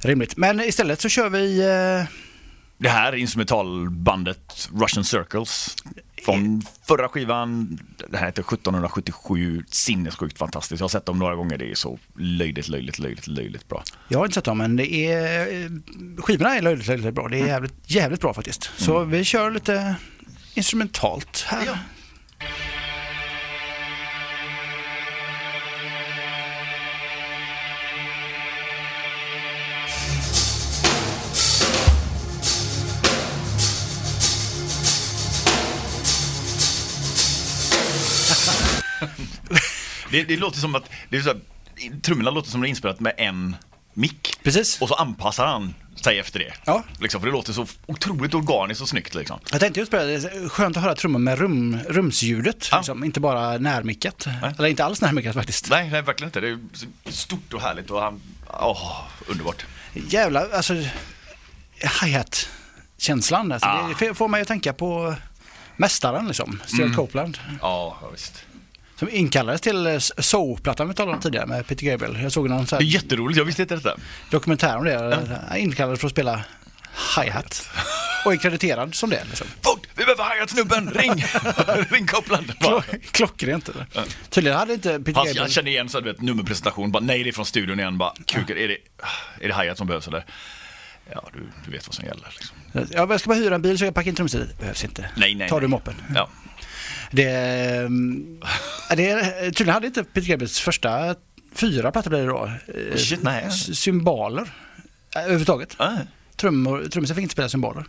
[0.00, 0.36] rimligt.
[0.36, 1.60] Men istället så kör vi...
[1.60, 2.25] Eh,
[2.78, 5.76] Det här är instrumentalbandet Russian Circles.
[6.24, 7.78] Från förra skivan,
[8.10, 10.80] det här heter 1777, sinnessjukt fantastiskt.
[10.80, 13.82] Jag har sett dem några gånger, det är så löjligt, löjligt, löjligt, löjligt bra.
[14.08, 15.70] Jag har inte sett dem men det är, eh,
[16.18, 17.28] skivorna är löjligt, löjligt bra.
[17.28, 18.70] Det är jävligt, jävligt bra faktiskt.
[18.76, 19.96] Så vi kör lite
[20.54, 21.78] instrumentalt här.
[40.10, 41.40] Det, det låter som att, det är så här,
[42.02, 43.56] trummorna låter som det är inspelat med en
[43.94, 44.38] mick.
[44.42, 44.80] Precis.
[44.80, 46.52] Och så anpassar han sig efter det.
[46.64, 46.84] Ja.
[47.00, 49.40] Liksom, för det låter så otroligt organiskt och snyggt liksom.
[49.50, 52.68] Jag tänkte just på det, det är skönt att höra trummor med rum, rumsljudet.
[52.70, 52.76] Ja.
[52.76, 53.04] Liksom.
[53.04, 54.26] Inte bara närmickat.
[54.58, 55.70] Eller inte alls närmickat faktiskt.
[55.70, 56.40] Nej, nej, verkligen inte.
[56.40, 56.58] Det är
[57.12, 58.20] stort och härligt och han,
[58.60, 59.66] åh, underbart.
[60.08, 60.74] Jävla, alltså
[62.02, 63.52] hi-hat-känslan.
[63.52, 63.90] Alltså, Ah.
[63.98, 65.14] Det får mig att tänka på
[65.76, 67.38] Mästaren liksom, Stuart Copeland.
[67.60, 68.45] Ja, ja, visst.
[68.98, 72.22] Som inkallades till eh, Soul-plattan vi talade om tidigare med Peter Gabriel.
[72.22, 73.96] Jag såg någon sån Det är här jätteroligt, jag visste inte detta.
[74.30, 75.38] dokumentär om det.
[75.48, 76.44] Han inkallades för att spela
[77.16, 77.68] hi-hat.
[78.24, 79.24] Och är krediterad som det.
[79.28, 79.46] Liksom.
[79.62, 81.10] Fort, vi behöver hi-hat-snubben, ring!
[81.90, 82.06] ring.
[82.28, 82.40] Bara.
[82.80, 83.68] Klo- Klockrent.
[83.68, 83.86] eller?
[84.30, 85.36] Tydligen hade inte Peter Fast Gabriel...
[85.36, 88.56] jag känner igen så vet, nummerpresentation, bara nej det är från studion igen, bara kuken,
[88.58, 88.76] är det,
[89.40, 90.24] är det hi-hat som behövs eller?
[91.12, 92.56] Ja, du, du vet vad som gäller liksom.
[92.72, 94.58] Ja, jag ska bara hyra en bil så jag packar in trumsetet.
[94.60, 95.10] Behövs inte.
[95.16, 95.48] Nej, nej.
[95.48, 95.94] Tar du moppen.
[96.14, 96.28] Ja.
[97.10, 98.40] Det, mm,
[98.90, 101.14] det, tydligen hade inte Peter Gabriels första
[101.54, 102.50] fyra plattor blir det då.
[102.92, 103.50] eh, Shit, nej.
[103.52, 104.50] Symboler.
[105.16, 105.76] eh, Överhuvudtaget.
[106.36, 107.84] Trummor, trummisen fick inte spela symboler.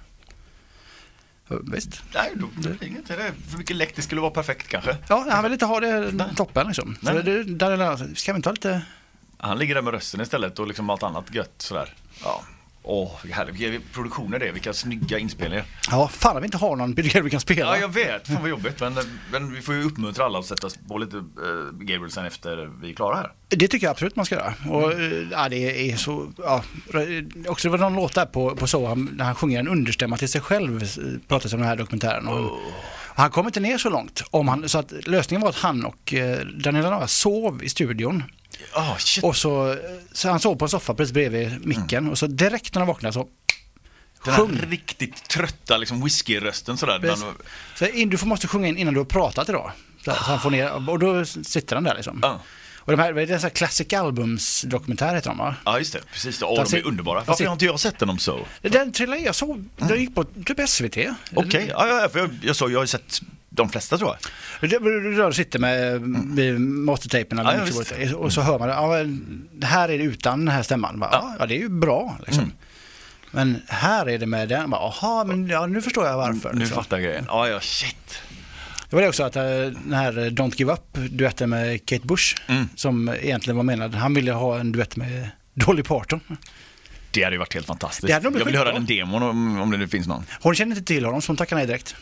[1.74, 2.02] Visst.
[2.14, 4.98] nej, då, det är inget, det är för mycket läck, det skulle vara perfekt kanske.
[5.10, 6.98] Ja, han vill inte ha det toppen liksom.
[7.04, 7.24] Så Nej.
[7.24, 8.82] det, där är ska vi inte ha lite...
[9.38, 11.94] Han ligger där med rösten istället och liksom allt annat gött sådär.
[12.24, 12.44] Ja.
[12.90, 13.56] Åh, vilka härligt.
[13.56, 15.66] Vilka produktioner det är, vilka snygga inspelningar.
[15.92, 17.76] Ja, fan om vi inte har någon Peter Gabriel vi kan spela.
[17.76, 18.28] Ja, jag vet.
[18.28, 18.80] Fan vad jobbigt.
[18.80, 18.94] Men,
[19.32, 21.24] men vi får ju uppmuntra alla att sätta på lite uh,
[21.72, 23.32] Gabriel sen efter vi är klara här.
[23.48, 24.54] Det tycker jag absolut man ska göra.
[24.70, 26.64] Och, eh, ja, det är så, ja,
[27.48, 30.18] också det var någon låt där på, på så, han, när han sjunger en understämma
[30.18, 30.88] till sig själv, eh,
[31.28, 32.28] pratas om den här dokumentären.
[32.28, 34.24] Och, och han kom inte ner så långt.
[34.32, 38.24] Om han, så att lösningen var att han och eh, Daniela Noah sov i studion.
[38.76, 39.24] Oh, shit.
[39.24, 39.76] Och så,
[40.12, 42.10] så han sov på en soffa precis bredvid micken.
[42.10, 43.28] Och så direkt när han vaknade så
[44.26, 44.62] Den här sjung.
[44.70, 47.00] riktigt trötta liksom whiskyrösten sådär.
[47.00, 47.18] Den,
[47.76, 49.72] Så in, du får- måste sjunga in innan du har pratat idag.
[50.06, 52.20] Så, så han får ner, och då sitter han där liksom.
[52.22, 52.40] ja.
[52.78, 55.56] Och de här, det är en sån här Classic Albums dokumentär heter de va?
[55.66, 56.00] ja, just det.
[56.14, 56.42] Precis.
[56.42, 57.24] Åh, Där de är underbara.
[57.26, 58.40] Varför har inte jag sett den om så?
[58.62, 60.98] Den trillade jag såg, den gick på typ SVT.
[61.36, 63.22] Okej, ja, ja, för jag, jag, såg, jag har ju sett
[63.58, 64.16] de flesta tror
[64.62, 64.70] jag.
[65.30, 66.02] Du sitter med,
[66.60, 70.64] mastertejpen eller Ja, och så hör man det, ja, här är det utan den här
[70.64, 71.00] stämman.
[71.00, 71.36] Bara, ja.
[71.40, 72.44] ja, det är ju bra liksom.
[72.44, 72.56] Mm.
[73.32, 76.54] Men här är det med den, bara, men ja, nu förstår jag varför.
[76.54, 76.76] Nu liksom.
[76.76, 77.26] fattar jag grejen.
[77.28, 78.22] Ja, ja, shit.
[78.90, 82.36] Det var det också att eh, den här Don't Give Up duetten med Kate Bush,
[82.48, 82.70] Mm.
[82.76, 86.20] som egentligen var menad, han ville ha en duett med Dolly Parton.
[87.12, 88.10] Det hade ju varit helt fantastiskt.
[88.10, 90.24] Jag vill höra den demon om, om det nu finns någon.
[90.42, 91.96] Hon kände inte till honom så hon tackade nej direkt.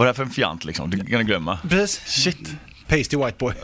[0.00, 0.90] Vad är det här för en fjant liksom?
[0.90, 1.58] Det kan jag glömma.
[1.68, 2.22] Precis.
[2.22, 2.50] Shit.
[2.86, 3.54] Pasty White Boy.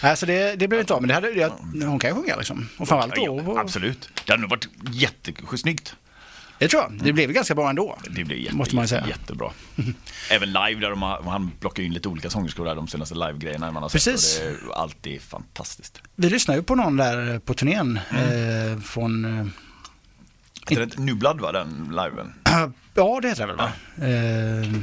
[0.00, 1.52] alltså det, det blev inte av, men det hade, det,
[1.86, 2.68] hon kan ju sjunga liksom.
[2.78, 3.42] Och framförallt då.
[3.46, 4.08] Ja, absolut.
[4.24, 5.94] Det hade nog varit jättesnyggt.
[6.58, 6.92] Det tror jag.
[7.02, 7.98] Det blev ganska bra ändå.
[8.10, 9.04] Det blir jätte, Måste man säga.
[9.08, 9.50] jättebra.
[10.30, 13.72] Även live där de har, han plockar in lite olika sångerskor där de senaste live-grejerna
[13.72, 14.04] man har sett.
[14.04, 14.38] Precis.
[14.40, 16.02] Och det är alltid fantastiskt.
[16.16, 18.72] Vi lyssnade ju på någon där på turnén Mm.
[18.72, 19.52] eh, från...
[20.70, 22.32] Heter det inte Nublad va, den liven?
[22.94, 23.72] ja, det heter det väl va?
[24.06, 24.82] Eh,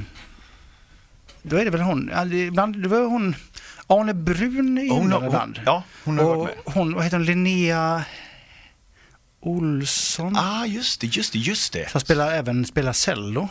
[1.43, 3.35] då är det väl hon, ja, ibland, det var hon,
[3.87, 5.61] Arne Brun i Hon hon, ibland.
[5.65, 6.73] Ja, hon har och varit med.
[6.75, 8.03] hon, vad heter hon, Linnea
[9.39, 10.35] Olsson?
[10.37, 11.91] Ah, just det, just det, just det.
[11.91, 13.49] Som spelar, även spelar cello.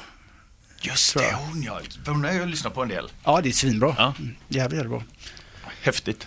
[0.80, 1.80] Just det, hon ja.
[2.06, 3.08] Hon har jag lyssnat på en del.
[3.24, 3.94] Ja, det är svinbra.
[3.98, 4.14] Ja.
[4.18, 5.02] Mm, Jävligt, jävligt bra.
[5.82, 6.26] Häftigt.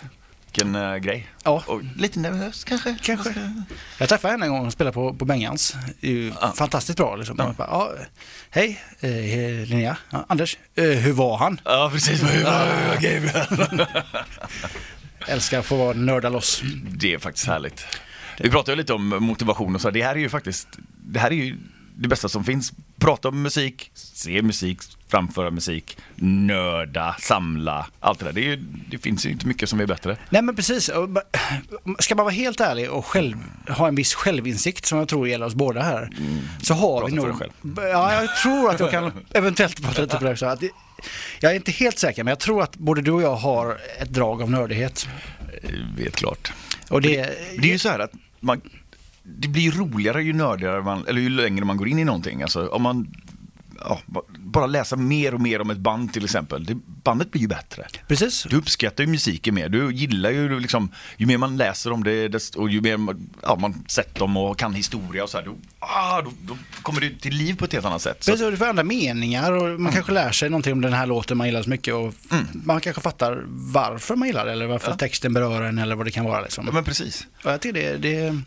[0.56, 1.28] Vilken uh, grej.
[1.44, 1.62] Ja.
[1.66, 2.96] Och lite nervös kanske.
[3.02, 3.52] Kanske.
[3.98, 5.76] Jag träffade henne en gång och spelade på, på Bengans.
[6.00, 6.52] Det Ja.
[6.56, 7.36] Fantastiskt bra liksom.
[7.38, 7.54] Ja.
[7.58, 7.92] Bara, ja,
[8.50, 9.10] hej, eh,
[9.66, 9.96] Linnea.
[10.10, 11.60] Ja, Anders, eh, hur var han?
[11.64, 12.20] Ja, precis.
[13.00, 13.86] Gabriel.
[15.26, 16.62] Älskar att få nörda loss.
[16.90, 17.86] Det är faktiskt härligt.
[18.40, 19.90] Vi pratade lite om motivation och så.
[19.90, 20.68] Det här är ju faktiskt,
[21.04, 21.56] det här är ju
[21.96, 22.72] det bästa som finns.
[22.98, 24.78] Prata om musik, se musik,
[25.08, 28.32] framföra musik, nörda, samla, allt det där.
[28.32, 28.56] Det, ju,
[28.90, 30.16] det finns ju inte mycket som är bättre.
[30.30, 30.90] Nej men precis.
[31.98, 33.36] Ska man vara helt ärlig och själv,
[33.68, 36.10] ha en viss självinsikt som jag tror gäller oss båda här.
[36.62, 37.42] Så har Prata vi nog...
[37.76, 40.56] Ja, jag tror att jag kan eventuellt prata lite för det också.
[40.60, 40.70] Det,
[41.40, 44.10] jag är inte helt säker men jag tror att både du och jag har ett
[44.10, 45.08] drag av nördighet.
[45.62, 46.52] Eh, Vet klart.
[46.88, 47.16] Och det,
[47.58, 48.60] Det är ju så här att man,
[49.22, 52.42] det blir roligare ju nördigare man, eller ju längre man går in i någonting.
[52.42, 53.14] Alltså om man
[53.80, 56.64] ja, ba- bara läsa mer och mer om ett band till exempel.
[56.64, 56.74] Det,
[57.04, 57.86] bandet blir ju bättre.
[58.08, 58.46] Precis.
[58.50, 59.68] Du uppskattar ju musiken mer.
[59.68, 63.30] Du gillar ju liksom, ju mer man läser om det desto, och ju mer man,
[63.42, 67.00] ja, man sett dem och kan historia och så här, då, ah, då, då kommer
[67.00, 68.26] det till liv på ett helt annat sätt.
[68.26, 71.06] Precis, och du får andra meningar och man kanske lär sig någonting om den här
[71.06, 72.14] låten man gillar så mycket och
[72.52, 76.10] man kanske fattar varför man gillar det eller varför texten berör en eller vad det
[76.10, 76.40] kan vara.
[76.40, 76.64] Liksom.
[76.66, 77.26] ja, men precis.
[77.44, 78.40] Och jag tycker det, det,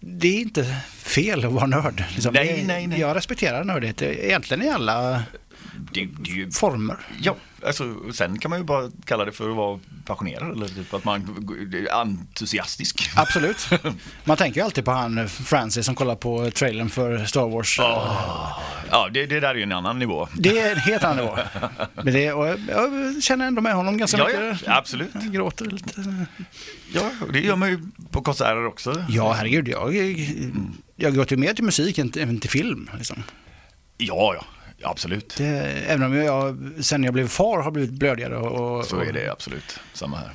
[0.00, 2.04] det är inte fel att vara nörd.
[2.14, 2.34] Liksom.
[2.34, 3.00] Nej, nej, nej.
[3.00, 5.22] Jag respekterar nördighet egentligen i alla
[5.92, 6.96] Det, det ju, former.
[7.22, 7.36] ja,
[7.66, 11.04] alltså, sen kan man ju bara kalla det för att vara passionerad eller typ att
[11.04, 11.20] man
[11.74, 13.10] är entusiastisk.
[13.16, 13.68] Absolut.
[14.24, 17.76] Man tänker ju alltid på han Francis som kollar på trailern för Star Wars.
[18.90, 20.28] Ja, det, det där är ju en annan nivå.
[20.34, 21.38] Det är en helt annan nivå.
[21.94, 24.62] Men det, och jag, jag känner ändå med honom ganska Ja, mycket.
[24.66, 25.10] ja, absolut.
[25.14, 26.26] Jag gråter lite.
[26.94, 27.80] Ja, det gör man ju
[28.10, 29.04] på konserter också.
[29.08, 29.68] Ja, herregud.
[29.68, 29.94] Jag,
[30.96, 32.90] jag gråter ju mer till musik än, än till film.
[32.98, 33.22] Liksom.
[33.98, 34.44] Ja, ja,
[34.82, 35.34] absolut.
[35.36, 35.46] Det,
[35.86, 38.36] även om jag sen jag blev far har blivit blödigare.
[38.36, 39.80] Och, och, Så är det absolut.
[39.92, 40.30] Samma här.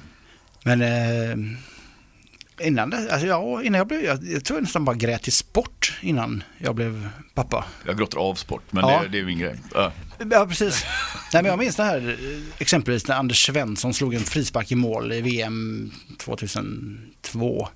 [0.63, 4.95] Men eh, innan, det, alltså, ja, innan jag blev, jag, jag tror jag nästan bara
[4.95, 7.65] grät till sport innan jag blev pappa.
[7.85, 9.01] Jag gråter av sport, men Ja.
[9.01, 9.55] det, det är min grej.
[9.73, 9.91] Ja.
[10.31, 10.85] Ja, precis.
[11.33, 12.17] Nej, men jag minns det här
[12.57, 17.67] exempelvis när Anders Svensson slog en frispark i mål i VM 2002.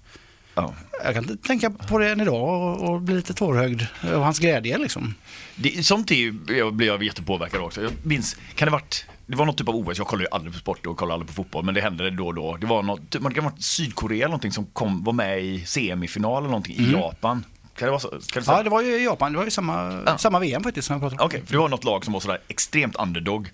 [0.55, 0.74] Ja.
[1.03, 4.78] Jag kan tänka på det än idag och, och bli lite tårögd av hans glädje
[4.78, 5.16] liksom.
[5.56, 7.82] Det, sånt är ju, jag blir jag jättepåverkad också.
[7.82, 10.53] Jag minns, kan det varit, det var något typ av OS, jag kollar ju aldrig
[10.53, 12.58] på sport och kollar aldrig på fotboll, men det hände då och då.
[12.58, 15.66] Det var något, man kan ha varit Sydkorea eller någonting som kom, var med i
[15.66, 17.43] semifinal eller någonting i Japan.
[17.78, 18.09] Kan det vara så?
[18.09, 19.32] Kan det Ja, det var ju i Japan.
[19.32, 20.17] Det var ju samma, Ja.
[20.17, 21.28] samma VM faktiskt som jag pratade om.
[21.28, 23.51] Okej, för det var något lag som var sådär extremt underdog.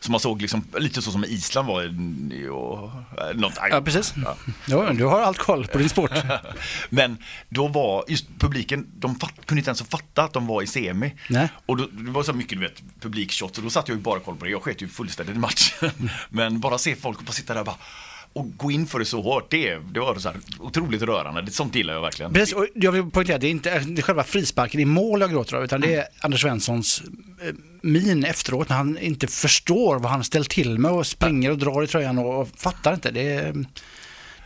[0.00, 1.84] Som man såg liksom, lite så som Island var.
[2.52, 2.90] Och,
[3.34, 4.14] något, Ja, precis.
[4.24, 4.36] Ja.
[4.66, 6.10] Ja, du har allt koll på din sport.
[6.90, 7.18] Men
[7.48, 11.14] då var just publiken, de fatt, kunde inte ens fatta att de var i semi.
[11.28, 11.48] Nej.
[11.66, 14.20] Och då, det var så mycket du vet, publikshots och då satt jag ju bara
[14.20, 14.50] koll på det.
[14.50, 16.10] Jag sket ju fullständigt i matchen.
[16.28, 17.76] Men bara se folk och bara sitta där och bara
[18.32, 21.42] och gå in för det så hårt, det, det var så här otroligt rörande.
[21.42, 22.32] Det, sånt gillar jag verkligen.
[22.32, 25.20] Precis, och jag vill poängtera att det är inte det är själva frisparken i mål
[25.20, 27.02] jag gråter av, utan det är Anders Svenssons
[27.42, 31.58] eh, min efteråt när han inte förstår vad han ställt till med och springer och
[31.58, 33.10] drar i tröjan och, och fattar inte.
[33.10, 33.52] Det är,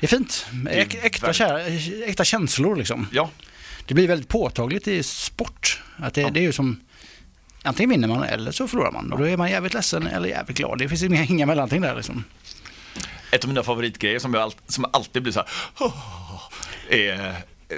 [0.00, 0.46] det är fint.
[0.70, 1.62] Äk, äkta, kär,
[2.08, 3.06] äkta känslor liksom.
[3.12, 3.30] Ja,
[3.86, 5.82] Det blir väldigt påtagligt i sport.
[5.96, 6.80] Att det, det är ju som
[7.66, 9.12] Antingen vinner man eller så förlorar man.
[9.12, 10.78] Och då är man jävligt ledsen eller jävligt glad.
[10.78, 12.24] Det finns inga, inga mellanting där liksom
[13.34, 15.92] ett av mina favoritgrejer som, jag all, som alltid blir så här
[16.88, 17.28] är
[17.68, 17.76] eh,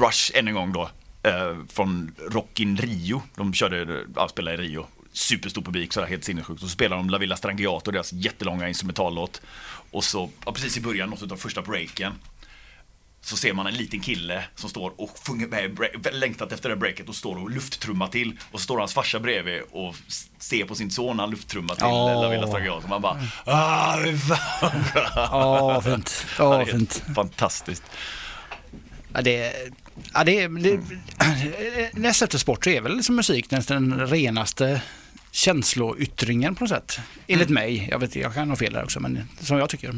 [0.00, 0.90] Rush än en gång då.
[1.22, 3.22] eh, Från Rockin Rio.
[3.36, 4.86] De körde, eh, ja, spelade i Rio.
[5.12, 6.62] Superstor publik, så där, helt sinnessjukt.
[6.62, 9.40] Och så spelar de La Villa Strangiato, deras jättelånga instrumentallåt.
[9.90, 12.12] Och så, ja, precis i början, något av första breaken.
[13.24, 15.18] Så ser man en liten kille som står och
[15.70, 18.38] break- längtat efter det breaket och står och lufttrummar till.
[18.50, 19.96] Och så står hans farsa bredvid och
[20.38, 22.22] ser på sin son han lufttrummar till Åh.
[22.22, 22.82] La Villa.
[22.88, 23.98] Man bara, ah.
[25.16, 26.26] Ja, vad fint.
[26.38, 27.02] Ja, Ja, det fint.
[27.14, 27.82] Fantastiskt.
[29.12, 29.52] Ja, det,
[30.14, 30.80] ja, det, det,
[31.92, 34.82] näst efter sport så är väl liksom musik nästan den renaste
[35.30, 36.98] känsloyttringen på något sätt.
[37.26, 37.88] Enligt mig.
[37.90, 39.94] Jag vet jag kan ha fel där också, men som jag tycker.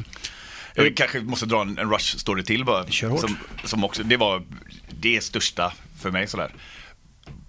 [0.76, 2.86] Jag kanske måste dra en, en Rush-story till bara.
[2.86, 3.20] Kör hårt.
[3.20, 4.42] Som, som också, det var
[5.00, 6.50] det största för mig sådär.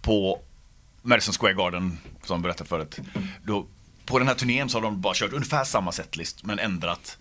[0.02, 0.42] På
[1.02, 3.00] Madison Square Garden, som jag berättade förut.
[3.44, 3.66] Då,
[4.06, 7.18] på den här turnén så har de bara kört ungefär samma setlist, men ändrat.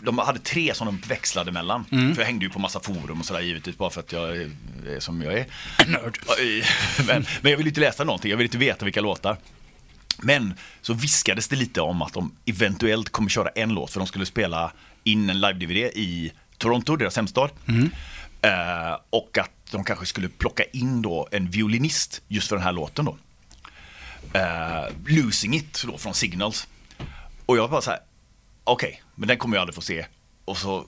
[0.00, 1.84] De hade tre som de växlade mellan.
[1.90, 2.14] Mm.
[2.14, 4.50] För jag hängde ju på massa forum och sådär givetvis, bara för att jag är,
[4.86, 5.46] är som jag är.
[5.86, 6.18] Nörd.
[7.06, 9.36] men, men jag vill inte läsa någonting, jag vill inte veta vilka låtar.
[10.18, 14.06] Men så viskades det lite om att de eventuellt kommer köra en låt för de
[14.06, 14.72] skulle spela
[15.04, 17.50] in en live-DVD i Toronto, deras hemstad.
[18.42, 22.72] Eh, och att de kanske skulle plocka in då en violinist just för den här
[22.72, 23.16] låten då.
[24.34, 26.68] Eh, Losing It då från Signals.
[27.46, 28.00] Och jag bara så här,
[28.64, 30.06] okej, men den kommer jag aldrig få se.
[30.44, 30.84] Och så,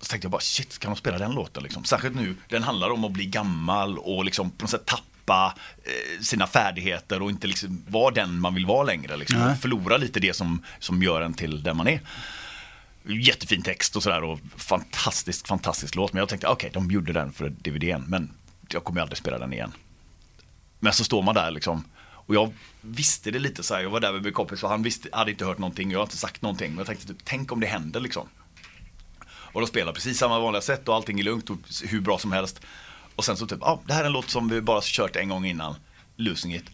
[0.00, 1.84] så tänkte jag bara, shit, kan de spela den låten liksom?
[1.84, 5.54] Särskilt nu, den handlar om att bli gammal och liksom på något sätt tappa
[5.84, 9.16] eh, sina färdigheter och inte liksom vara den man vill vara längre.
[9.16, 9.42] Liksom.
[9.42, 12.00] Och förlora lite det som, som gör en till den man är.
[13.10, 16.12] Jättefin text och sådär och fantastisk, fantastisk låt.
[16.12, 18.30] Men jag tänkte, okej, okay, de gjorde den för DVDn, men
[18.68, 19.72] jag kommer aldrig spela den igen.
[20.78, 21.84] Men så står man där liksom.
[22.30, 24.82] Och jag visste det lite så här, jag var där med min kompis och han
[24.82, 26.70] visste, hade inte hört någonting, jag har inte sagt någonting.
[26.70, 28.28] Men jag tänkte typ, tänk om det händer liksom.
[29.52, 32.32] Och de spelar precis samma vanliga sätt och allting är lugnt och hur bra som
[32.32, 32.60] helst.
[33.16, 35.16] Och sen så typ, ja, ah, det här är en låt som vi bara kört
[35.16, 35.74] en gång innan,
[36.16, 36.64] Losing It.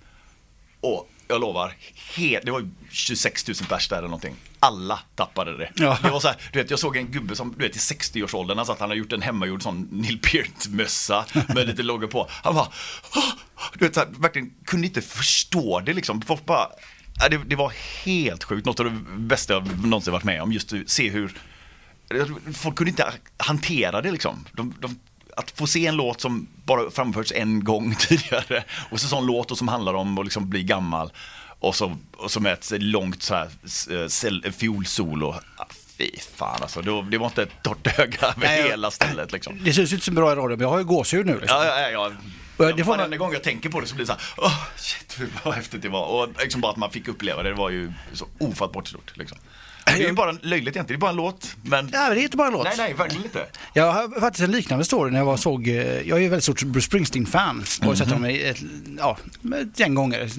[0.80, 1.74] Och jag lovar,
[2.16, 4.34] helt, det var ju 26 000 pers där eller någonting.
[4.60, 5.70] Alla tappade det.
[5.74, 5.98] Ja.
[6.02, 8.58] Det var så här, du vet, jag såg en gubbe som, du vet i 60-årsåldern,
[8.58, 11.24] alltså att han har gjort en hemmagjord sån Neil Peart-mössa
[11.54, 12.28] med lite loggor på.
[12.30, 12.68] Han bara,
[13.14, 13.32] "Åh!"
[13.74, 16.22] du vet, så här, verkligen kunde inte förstå det liksom.
[16.22, 16.68] Folk bara,
[17.30, 17.72] det, det var
[18.04, 20.52] helt sjukt, något av det bästa jag någonsin varit med om.
[20.52, 21.34] Just se hur,
[22.54, 24.44] folk kunde inte hantera det liksom.
[24.52, 24.98] De, de,
[25.36, 29.50] att få se en låt som bara framförts en gång tidigare och så sån låt
[29.50, 31.12] och som handlar om att liksom bli gammal
[31.60, 35.34] och så, och så med ett långt så här s- cell- fiolsolo.
[35.56, 35.64] Ah,
[35.98, 39.64] Fy fan alltså, det var, det var inte ett torrt öga över hela stället liksom.
[39.64, 41.40] Det syns inte så bra i radio, men jag har ju gåshud nu.
[41.40, 41.58] Liksom.
[41.58, 42.12] Ja, ja, ja.
[42.58, 42.72] Ja.
[42.72, 45.18] det får Varenda gång jag tänker på det så blir det så här, åh shit
[45.44, 46.04] vad häftigt det var.
[46.06, 49.38] Och liksom bara att man fick uppleva det, det var ju så ofattbart stort liksom.
[49.86, 51.56] Det är ju bara löjligt egentligen, det är bara en låt.
[51.62, 52.64] Men Nej, men det är inte bara en låt.
[52.64, 53.46] nej, nej, verkligen inte.
[53.72, 56.44] Jag har faktiskt en liknande story när jag var såg, eh, jag är ju väldigt
[56.44, 58.58] stort Bruce Springsteen-fan och har sett honom i ett,
[58.98, 59.18] ja,
[59.62, 60.30] ett gäng gånger,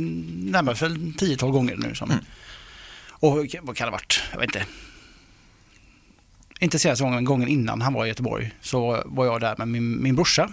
[0.51, 1.95] närmare för 10-12 gånger nu.
[1.95, 2.13] Som.
[3.09, 4.23] Och vad kan det ha varit?
[4.31, 4.65] Jag vet inte.
[6.59, 9.67] Inte senaste gången, men gången innan han var i Göteborg så var jag där med
[9.67, 10.49] min, min brorsa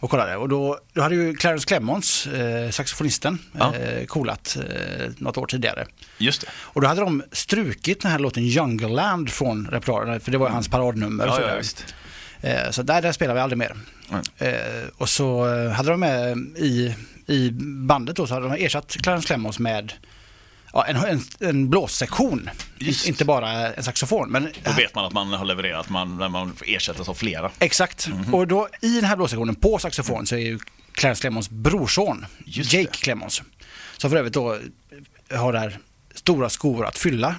[0.00, 0.36] och kollade.
[0.36, 3.74] Och då, då hade ju Clarence Clemons, eh, saxofonisten, Ja.
[3.74, 5.86] eh, coolat eh, något år tidigare.
[6.18, 6.46] Just det.
[6.56, 10.52] Och då hade de strukit den här låten Jungleland från repertoaren, för det var ju
[10.52, 11.26] hans paradnummer.
[11.26, 11.94] Ja, ja, visst.
[12.40, 13.76] Eh, Så där, där spelar vi aldrig mer.
[14.38, 14.54] Eh,
[14.96, 16.94] och så eh, hade de med i,
[17.26, 17.50] i
[17.86, 19.92] bandet då så hade de ersatt Clarence Clemons med
[20.76, 22.50] ja, en, en, en blåssektion.
[22.78, 23.06] Just.
[23.08, 24.30] Inte bara en saxofon.
[24.30, 27.50] Men, Då vet man att man har levererat, man, när man får ersättas av flera.
[27.58, 28.08] Exakt.
[28.08, 28.34] Mhm.
[28.34, 30.58] Och då i den här blåssektionen på saxofon så är ju
[30.92, 32.98] Clarence Clemons brorson, Just Jake det.
[32.98, 33.42] Clemons.
[33.96, 34.58] Som för övrigt då
[35.34, 35.78] har där
[36.14, 37.34] stora skor att fylla.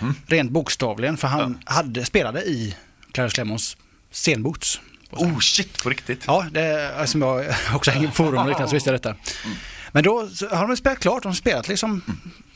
[0.00, 0.14] Mhm.
[0.26, 2.76] Rent bokstavligen, för han hade, spelade i
[3.12, 3.76] Clarence Clemons
[4.10, 4.80] scenboots.
[5.10, 6.24] Oh shit, på riktigt?
[6.26, 9.16] Ja, det som jag också hänger på forum och liknande så visste jag detta.
[9.92, 10.18] Men då
[10.50, 12.02] har de spelat klart, de har spelat liksom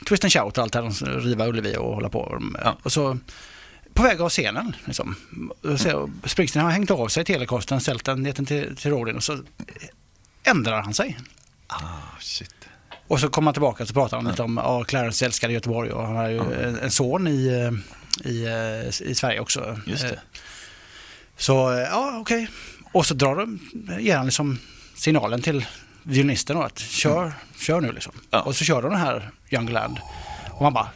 [0.09, 2.41] Twist and Shout och allt det här, de riva Ullevi och hålla på.
[2.63, 2.77] Ja.
[2.83, 3.17] Och så
[3.93, 5.15] på väg av scenen, liksom.
[5.77, 9.23] Så- Springsteen har hängt av sig telekosten, ställt den, gett den till, till Rodin och
[9.23, 9.37] så
[10.43, 11.17] ändrar han sig.
[11.67, 11.79] Ah,
[12.19, 12.55] shit.
[13.07, 15.91] Och så kommer han tillbaka och så pratar han lite om, ja, Clarence älskade Göteborg
[15.91, 19.79] och han har ju en, en son i, eh, i, eh, i Sverige också.
[19.85, 20.09] Just det.
[20.13, 20.19] Eh,
[21.37, 21.53] Så,
[21.91, 22.47] ja okej.
[22.91, 23.59] Och så drar de,
[23.99, 24.59] ger han liksom
[24.95, 25.65] signalen till
[26.05, 28.13] violinisten då att kör, kör nu liksom.
[28.29, 28.41] Ja.
[28.41, 29.99] Och så kör de den här Young Land.
[30.51, 30.89] Och man bara,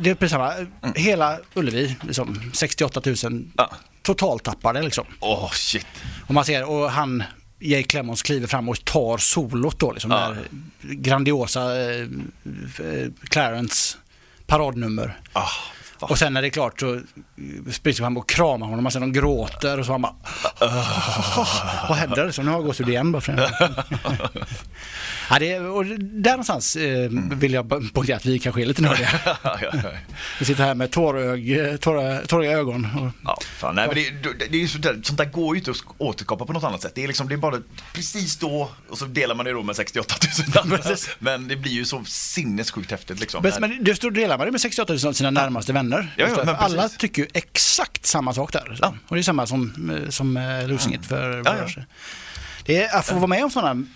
[0.00, 0.52] det är precis samma,
[0.94, 3.70] hela Ullevi, liksom 68 000 Ja.
[4.02, 5.04] totaltappade liksom.
[5.20, 5.86] Åh shit.
[6.26, 7.22] Och man ser, och han,
[7.58, 10.10] Jake Clemons kliver fram och tar solot då liksom.
[10.10, 10.28] Ja.
[10.28, 10.38] Där
[10.80, 13.96] grandiosa eh, eh, Clarence
[14.46, 15.20] paradnummer.
[15.32, 15.48] Fan.
[16.00, 17.00] Och sen när det är klart så
[17.70, 20.14] springer fram och kramar honom och sen de gråter och så han bara
[21.88, 22.30] Vad händer?
[22.30, 23.50] Så nu har jag det igen bara för det.
[25.30, 29.08] ja, det och där någonstans eh, vill jag poängtera att vi kanske är lite nördiga.
[30.38, 32.84] Vi sitter här med tårög, tåriga ögon.
[32.84, 35.70] Och, Ja, fan, nej, men det, det, är sånt, där, sånt där går ju inte
[35.70, 36.92] att återskapa på något annat sätt.
[36.94, 37.62] Det är, liksom, det är bara
[37.92, 40.14] precis då och så delar man det då med 68
[40.46, 40.76] 000 andra.
[40.78, 41.08] Precis.
[41.18, 43.42] Men det blir ju så sinnessjukt häftigt liksom.
[43.42, 45.87] Men, men det står delar man det med 68 000 av sina närmaste vänner.
[45.92, 48.78] Ja, ja, men alla tycker ju exakt samma sak där.
[48.80, 48.94] Ja.
[49.08, 51.82] Och det är samma som, eh, som eh, Losing It för Ja, ja.
[52.64, 53.86] Det är, att få vara med om sådana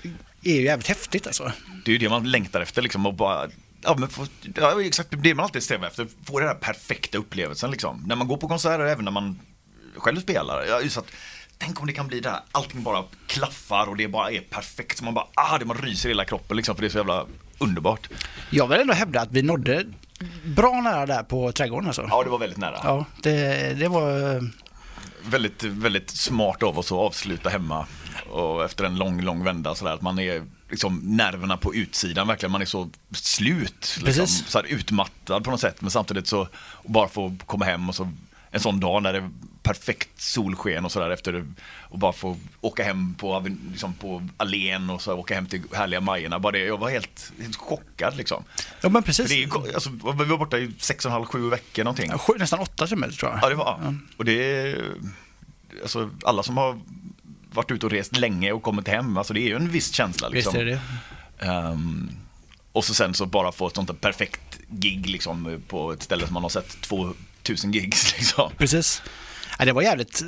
[0.44, 1.52] är ju jävligt häftigt alltså.
[1.84, 3.48] Det är ju det man längtar efter liksom och bara
[3.84, 6.06] Ja, men få, ja, exakt det man alltid strävar efter.
[6.24, 8.02] Få den här perfekta upplevelsen liksom.
[8.06, 9.38] När man går på konserter, även när man
[9.96, 10.64] själv spelar.
[10.68, 11.06] Ja, just att,
[11.58, 14.98] tänk om det kan bli det här, allting bara klaffar och det bara är perfekt.
[14.98, 16.98] Så man bara, ah, det man ryser i hela kroppen liksom, för det är så
[16.98, 17.26] jävla
[17.58, 18.08] underbart.
[18.50, 19.84] Jag vill ändå hävda att vi nådde
[20.44, 22.06] bra nära där på trädgården alltså.
[22.10, 22.80] Ja, det var väldigt nära.
[22.84, 24.34] Ja, det, det var...
[24.36, 24.42] eh,
[25.26, 27.86] Väldigt, väldigt smart av oss att avsluta hemma
[28.30, 32.52] och efter en lång, lång vända sådär att man är liksom nerverna på utsidan verkligen,
[32.52, 33.98] man är så slut.
[34.04, 36.48] Liksom, så utmattad på något sätt men samtidigt så
[36.84, 38.08] bara få komma hem och så
[38.52, 39.30] en sån dag när det är
[39.62, 41.44] perfekt solsken och sådär efter
[41.80, 46.00] och bara få åka hem på, liksom på allén och så åka hem till härliga
[46.00, 46.38] Majorna.
[46.38, 48.44] Bara det, jag var helt, helt chockad liksom.
[48.80, 49.28] Ja men För precis.
[49.28, 52.10] det är, alltså, vi var borta i sex och en halv, sju veckor någonting.
[52.10, 53.38] Ja, sju- Nästan åtta till tror jag.
[53.42, 54.84] Ja, det var Och det är,
[55.82, 56.80] alltså alla som har
[57.52, 60.28] varit ute och rest länge och kommit hem, alltså det är ju en viss känsla
[60.28, 60.52] liksom.
[60.52, 60.80] Visst är det.
[61.50, 62.10] Ehm,
[62.72, 66.24] och så sen så bara få ett sånt där perfekt gig liksom på ett ställe
[66.26, 66.86] som man har sett
[67.42, 68.52] 2000 gigs liksom.
[68.58, 69.02] Precis.
[69.58, 70.22] Ja, det var jävligt,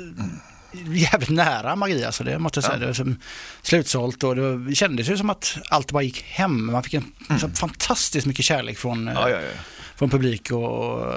[0.93, 2.75] jävligt nära magi alltså, det måste jag säga.
[2.75, 2.79] Ja.
[2.79, 3.19] Det var som
[3.61, 6.65] slutsålt och det kändes ju som att allt bara gick hem.
[6.65, 9.49] Man fick en så fantastiskt mycket kärlek från, Ja, ja, ja.
[9.95, 11.13] från publik och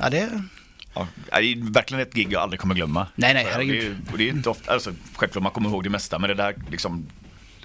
[0.00, 0.42] ja, det,
[0.94, 3.06] Ja, det är verkligen ett gig jag aldrig kommer glömma.
[3.14, 3.76] Nej, nej, herregud.
[3.80, 6.28] Det är, och det är inte ofta, alltså, självklart man kommer ihåg det mesta, men
[6.28, 7.06] det där liksom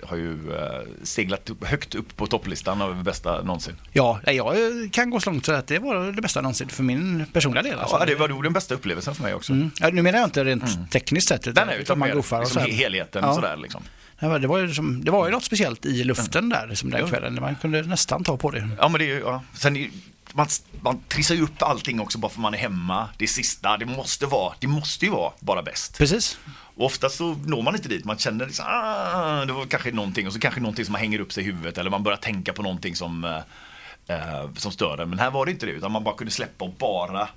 [0.08, 3.76] har ju eh, seglat högt upp på topplistan över bästa någonsin.
[3.94, 4.56] Ja, jag
[4.92, 7.80] kan gå så långt så att det var det bästa någonsin för min personliga del.
[7.80, 7.98] Alltså.
[8.00, 9.54] Ja, det var nog den bästa upplevelsen för mig också.
[9.54, 9.72] Mm.
[9.80, 11.56] Ja, nu menar jag inte rent tekniskt sett.
[11.56, 13.36] Den är utan man och liksom, så helheten Ja.
[13.36, 13.84] sådär liksom.
[14.20, 17.38] Det var, ju som, det var ju något speciellt i luften där liksom, den kvällen.
[17.42, 18.70] Man kunde nästan ta på det.
[18.80, 19.44] Ja men det är ju, ja.
[19.54, 19.92] Sen
[20.34, 20.48] man,
[20.82, 23.10] man trissar ju upp allting också bara för man är hemma.
[23.18, 25.98] Det sista, det måste vara, det måste ju vara bara bäst.
[25.98, 26.38] Precis.
[26.78, 30.28] Och oftast så når man inte dit, man känner liksom, ah, det var kanske någonting
[30.28, 32.54] och så kanske någonting som man hänger upp sig i huvudet eller man börjar tänka
[32.54, 35.10] på någonting som, eh, eh, som stör en.
[35.10, 37.30] Men här var det inte det, utan man bara kunde släppa och bara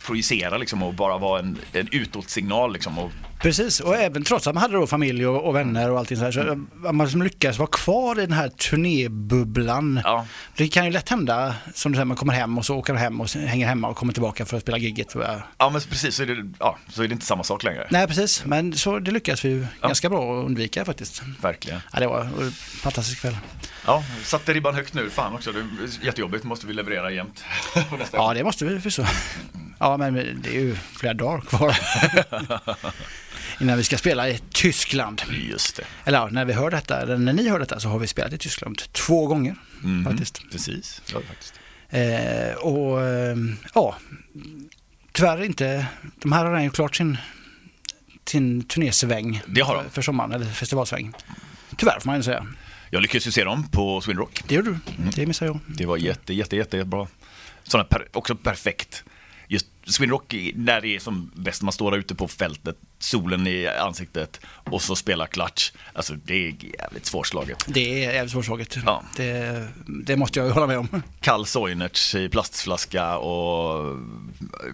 [0.00, 2.98] projicera liksom och bara vara en, en utåtsignal liksom.
[2.98, 3.10] Och,
[3.40, 6.24] Precis, och även trots att man hade då familj och, och vänner och allting så
[6.24, 10.00] här, så att man liksom lyckas vara kvar i den här turnébubblan.
[10.04, 10.26] ja,
[10.56, 13.02] Det kan ju lätt hända, som du säger, man kommer hem och så åker man
[13.02, 15.14] hem och hänger hemma och kommer tillbaka för att spela gigget.
[15.58, 17.86] ja men precis, så är, det, ja, så är det inte samma sak längre.
[17.90, 21.22] Nej, precis, men så det lyckas vi ju ganska bra att undvika faktiskt.
[21.40, 21.80] Verkligen.
[21.92, 23.36] Ja, det var en fantastisk kväll.
[23.86, 27.44] Ja, satte ribban högt nu, fan också, det är jättejobbigt, måste vi leverera jämt.
[28.12, 29.04] Ja, det måste vi förstå.
[29.78, 31.76] Ja, men det är ju flera dagar kvar
[33.60, 35.22] innan vi ska spela i Tyskland.
[35.50, 35.84] Just det.
[36.04, 38.32] Eller ja, när vi hör detta, eller när ni hör detta så har vi spelat
[38.32, 40.42] i Tyskland två gånger Mhm, faktiskt.
[40.52, 41.54] Precis, ja, faktiskt.
[41.88, 43.36] Eh, och eh,
[43.74, 43.96] ja,
[45.12, 45.86] tyvärr inte,
[46.22, 47.16] de här har redan gjort klart sin,
[48.24, 49.90] sin turnésväng Det har de.
[49.90, 51.12] för, sommaren, eller festivalsväng.
[51.76, 52.46] Tyvärr får man ju säga.
[52.90, 54.42] Jag lyckades ju se dem på Sweden Rock.
[54.48, 55.10] Det gjorde du, Mm.
[55.14, 55.60] det missade jag.
[55.66, 57.06] Det var jätte, jätte, jättebra.
[57.62, 59.04] Sådana per, också perfekt.
[59.48, 63.46] Just Sweden Rock, när det är som bäst, man står där ute på fältet, solen
[63.46, 65.72] i ansiktet och så spelar Clutch.
[65.92, 67.64] Alltså det är jävligt svårslaget.
[67.68, 68.76] Det är jävligt svårslaget.
[68.86, 69.02] Ja.
[69.16, 71.02] Det, det måste jag hålla med om.
[71.20, 73.96] Kall Soinerts i plastflaska och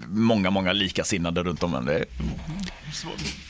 [0.09, 1.85] många, många likasinnade runt om en.
[1.85, 2.05] Det är,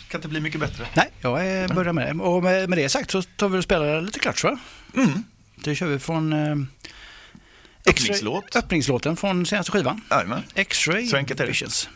[0.09, 0.87] kan inte bli mycket bättre.
[0.95, 2.23] Nej, jag börjar med det.
[2.23, 4.59] Och med, med det sagt så tar vi och spelar lite klatsch va?
[4.95, 5.25] Mm.
[5.65, 6.57] Det kör vi från eh,
[8.01, 8.57] Öppningslåt.
[8.57, 10.01] Öppningslåten från senaste skivan.
[10.11, 10.43] Jajamän.
[10.55, 11.51] X-Ray Så enkelt är det.
[11.51, 11.89] Visions.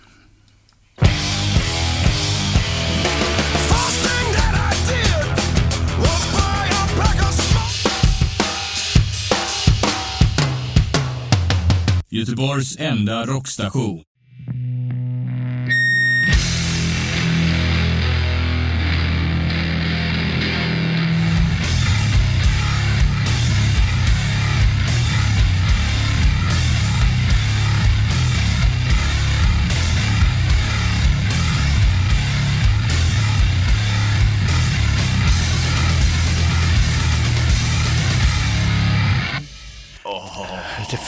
[12.10, 14.02] Göteborgs enda rockstation.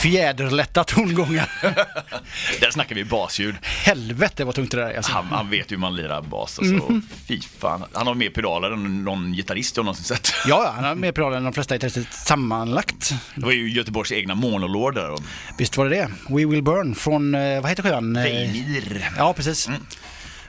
[0.03, 1.51] Fjäderlätta tongångar.
[2.61, 3.55] Där snackar vi basljud.
[3.62, 4.97] Helvete vad tungt det där är.
[4.97, 5.12] Alltså.
[5.12, 6.59] Han, han vet ju hur man lirar bas.
[6.59, 6.75] Alltså.
[6.75, 7.03] Mhm.
[7.29, 7.85] Fy fan.
[7.93, 10.33] Han har mer pedaler än någon gitarrist jag någonsin sett.
[10.47, 13.15] Ja, han har mer pedaler än de flesta gitarrister sammanlagt.
[13.35, 15.15] Det var ju Göteborgs egna monolod där.
[15.59, 16.09] Visst var det det.
[16.35, 18.15] We Will Burn från, eh, vad heter skivan?
[18.15, 19.11] Veinir.
[19.16, 19.69] Ja, precis.
[19.69, 19.81] Mm.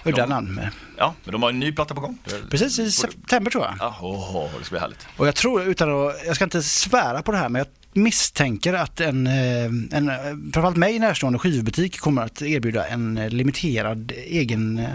[0.04, 0.62] Udda namn.
[0.98, 2.18] Ja, men de har en ny platta på gång.
[2.50, 3.76] Precis i september tror jag.
[3.80, 5.08] Ja, åh, det ska bli härligt.
[5.18, 7.68] Och jag tror, utan att, jag ska inte svära på det här, men jag
[8.04, 10.16] misstänker att en, eh, en eh,
[10.54, 14.88] framförallt mig närstående skivbutik kommer att erbjuda en eh, limiterad egen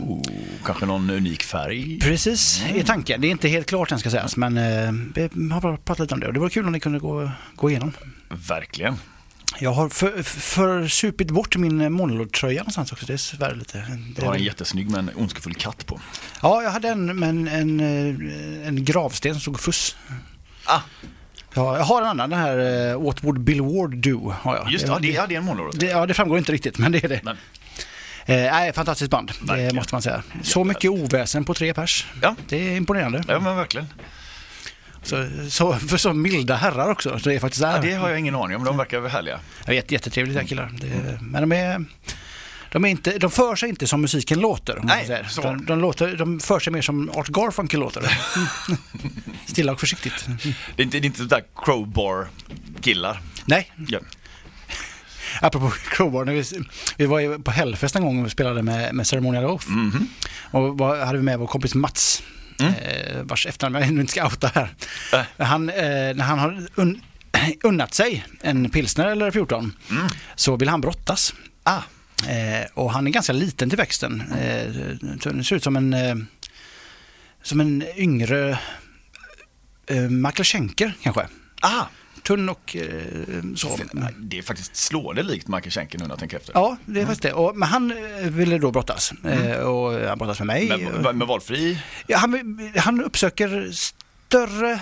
[0.00, 0.22] Oh,
[0.64, 1.98] kanske någon unik färg.
[2.00, 3.20] Precis, i tanken.
[3.20, 4.54] Det är inte helt klart än ska sägas, men
[5.14, 5.22] vi
[5.52, 7.70] har bara pratat lite om det och det vore kul om ni kunde gå, gå
[7.70, 7.92] igenom.
[8.28, 8.96] Verkligen.
[9.58, 13.84] Jag har för, för supit bort min monologtröja någonstans också, det är tyvärr lite...
[14.16, 16.00] Du har en jättesnygg med en ondskefull katt på.
[16.42, 19.96] Ja, jag hade en, men en, eh, en gravsten som stod fuss.
[20.64, 20.80] Ah,
[21.54, 22.58] Ja, jag har en annan, den här
[22.94, 24.34] uh, What would Bill Ward do?
[24.42, 24.70] Har jag.
[24.72, 25.78] just det, ja, det, ja, det är en monolog.
[25.78, 27.20] det, ja, det framgår inte riktigt, men det är det.
[27.24, 27.36] Men,
[28.26, 29.76] Eh, nej, fantastiskt band, det Verkligen.
[29.76, 30.22] måste man säga.
[30.42, 32.06] Så mycket oväsen på tre pers.
[32.22, 33.22] ja, Det är imponerande.
[33.28, 33.86] ja, men verkligen.
[35.02, 37.18] Så, så, för så milda herrar också.
[37.18, 37.62] Så det är faktiskt.
[37.62, 39.40] Ja, det har jag ingen aning om, de verkar härliga.
[39.64, 40.72] Jag vet, jättetrevliga killar.
[40.80, 41.84] Det, men de är...
[42.72, 44.80] De, är inte, de för sig inte som musiken låter.
[44.82, 45.24] Nej.
[45.42, 48.02] De, de, låter, de för sig mer som Art Garfunkel låter.
[49.46, 50.26] Stilla och försiktigt.
[50.76, 53.20] Det är inte, det är inte sådär crowbar-killar.
[53.44, 53.98] Nej, Ja.
[55.40, 56.24] apropå Crowbar.
[56.24, 56.44] När vi,
[56.96, 59.68] vi var ju på Hellfest en gång och spelade med, med Ceremonial Oath.
[59.70, 60.08] Mhm.
[60.50, 62.22] Och var, hade vi med vår kompis Mats.
[62.62, 62.74] Mm.
[62.74, 64.74] Eh, vars efternamn jag ännu inte ska outa här.
[65.12, 65.46] Äh.
[65.46, 65.74] Han, eh,
[66.14, 67.00] när han har un,
[67.62, 70.06] unnat sig en pilsner eller 14 Mm.
[70.34, 71.34] så vill han brottas.
[71.62, 71.82] Ah,
[72.28, 74.20] Eh, och han är ganska liten till växten.
[74.40, 74.66] Eh,
[75.32, 76.14] det ser ut som en, eh,
[77.42, 78.58] som en yngre
[79.86, 81.26] eh, Michael Schenker kanske.
[81.62, 81.84] ah.
[82.22, 82.84] Tunn och eh,
[83.56, 83.78] så.
[84.18, 86.52] Det är faktiskt slående likt Michael Schenker nu när jag tänker efter.
[86.54, 87.32] Ja, det är faktiskt det.
[87.32, 89.12] Och, men han eh, ville då brottas.
[89.24, 90.88] Eh, och han brottas med mig.
[91.02, 91.78] Men, men valfri?
[92.06, 94.80] Ja, han, han uppsöker större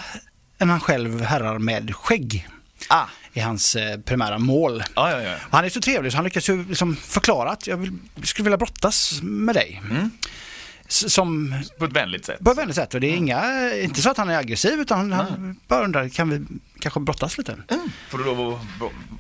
[0.59, 2.49] än han själv herrar med skägg.
[2.89, 3.05] Ah,
[3.35, 4.83] är hans eh, primära mål.
[4.95, 5.37] ja, ja, ja.
[5.51, 7.93] Han är så trevlig så han lyckas ju liksom förklara att jag vill,
[8.23, 9.83] skulle vilja brottas med dig.
[9.93, 10.50] S-
[10.93, 12.39] Som På ett vänligt sätt.
[12.45, 15.13] på ett vänligt sätt och det är inga, inte så att han är aggressiv utan
[15.13, 16.41] han bara undrar, kan vi
[16.81, 17.57] kanske brottas lite?
[18.09, 18.59] Får du lov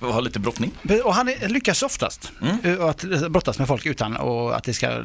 [0.00, 0.72] att ha lite brottning?
[1.04, 2.32] Och han är, lyckas oftast
[2.62, 5.02] eh, att brottas med folk utan och att det ska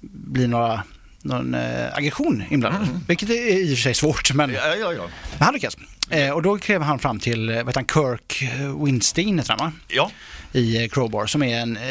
[0.00, 0.82] bli några
[1.22, 3.00] någon äh, aggression inblandad.
[3.08, 5.02] Vilket är i och för sig svårt men Ja, ja, ja.
[5.38, 5.76] men han lyckas.
[6.10, 9.56] Eh, och då klev han fram till, eh, vad heter han, Kirk eh, Winstein heter
[9.58, 9.72] han va?
[9.88, 10.10] Ja,
[10.52, 11.82] I eh, Crowbar som är en, eh,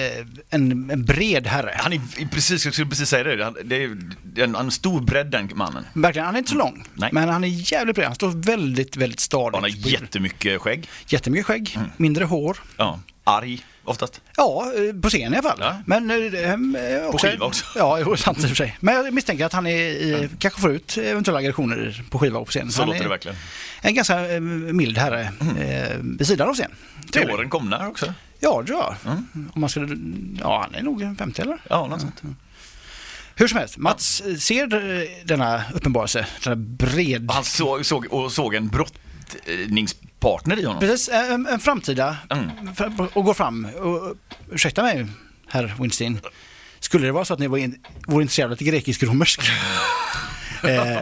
[0.50, 1.76] en, en bred herre.
[1.78, 3.44] han är precis, jag skulle precis säga det.
[3.44, 3.98] Han- Det är
[4.44, 5.84] en, en stor bredd den mannen.
[5.94, 6.84] Verkligen, han är inte så lång.
[6.94, 7.10] Nej.
[7.14, 8.08] Men han är jävligt bred.
[8.08, 9.54] Han står väldigt, väldigt stadigt.
[9.56, 10.90] Han har jättemycket skägg.
[11.08, 12.58] Jättemycket skägg, mindre hår.
[12.78, 13.00] Ja.
[13.24, 14.22] Arg, oftast.
[14.38, 15.58] Ja, eh, på scen i alla fall.
[15.60, 15.82] Ja.
[15.86, 17.66] Men eh, eh, också, skiva också.
[17.76, 18.78] Ja, jo, sant i och för sig.
[18.80, 22.46] Men jag misstänker att han är, i, kanske får ut eventuella aggressioner på skiva och
[22.46, 22.72] på scen.
[22.72, 23.38] Så han låter det verkligen.
[23.82, 25.22] En ganska eh, mild herre
[25.60, 26.72] eh, vid sidan av scen.
[27.12, 27.36] Trevlig.
[27.36, 28.14] Åren komna också.
[28.40, 28.96] Ja, det tror jag.
[29.54, 29.98] Om man skulle,
[30.40, 31.58] ja, han är nog 50 eller?
[31.70, 32.22] Ja, något sånt.
[33.36, 34.68] Hur som helst, Mats ser
[35.26, 37.32] denna uppenbarelse, denna bred...
[37.32, 38.70] Han såg, såg, och såg en
[39.36, 40.80] brottningspartner i honom.
[40.80, 42.50] Precis, eh, en, en framtida Mm.
[43.14, 44.16] och går fram och
[44.52, 45.06] ursäkta mig
[45.48, 46.20] herr Winstein.
[46.80, 49.42] Skulle det vara så att ni var in, vore intresserade av grekisk-romersk?
[50.64, 50.98] eh,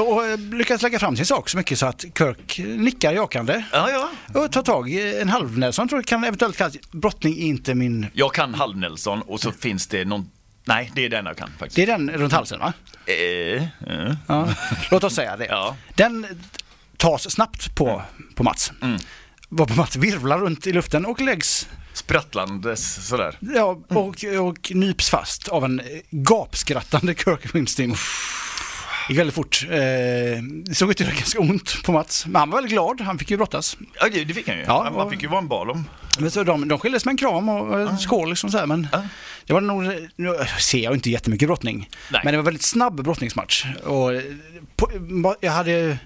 [0.00, 3.90] och eh, lyckas lägga fram sin sak så mycket så att Kirk nickar jakande Ja,
[3.90, 4.40] ja.
[4.40, 5.88] och tar tag i en halv Nelson.
[5.88, 8.06] Tror jag kan eventuellt kallas brottning är inte min...
[8.12, 10.30] Jag kan halv-Nelson och så finns det någon...
[10.64, 11.76] Nej, det är den jag kan faktiskt.
[11.76, 12.72] Det är den runt halsen va?
[13.06, 14.14] Eh, eh.
[14.26, 14.48] Ja.
[14.90, 15.46] Låt oss säga det.
[15.46, 15.76] Ja.
[15.94, 16.26] Den
[16.96, 18.02] tas snabbt på,
[18.34, 18.72] på Mats.
[18.82, 18.98] Mm.
[19.48, 23.38] Varpå Mats virvlar runt i luften och läggs Sprattlandes sådär.
[23.40, 27.90] ja, och, och nyps fast av en gapskrattande Kirk Winstein.
[27.90, 29.64] Det gick väldigt fort.
[29.70, 32.26] Eh, det såg ut att göra ganska ont på Mats.
[32.26, 33.00] Men han var väldigt glad.
[33.00, 33.76] Han fick ju brottas.
[34.00, 34.62] Ja, det, det fick han ju.
[34.64, 35.84] Ja, han, han och- fick ju vara en balom.
[36.18, 38.88] Men så de, de skildes med en kram och en skål liksom så här, men
[38.92, 39.02] Ja.
[39.46, 39.82] det var nog,
[40.16, 42.20] nu ser jag inte jättemycket brottning, Nej.
[42.24, 43.64] men det var väldigt snabb brottningsmatch.
[43.84, 44.22] Och eh,
[44.76, 44.90] på,
[45.40, 45.98] jag hade,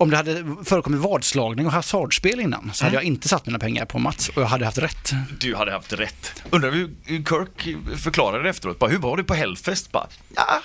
[0.00, 3.84] om det hade förekommit vadslagning och hasardspel innan så hade jag inte satt mina pengar
[3.84, 5.12] på Mats och jag hade haft rätt.
[5.40, 6.42] Du hade haft rätt.
[6.50, 8.78] Undrar hur Kirk förklarade det efteråt.
[8.78, 9.92] Bara, hur var det på Hellfest?
[9.92, 10.06] Bara,
[10.36, 10.62] ja,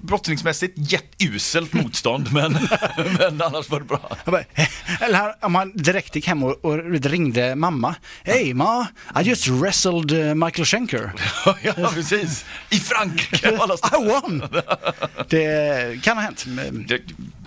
[0.00, 2.52] brottningsmässigt jätteuselt motstånd men,
[3.18, 4.16] men annars var det bra.
[4.24, 4.42] Bara,
[5.00, 7.94] eller om han direkt gick hem och, och ringde mamma.
[8.24, 8.86] Hey ma,
[9.20, 11.12] I just wrestled eh, Michael Schenker.
[11.62, 12.44] ja, precis.
[12.70, 13.48] I Frankrike
[13.92, 14.42] I won!
[15.28, 16.44] Det kan ha hänt.
[16.88, 17.00] Det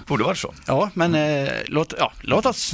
[0.09, 0.53] borde vara så.
[0.65, 2.73] Ja, men eh, låt, ja, låt oss,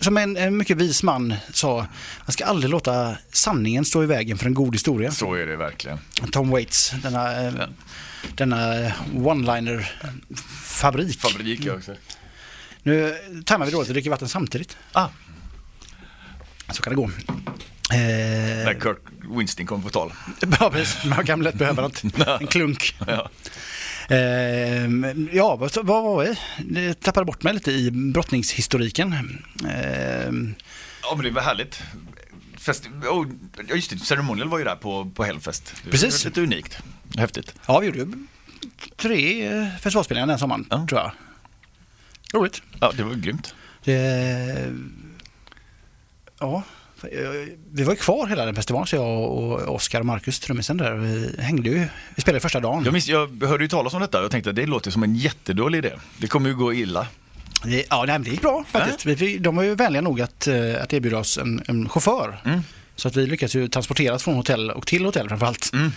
[0.00, 1.86] som en, en mycket vis man sa,
[2.24, 5.12] man ska aldrig låta sanningen stå i vägen för en god historia.
[5.12, 5.98] Så är det verkligen.
[6.32, 7.52] Tom Waits, denna, eh,
[8.34, 11.20] denna eh, one-liner-fabrik.
[11.20, 11.94] Fabrik jag också.
[12.82, 13.16] Nu
[13.46, 14.76] tajmar vi då att vi dricker vatten samtidigt.
[14.92, 15.08] Ah,
[16.72, 17.10] Så kan det gå.
[17.92, 17.98] Eh,
[18.64, 18.98] när Kirk
[19.38, 20.12] Winston kom på tal.
[20.60, 21.04] ja, precis.
[21.04, 22.02] Man kan lätt behöva något.
[22.40, 22.96] En klunk.
[23.06, 23.30] Ja.
[24.10, 24.86] Eh,
[25.32, 26.38] ja, vad, vad var vi?
[26.86, 29.12] Jag tappade bort mig lite i brottningshistoriken.
[29.68, 30.24] Eh,
[31.02, 31.82] ja, men det var härligt.
[32.58, 33.26] Fest, oh,
[33.68, 35.74] just det, Ceremonial var ju där på, på Hellfest.
[35.84, 36.24] Det Precis.
[36.24, 36.78] Lite unikt.
[37.18, 37.54] Häftigt.
[37.66, 38.12] Ja, vi gjorde ju
[38.96, 40.86] tre eh, festivalspelningar den sommaren, Ja.
[40.88, 41.12] tror jag.
[42.34, 42.62] Roligt.
[42.80, 43.54] Ja, det var grymt.
[43.84, 44.72] Det,
[46.38, 46.62] ja,
[47.72, 50.92] vi var ju kvar hela den festivalen, så jag och Oskar och Marcus, trummisen där,
[50.92, 51.86] vi hängde ju.
[52.14, 52.84] Vi spelade första dagen.
[52.84, 55.14] Jag, minns, jag hörde ju talas om detta och tänkte att det låter som en
[55.14, 55.92] jättedålig idé.
[56.18, 57.06] Det kommer ju gå illa.
[57.64, 59.06] Det, ja, nej, det gick bra faktiskt.
[59.06, 62.40] Vi, vi, de var ju vänliga nog att, eh, att erbjuda oss en, en chaufför.
[62.44, 62.60] Mm.
[62.96, 65.70] Så att vi lyckades ju transporteras från hotell och till hotell framförallt.
[65.72, 65.92] Mm.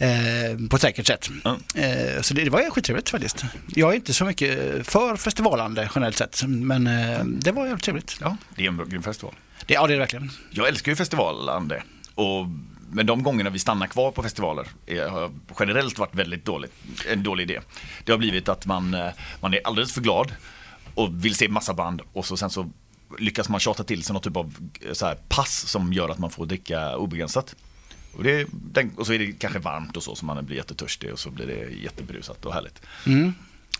[0.00, 1.28] Eh, på ett säkert sätt.
[1.44, 1.60] Mm.
[1.74, 3.44] Eh, så det, det var skittrevligt faktiskt.
[3.66, 8.16] Jag är inte så mycket för festivalande generellt sett, men eh, det var jävligt trevligt.
[8.20, 9.34] Ja, det är en grym festival.
[9.68, 10.30] Det, ja, det är det verkligen.
[10.50, 11.82] Jag älskar ju festivalande.
[12.14, 12.46] Och,
[12.90, 16.72] men de gångerna vi stannar kvar på festivaler är, har generellt varit väldigt dåligt,
[17.08, 17.60] en dålig idé.
[18.04, 19.08] Det har blivit att man, eh,
[19.40, 20.34] man är alldeles för glad
[20.94, 22.70] och vill se massa band och så, sen så
[23.18, 26.30] lyckas man tjata till sig något typ av eh, så pass som gör att man
[26.30, 27.54] får dricka obegränsat.
[28.16, 28.46] Och, det,
[28.96, 31.46] och så är det kanske varmt och så, så man blir jättetörstig och så blir
[31.46, 32.82] det jättebrusat och härligt.
[33.06, 33.34] Mm.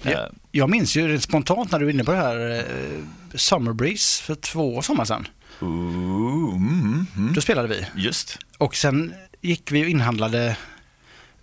[0.04, 3.04] Eh, Jag, jag minns ju spontant när du var inne på det här eh,
[3.34, 5.26] Summer Breeze för två sommar sedan.
[5.60, 7.86] Ooh, mm, mm, Då spelade vi.
[8.02, 8.38] just.
[8.58, 10.56] Och sen gick vi och inhandlade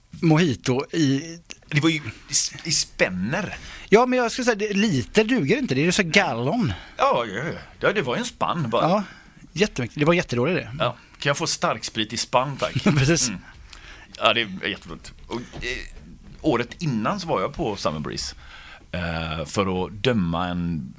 [0.09, 1.39] Mojito i...
[1.67, 2.01] Det var ju
[2.63, 3.55] i, spänner.
[3.89, 5.75] Ja, men jag skulle säga det, lite duger inte.
[5.75, 6.73] Det är ju så gallon.
[6.97, 7.43] Ja, ja,
[7.79, 7.93] ja.
[7.93, 8.89] det var ju en spann bara.
[8.89, 9.03] Ja,
[9.53, 9.99] jättemycket.
[9.99, 10.71] Det var jättedåligt det.
[10.79, 10.95] Ja.
[11.19, 12.73] Kan jag få starksprit i spann tack?
[12.83, 13.31] Precis.
[14.17, 15.13] Ja, det är jätteroligt.
[15.27, 15.77] Och, eh,
[16.41, 18.35] året innan så var jag på Summer Breeze.
[18.91, 20.93] eh, för att döma en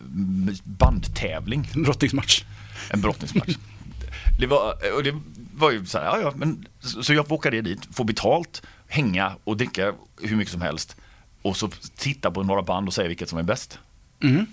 [0.65, 1.69] bandtävling.
[1.75, 2.45] Brottningsmatch.
[2.91, 3.57] En brottningsmatch.
[4.39, 5.15] det, var, och det
[5.55, 8.63] var ju så här, ja, ja, men, så så jag får åka dit, få betalt,
[8.89, 9.93] hänga och dricka
[10.23, 10.97] hur mycket som helst.
[11.43, 13.79] Och så titta på några band och säga vilket som är bäst.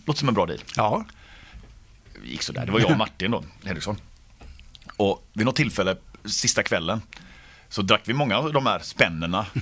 [0.05, 0.59] Låter som en bra deal.
[0.75, 1.05] Ja.
[2.23, 2.65] Det gick sådär.
[2.65, 3.97] Det var jag och Martin då, Henriksson.
[4.97, 5.95] Och vid något tillfälle,
[6.25, 7.01] sista kvällen,
[7.69, 9.45] så drack vi många av de här spännena.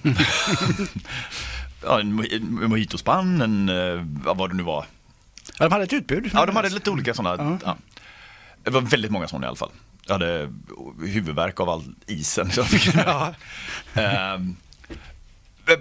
[1.83, 4.05] ja, en mo- en mojitospann, en, eh,
[4.35, 4.85] vad det nu var.
[5.59, 6.29] ja, de hade ett utbud.
[6.33, 7.59] Ja, de hade lite olika sådana.
[7.65, 7.77] Ja.
[8.63, 9.71] Det var väldigt många sådana i alla fall.
[10.05, 10.53] Jag hade
[11.01, 12.51] huvudvärk av all isen.
[12.51, 13.33] Så fick, Ja.
[13.93, 14.55] Ehm,
[15.67, 15.77] eh,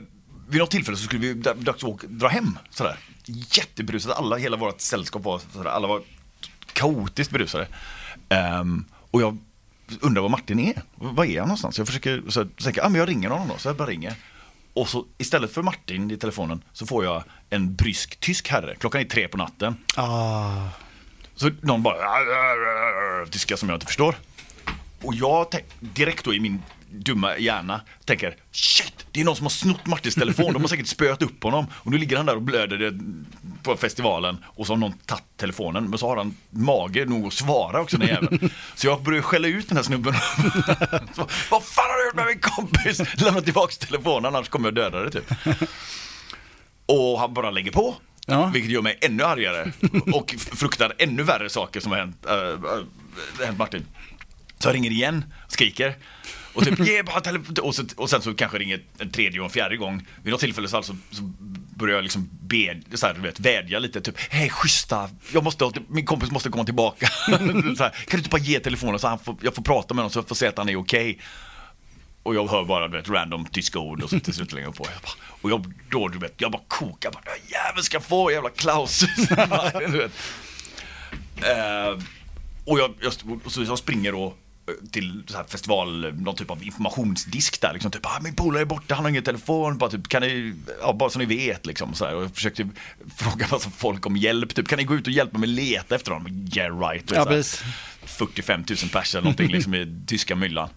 [0.48, 2.58] vid något tillfälle så skulle vi da- dags att dra hem.
[2.70, 2.96] Sådär.
[3.26, 6.02] Jätteberusade, alla, hela vårt sällskap var sådär, alla var
[6.72, 7.66] kaotiskt berusade.
[8.28, 9.38] Ehm, och jag
[10.00, 10.82] undrar var Martin är.
[10.94, 11.78] Var är han någonstans?
[11.78, 13.58] Jag försöker, så jag tänker, ah, men jag ringer honom då.
[13.58, 14.14] Så jag bara ringer.
[14.74, 18.74] Och så istället för Martin i telefonen så får jag en brysk tysk herre.
[18.78, 19.76] Klockan är tre på natten.
[19.96, 20.66] Ah.
[21.40, 21.96] Så någon bara
[23.30, 24.14] tyska som jag inte förstår.
[25.02, 29.44] Och jag tänk, direkt då i min dumma hjärna tänker shit, det är någon som
[29.44, 30.52] har snott Martins telefon.
[30.52, 31.66] De har säkert spöat upp honom.
[31.72, 32.98] Och nu ligger han där och blöder det
[33.62, 35.90] på festivalen och så har någon tagit telefonen.
[35.90, 38.50] Men så har han mage nog att svara också den jäveln.
[38.74, 40.14] Så jag börjar skälla ut den här snubben.
[41.14, 43.20] så, Vad fan har du gjort med min kompis?
[43.20, 45.32] Lämna tillbaka telefonen annars kommer jag döda dig typ.
[46.86, 47.96] Och han bara lägger på.
[48.26, 48.46] Ja.
[48.46, 49.72] Vilket gör mig ännu argare
[50.12, 53.86] och fruktar ännu värre saker som har hänt, äh, äh, hänt Martin.
[54.58, 55.96] Så jag ringer igen, skriker.
[56.52, 59.50] Och, typ, yeah, bara och, så, och sen så kanske ringer en tredje och en
[59.50, 60.06] fjärde gång.
[60.22, 61.22] Vid något tillfälle så, alltså, så
[61.74, 64.00] börjar jag liksom be, så här, du vet, vädja lite.
[64.00, 67.06] Typ, hej schyssta, jag måste, min kompis måste komma tillbaka.
[67.26, 69.98] så här, kan du inte bara ge telefonen så han får, jag får prata med
[69.98, 71.18] honom så jag får se att han är okej.
[72.22, 74.74] Och jag hör bara du vet, random tyska ord och så till slut lägger jag
[74.74, 74.86] på.
[74.92, 77.10] Jag bara, och jag, då, du vet, jag bara kokar.
[77.10, 79.04] Bara, "Den här jäveln ska få, jävla Klaus.
[79.78, 80.12] du vet.
[81.36, 82.02] Eh,
[82.64, 83.12] och jag, jag,
[83.52, 87.72] så jag springer då eh, till så här festival, någon typ av informationsdisk där.
[87.72, 89.78] Liksom, typ, ah, min polare är borta, han har ingen telefon.
[89.78, 91.66] Bara, typ, kan ni, ja, bara så ni vet.
[91.66, 92.14] Liksom, så här.
[92.14, 92.68] Och jag försökte
[93.16, 94.54] fråga massa folk om hjälp.
[94.54, 96.48] Typ, kan ni gå ut och hjälpa mig leta efter honom?
[96.56, 97.10] Yeah right.
[97.10, 97.62] Och Ja, så här, precis.
[98.04, 100.68] 45 000 pers eller någonting liksom, i tyska myllan.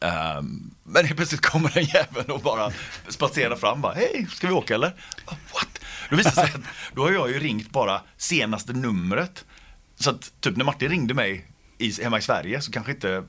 [0.00, 2.72] Um, men helt plötsligt kommer den jäveln och bara
[3.08, 4.94] spatserar fram bara, hej, ska vi åka eller?
[5.26, 5.80] What?
[6.10, 6.60] Då visar sig att
[6.94, 9.44] då har jag ju ringt bara senaste numret.
[9.98, 11.46] Så att typ när Martin ringde mig
[11.78, 13.24] i, hemma i Sverige så kanske inte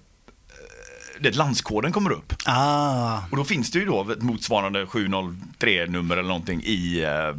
[1.20, 2.34] det landskoden kommer upp.
[2.46, 3.20] Ah.
[3.32, 7.34] Och då finns det ju då ett motsvarande 703-nummer eller någonting i eh,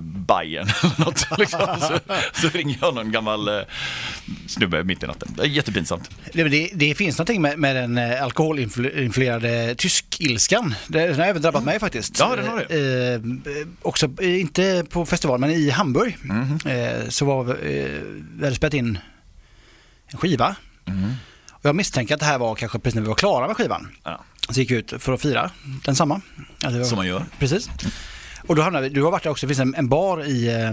[0.00, 1.38] Bayern eller något.
[1.38, 1.60] Liksom.
[1.80, 1.98] Så,
[2.40, 3.60] så ringer jag någon gammal eh,
[4.46, 5.28] snubbe mitt i natten.
[5.36, 6.10] Det är jättepinsamt.
[6.32, 10.74] Det, det, det finns någonting med, med den eh, alkoholinfluerade tysk-ilskan.
[10.88, 12.18] Den har även drabbat mig faktiskt.
[12.18, 12.74] Ja, den har det.
[12.74, 13.14] Eh,
[13.60, 16.16] eh, också, eh, inte på festival, men i Hamburg.
[16.22, 16.58] Mhm.
[16.66, 17.56] Eh, så var eh,
[18.38, 18.98] vi hade spelat in
[20.08, 20.56] en skiva.
[20.84, 21.12] Mhm.
[21.66, 23.88] Jag misstänker att det här var kanske precis när vi var klara med skivan.
[24.04, 24.20] Ja.
[24.50, 25.50] Så gick vi ut för att fira
[25.84, 26.20] densamma.
[26.64, 27.24] Alltså, Som man gör.
[27.38, 27.68] Precis.
[28.46, 30.48] Och då hamnade vi, du har varit där också, det finns en, en bar i,
[30.48, 30.68] eh,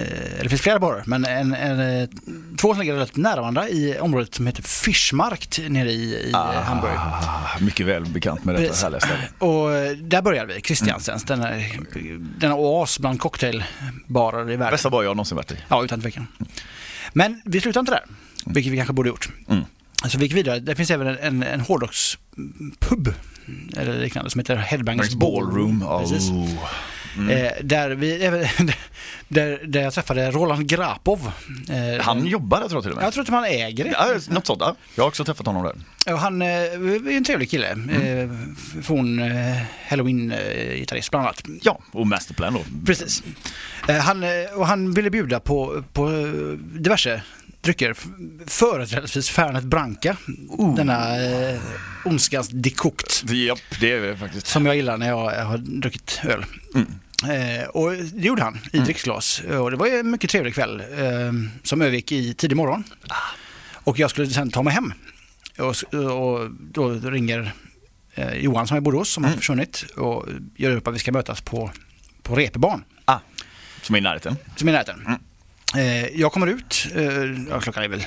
[0.00, 2.08] eh, det finns flera barer, men en, en, eh,
[2.56, 6.62] två som ligger relativt nära varandra i området som heter Fischmarkt nere i, i eh,
[6.62, 6.92] Hamburg.
[6.96, 9.28] Ah, mycket väl bekant med detta härliga ställe.
[9.38, 11.50] Och där började vi, Christiansens, denna,
[12.38, 14.70] denna oas bland cocktailbarer i världen.
[14.70, 15.56] Bästa bar jag någonsin varit i.
[15.68, 16.26] Ja, utan tvekan.
[17.12, 18.04] Men vi slutade inte där,
[18.44, 19.28] vilket vi kanske borde gjort.
[19.48, 19.64] Mm.
[20.08, 20.60] Så vi gick vidare.
[20.60, 23.14] Det finns även en, en, en hårdrockspub
[23.76, 25.82] eller liknande som heter Headbangers Ballroom.
[25.82, 26.12] Oh.
[27.30, 28.18] Eh, där, vi,
[29.28, 31.32] där, där jag träffade Roland Grapov.
[31.70, 33.06] Eh, Han jobbar där tror jag till och med.
[33.06, 33.90] Jag tror att man äger det.
[33.90, 34.60] Ja, något sånt.
[34.60, 34.76] Ja.
[34.94, 36.12] Jag har också träffat honom där.
[36.12, 37.70] Och han eh, är en trevlig kille.
[37.70, 38.30] Eh,
[38.82, 41.42] från eh, Halloween-gitarrist bland annat.
[41.62, 42.60] Ja, och Masterplan då.
[42.86, 43.22] Precis.
[43.88, 44.24] Eh, han,
[44.56, 46.08] och han ville bjuda på, på
[46.58, 47.22] diverse
[47.66, 47.94] drycker.
[48.46, 50.16] Företrädesvis Fernet Branca.
[50.76, 51.60] Denna eh,
[52.04, 53.24] ondskans dekokt.
[53.30, 54.46] Japp, det är det faktiskt.
[54.46, 56.44] Som jag gillar när jag har druckit öl.
[57.22, 59.40] Eh, och det gjorde han i dricksglas.
[59.40, 61.32] Och det var ju en mycket trevlig kväll eh,
[61.62, 62.84] som övergick i tidig morgon.
[63.74, 64.92] Och jag skulle sen ta mig hem.
[65.58, 67.52] Och, och då ringer
[68.14, 70.26] eh, Johan som är i Borås som har försvunnit och
[70.56, 71.70] gör upp att vi ska mötas på,
[72.22, 73.18] på Reeperbahn Ah,
[73.82, 74.36] som är i närheten.
[74.56, 75.06] som är i närheten.
[75.06, 75.14] Eh,
[76.14, 77.04] jag kommer ut, eh,
[77.50, 78.04] ja, klockan är väl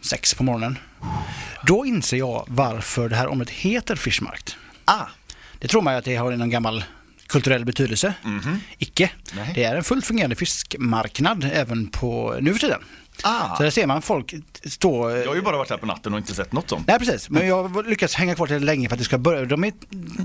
[0.00, 0.78] sex på morgonen.
[1.66, 4.56] Då inser jag varför det här området heter Fischmarkt.
[4.84, 5.06] Ah,
[5.58, 6.84] Det tror man ju att det har någon gammal
[7.26, 8.14] kulturell betydelse.
[8.78, 9.10] Icke.
[9.36, 9.52] Nej.
[9.54, 12.80] Det är en fullt fungerande fiskmarknad även på nu för tiden.
[13.22, 13.56] Ah.
[13.56, 14.34] Så där ser man folk
[14.64, 15.10] stå...
[15.10, 16.86] Jag har ju bara varit här på natten och inte sett något sånt.
[16.86, 19.44] Nej precis, men jag lyckas hänga kvar till länge för att det ska börja.
[19.44, 19.72] De är,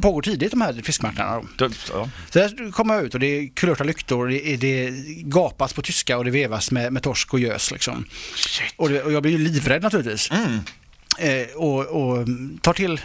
[0.02, 1.48] pågår tidigt de här fiskmarknaderna.
[1.58, 1.70] Ja.
[2.30, 4.90] Så där kommer jag ut och det är kulörta lyktor, det, är, det
[5.24, 7.72] gapas på tyska och det vevas med, med torsk och gös.
[7.72, 8.06] Liksom.
[8.76, 10.32] Och, det, och jag blir ju livrädd naturligtvis.
[10.32, 10.60] Mm.
[11.20, 12.28] Eh, och, och
[12.62, 13.00] tar till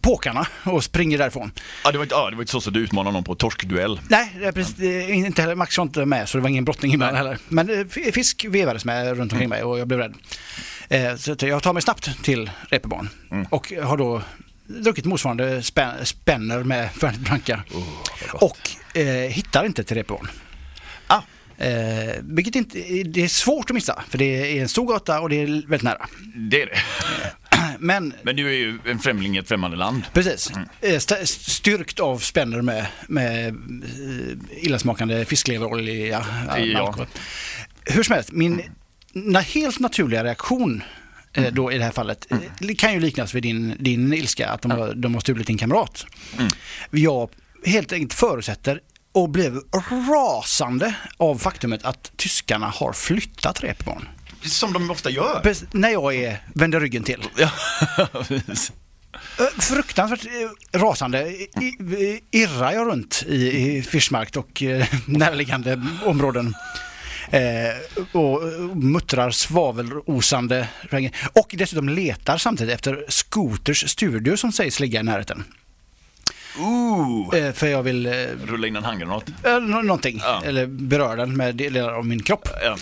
[0.00, 1.52] påkarna och springer därifrån.
[1.84, 4.00] Ja, det var inte, ja, det var inte så att du utmanade någon på torskduell.
[4.08, 7.38] Nej, precis, inte heller, Max var inte med så det var ingen brottning inblandad heller.
[7.48, 10.14] Men eh, fisk vevades med runt omkring mig och jag blev rädd.
[10.88, 13.08] Eh, så jag tar mig snabbt till reeperbahn
[13.50, 14.22] och har då
[14.66, 17.62] druckit motsvarande spän, spänner med Fernet Branca.
[18.32, 18.58] och
[18.98, 20.28] eh, hittar inte till reeperbahn.
[21.06, 21.20] Ah.
[21.58, 25.28] Eh, vilket inte, det är svårt att missa för det är en stor gata och
[25.28, 26.06] det är väldigt nära.
[26.50, 26.78] Det är det.
[27.78, 30.02] Men Men du är ju en främling i ett främmande land.
[30.12, 30.50] Precis.
[30.80, 36.26] Eh, st- Styrkt av spänner med, med eh, illasmakande fiskleverolja.
[36.48, 36.78] Ja.
[36.86, 37.06] alkohol.
[37.86, 38.62] Hur som helst, min
[39.14, 40.82] na- helt naturliga reaktion
[41.32, 44.48] eh, då i det här fallet eh, det kan ju liknas vid din, din ilska
[44.48, 46.06] att de, har, de har stulit din kamrat.
[46.90, 47.30] Jag
[47.66, 48.80] helt enkelt förutsätter
[49.12, 49.60] och blev
[50.10, 54.08] rasande av faktumet att tyskarna har flyttat reeperbahn.
[54.44, 55.40] Som de ofta gör.
[55.42, 57.20] Precis När jag är, vänder ryggen till.
[57.36, 57.50] Ja,
[58.28, 58.72] precis.
[59.38, 61.28] Ö, Fruktansvärt eh, rasande.
[61.28, 66.54] I, irrar jag runt i, Fischmarkt och eh, närliggande områden.
[67.30, 68.42] Eh, och
[68.76, 70.68] muttrar svavelosande.
[71.32, 75.44] Och dessutom letar samtidigt efter Scooters studio som sägs ligga i närheten.
[76.58, 77.36] Ooh.
[77.38, 78.12] Eh, för jag vill eh,
[78.46, 79.24] Rulla in en handgranat.
[79.44, 80.18] eh, nå- någonting.
[80.22, 80.42] Ja.
[80.44, 82.48] Eller beröra den med delar av min kropp.
[82.62, 82.76] Ja.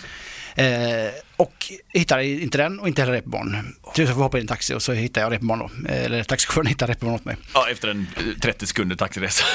[0.63, 1.09] Eh,
[1.43, 3.75] och hittar inte den och inte heller reeperbahn.
[3.95, 5.69] Så jag får hoppa i en taxi och så hittar jag reeperbahn då.
[5.89, 7.35] Eh, Eller taxichauffören hittar reeperbahn åt mig.
[7.53, 9.45] ja, efter en eh, 30 sekunder taxiresa.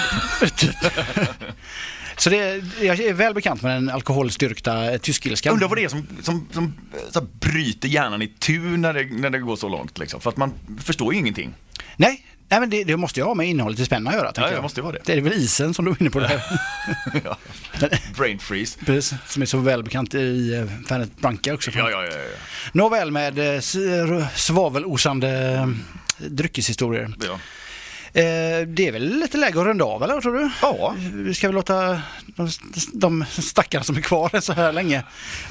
[2.17, 5.53] Så det, jag är väl bekant med den alkoholstyrkta eh, tyskilskan.
[5.53, 6.75] Undrar vad det är som, som, som
[7.11, 9.99] så bryter hjärnan i tur när det, när det går så långt.
[9.99, 10.21] Liksom.
[10.21, 10.53] För att man
[10.83, 11.55] förstår ju ingenting.
[11.97, 14.33] Nej, nej men det, det måste ju ha med innehållet i spänna att göra.
[14.33, 15.01] tänker det måste ju vara det.
[15.05, 16.43] Det är väl isen som du är inne på där.
[17.25, 17.39] ja.
[18.17, 18.79] Brain freeze.
[18.85, 21.71] Precis, som är så välbekant i uh, Fernet Branca också.
[21.75, 22.11] Ja, ja, ja.
[22.11, 22.39] ja.
[22.73, 23.61] Nåväl med eh,
[24.35, 25.67] svavelosande eh,
[26.29, 27.15] dryckeshistorier.
[27.27, 27.39] ja.
[28.13, 30.51] Eh, det är väl lite läge att runda av eller vad tror du?
[30.63, 30.95] Ja.
[31.13, 32.51] Vi ska väl låta de,
[32.93, 35.03] de stackarna som är kvar så här länge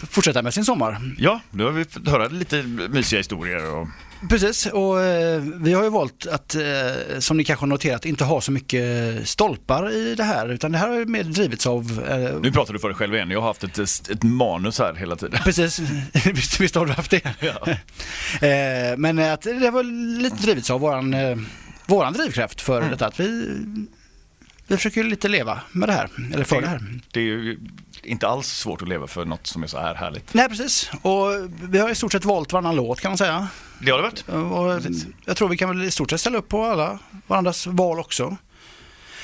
[0.10, 1.02] fortsätta med sin sommar.
[1.18, 3.74] Ja, nu har vi fått höra lite mysiga historier.
[3.74, 3.88] Och...
[4.30, 8.23] Precis, och eh, vi har ju valt att, eh, som ni kanske har noterat, inte
[8.23, 8.84] ha så mycket
[9.30, 12.06] stolpar i det här, utan det här har ju mer drivits av...
[12.10, 13.31] Eh, Nu pratar du för dig själv igen.
[13.31, 13.77] Jag har haft ett,
[14.10, 15.39] ett manus här hela tiden.
[15.44, 15.80] Precis,
[16.26, 17.26] visst, visst har du haft det.
[18.91, 19.84] eh, men att det var
[20.22, 21.38] lite drivits av våran, eh,
[21.85, 22.89] våran drivkraft för Mm.
[22.91, 23.56] detta, att vi,
[24.68, 26.81] vi försöker lite leva med det här, eller för det här.
[27.11, 27.60] Det är ju
[28.03, 30.34] inte alls svårt att leva för något som är så här härligt.
[30.34, 30.89] Nej, precis.
[31.02, 31.26] Och
[31.61, 33.48] vi har i stort sett valt varannan låt kan man säga.
[33.80, 34.26] Det har det varit.
[34.30, 34.91] Och
[35.26, 38.38] jag tror vi kan väl i stort sett ställa upp på alla varandras val också.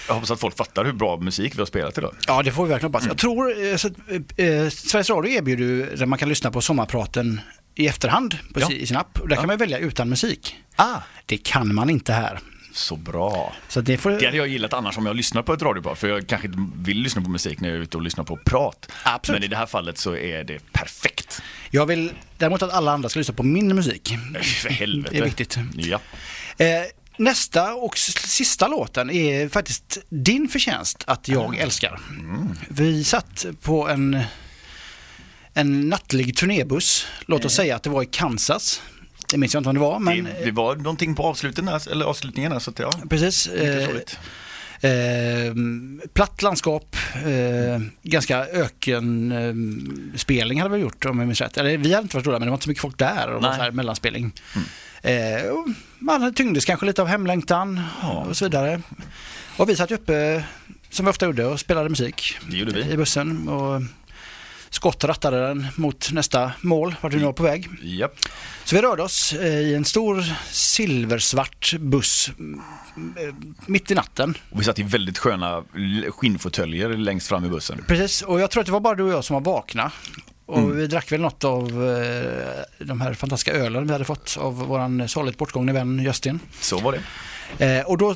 [0.07, 2.15] Jag hoppas att folk fattar hur bra musik vi har spelat idag.
[2.27, 3.07] Ja, det får vi verkligen hoppas.
[3.07, 3.93] Jag tror, eh, så att,
[4.37, 7.41] eh, eh, Sveriges Radio erbjuder ju där man kan lyssna på sommarpraten
[7.75, 8.71] i efterhand på Ja.
[8.71, 9.19] i sin app.
[9.29, 10.55] Där kan man välja utan musik.
[10.75, 12.39] Ah, Det kan man inte här.
[12.75, 13.53] Så bra.
[13.67, 14.11] Så det får...
[14.11, 16.59] Det hade jag gillat annars om jag lyssnar på ett radioprogram, för jag kanske inte
[16.75, 18.91] vill lyssna på musik när jag är ute och lyssnar på prat.
[19.03, 19.39] Absolut.
[19.39, 21.41] Men i det här fallet så är det perfekt.
[21.71, 24.13] Jag vill däremot att alla andra ska lyssna på min musik.
[24.61, 25.15] För helvete.
[25.15, 25.57] Det är viktigt.
[25.77, 25.99] Ja.
[26.57, 26.67] Eh,
[27.17, 31.99] nästa och sista låten är faktiskt din förtjänst att jag älskar.
[32.69, 34.23] Vi satt på en,
[35.53, 37.07] en nattlig turnébuss.
[37.25, 38.81] Låt oss säga att det var i Kansas.
[39.33, 41.91] Det minns jag inte om det var, men det, det var någonting på avsluten där,
[41.91, 42.91] eller avslutningen så att ja.
[43.09, 43.47] precis.
[43.47, 43.89] Eh.
[44.81, 45.53] Eh,
[46.13, 51.57] platt landskap, eh, ganska ökenspelning hade vi gjort om jag minns rätt.
[51.57, 53.43] Eller, vi hade inte varit stora men det var inte så mycket folk där och
[53.43, 54.31] var så här mellanspelning.
[55.01, 55.67] Eh, och
[55.99, 57.81] man tyngdes kanske lite av hemlängtan
[58.27, 58.81] och så vidare.
[59.57, 60.43] Och vi satt ju uppe
[60.89, 62.91] som vi ofta gjorde och spelade musik Det gjorde vi.
[62.91, 63.49] i bussen.
[63.49, 63.81] Och
[64.73, 67.67] Skott rattade den mot nästa mål, vart vi nu var på väg.
[67.81, 68.15] Japp.
[68.63, 72.61] Så vi rörde oss eh, i en stor silversvart buss mm,
[72.97, 73.35] eh,
[73.65, 74.37] mitt i natten.
[74.49, 75.63] Och vi satt i väldigt sköna
[76.09, 77.83] skinnfåtöljer längst fram i bussen.
[77.87, 79.91] Precis, och jag tror att det var bara du och jag som var vakna.
[80.45, 84.55] Och vi drack väl något av eh, de här fantastiska ölen vi hade fått av
[84.55, 86.39] våran sorgligt bortgångne vän Justin.
[86.59, 86.99] Så var
[87.57, 87.83] det.
[87.83, 88.15] Och då,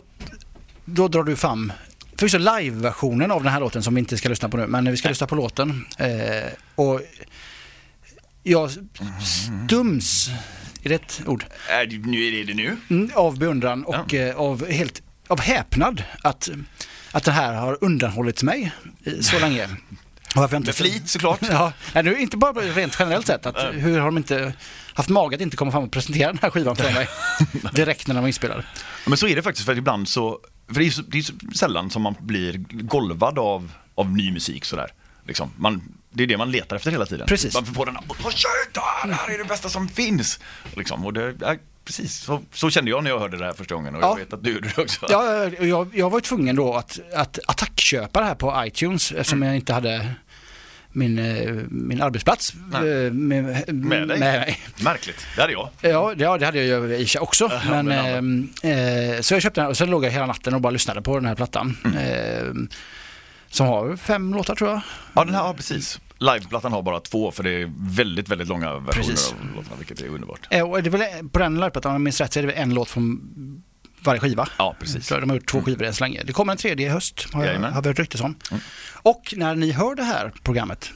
[0.85, 1.71] då drar du fram
[2.19, 4.97] Förvisso live-versionen av den här låten som vi inte ska lyssna på nu, men vi
[4.97, 5.85] ska lyssna på låten.
[5.97, 6.07] Eh,
[6.75, 7.01] och
[8.43, 8.71] jag
[9.67, 10.29] stums,
[10.83, 11.45] är det ett ord?
[11.69, 12.77] Är det, nu är det nu.
[12.89, 16.49] Mm, av beundran och eh, av, helt, av häpnad att,
[17.11, 18.71] att det här har undanhållits mig
[19.03, 19.69] i- så länge.
[20.35, 21.39] Varför inte Med flit såklart.
[21.93, 23.45] Ja, nu inte bara rent generellt sett.
[23.45, 24.53] Att, hur har de inte
[24.93, 27.07] haft mage att inte komma fram och presentera den här skivan för mig
[27.73, 28.63] direkt när den var inspelad?
[29.05, 31.89] Men så är det faktiskt för ibland så, för det är så, det är sällan
[31.89, 34.91] som man blir golvad av, av ny musik sådär.
[35.25, 35.51] Liksom.
[35.57, 37.27] Man, det är det man letar efter hela tiden.
[37.27, 37.53] Precis.
[37.53, 40.39] Man får den här, "Åh, shit, det här är det bästa som finns.
[40.75, 41.05] Liksom.
[41.05, 43.95] Och det, ja, precis, så, så kände jag när jag hörde det här första gången
[43.95, 44.09] och Ja.
[44.09, 45.05] jag vet att du gjorde det också.
[45.09, 49.55] Ja, jag, jag var tvungen då att, att attackköpa det här på iTunes eftersom jag
[49.55, 50.11] inte hade
[50.97, 52.53] min, eh, min arbetsplats.
[52.71, 53.05] Nej.
[53.05, 54.19] eh, med, Med dig?
[54.19, 54.59] mig.
[54.83, 55.69] Märkligt, det hade jag.
[55.81, 57.51] Ja, det- ja, det hade jag ju i sig också.
[57.67, 58.49] Ja, men, men
[59.15, 61.15] eh, så jag köpte den och sen låg jag hela natten och bara lyssnade på
[61.15, 61.77] den här plattan.
[61.85, 61.97] Mm.
[61.97, 62.67] Eh,
[63.49, 64.81] som har fem låtar tror jag.
[65.13, 65.99] Ja, den här, ja, precis.
[66.19, 69.31] Liveplattan har bara två för det är väldigt, väldigt långa versioner Precis.
[69.31, 70.47] av låtarna, vilket är underbart.
[70.49, 72.47] Eh, och det är väl, på den liveplattan, om jag minns rätt, så är det
[72.47, 73.63] väl en låt från
[74.01, 74.47] varje skiva.
[74.57, 75.07] Ja, precis.
[75.07, 76.23] De har gjort två skivor än så länge.
[76.23, 78.35] Det kommer en tredje i höst, har, jag, har vi hört ryktes om.
[78.93, 80.89] Och när ni hör det här programmet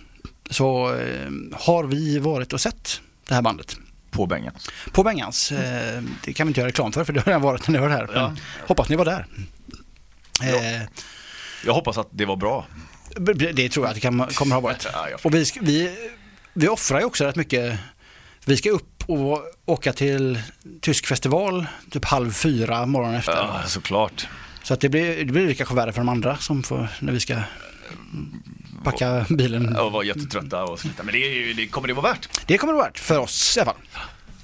[0.49, 3.77] så eh, har vi varit och sett det här bandet.
[4.11, 4.53] På bängen.
[4.91, 5.51] På Bengans.
[5.51, 7.79] Eh, det kan vi inte göra reklam för, för det har redan varit när ni
[7.79, 8.09] hör det här.
[8.13, 8.33] Ja.
[8.67, 9.25] Hoppas ni var där.
[10.43, 10.81] Eh,
[11.65, 12.65] Jag hoppas att det var bra.
[13.53, 14.87] det tror jag att det kan, kommer ha varit.
[14.93, 15.95] Ja, Och vi, vi,
[16.53, 17.79] vi offrar ju också rätt mycket.
[18.45, 20.41] Vi ska upp och åka till
[20.81, 23.31] tysk festival typ halv fyra morgonen efter.
[23.31, 24.27] Ja, såklart.
[24.63, 27.19] Så att det blir, det blir lika värre för de andra som får, när vi
[27.19, 27.35] ska
[28.83, 29.75] packa bilen.
[29.75, 31.03] Och var jättetrötta och slita.
[31.03, 32.29] Men det, det kommer det vara värt.
[32.45, 33.81] Det kommer det vara värt för oss i alla fall.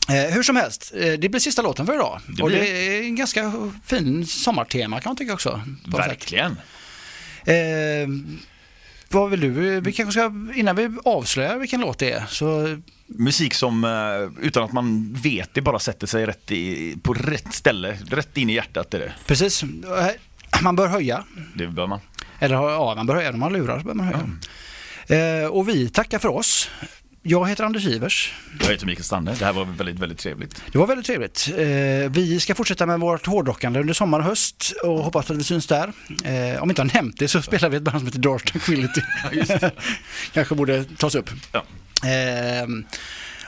[0.09, 2.19] Eh, hur som helst, eh, det blir sista låten för idag.
[2.27, 3.53] Det och blir det är en ganska
[3.85, 5.61] fin sommartema kan man tycka också.
[5.85, 6.51] Verkligen.
[7.45, 8.07] Eh,
[9.09, 9.79] vad vill du?
[9.79, 12.77] Vi kanske ska, innan vi avslöjar vilken låt det är, så
[13.07, 17.53] Musik som eh, utan att man vet det bara sätter sig rätt i, på rätt
[17.53, 17.97] ställe.
[18.09, 19.13] Rätt in i hjärtat är det.
[19.25, 21.23] precis, eh, man bör höja.
[21.55, 21.99] Det bör man.
[22.39, 25.43] Eller ja, man bör höja, när man lurar så bör man höja.
[25.43, 26.69] Eh, och vi tackar för oss.
[27.21, 28.33] Jag heter Anders Ivers.
[28.59, 29.35] Jag heter Mikael Stanne.
[29.39, 30.61] Det här var väldigt, väldigt trevligt.
[30.71, 31.49] Det var väldigt trevligt.
[31.57, 35.43] Eh, vi ska fortsätta med vårt hårdrockande under sommar och höst och hoppas att vi
[35.43, 35.93] syns där.
[36.23, 39.01] Eh, om inte har nämnt det så spelar vi ett band som heter Dark Tranquility.
[40.33, 41.29] Kanske borde tas upp.
[41.51, 41.63] Ja.
[42.03, 42.67] Eh,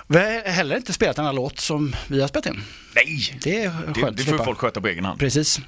[0.08, 2.64] vi har heller inte spelat den här låt som vi har spelat in.
[2.96, 3.38] Nej!
[3.44, 5.20] Det är Det, skönt det att får folk sköta på egen hand.
[5.20, 5.60] Precis.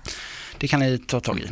[0.57, 1.47] Det kan ni ta tag i.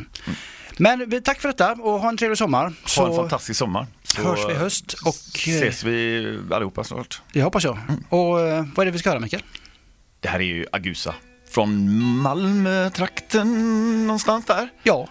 [0.77, 2.73] Men vi, tack för detta och ha en trevlig sommar.
[2.97, 3.88] Ha en fantastisk sommar.
[4.03, 7.22] Så hörs vi i höst och ses vi allihopa snart.
[7.34, 7.77] det hoppas jag.
[8.10, 9.43] Och eh, vad är det vi ska höra Mikael?
[10.19, 11.15] Det här är ju Agusa.
[11.51, 11.89] Från
[12.22, 14.69] Malmötrakten någonstans där.
[14.84, 15.07] Ja,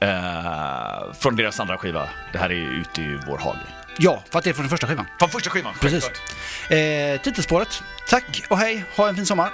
[0.00, 2.08] Eh, från deras andra skiva.
[2.32, 3.58] Det här är ute i vår hage.
[3.98, 5.06] Ja, för att det är från den första skivan.
[5.18, 6.04] Från första skivan, Precis.
[6.04, 7.16] självklart.
[7.16, 7.82] Eh, titelspåret.
[8.08, 9.50] Tack och hej, ha en fin sommar.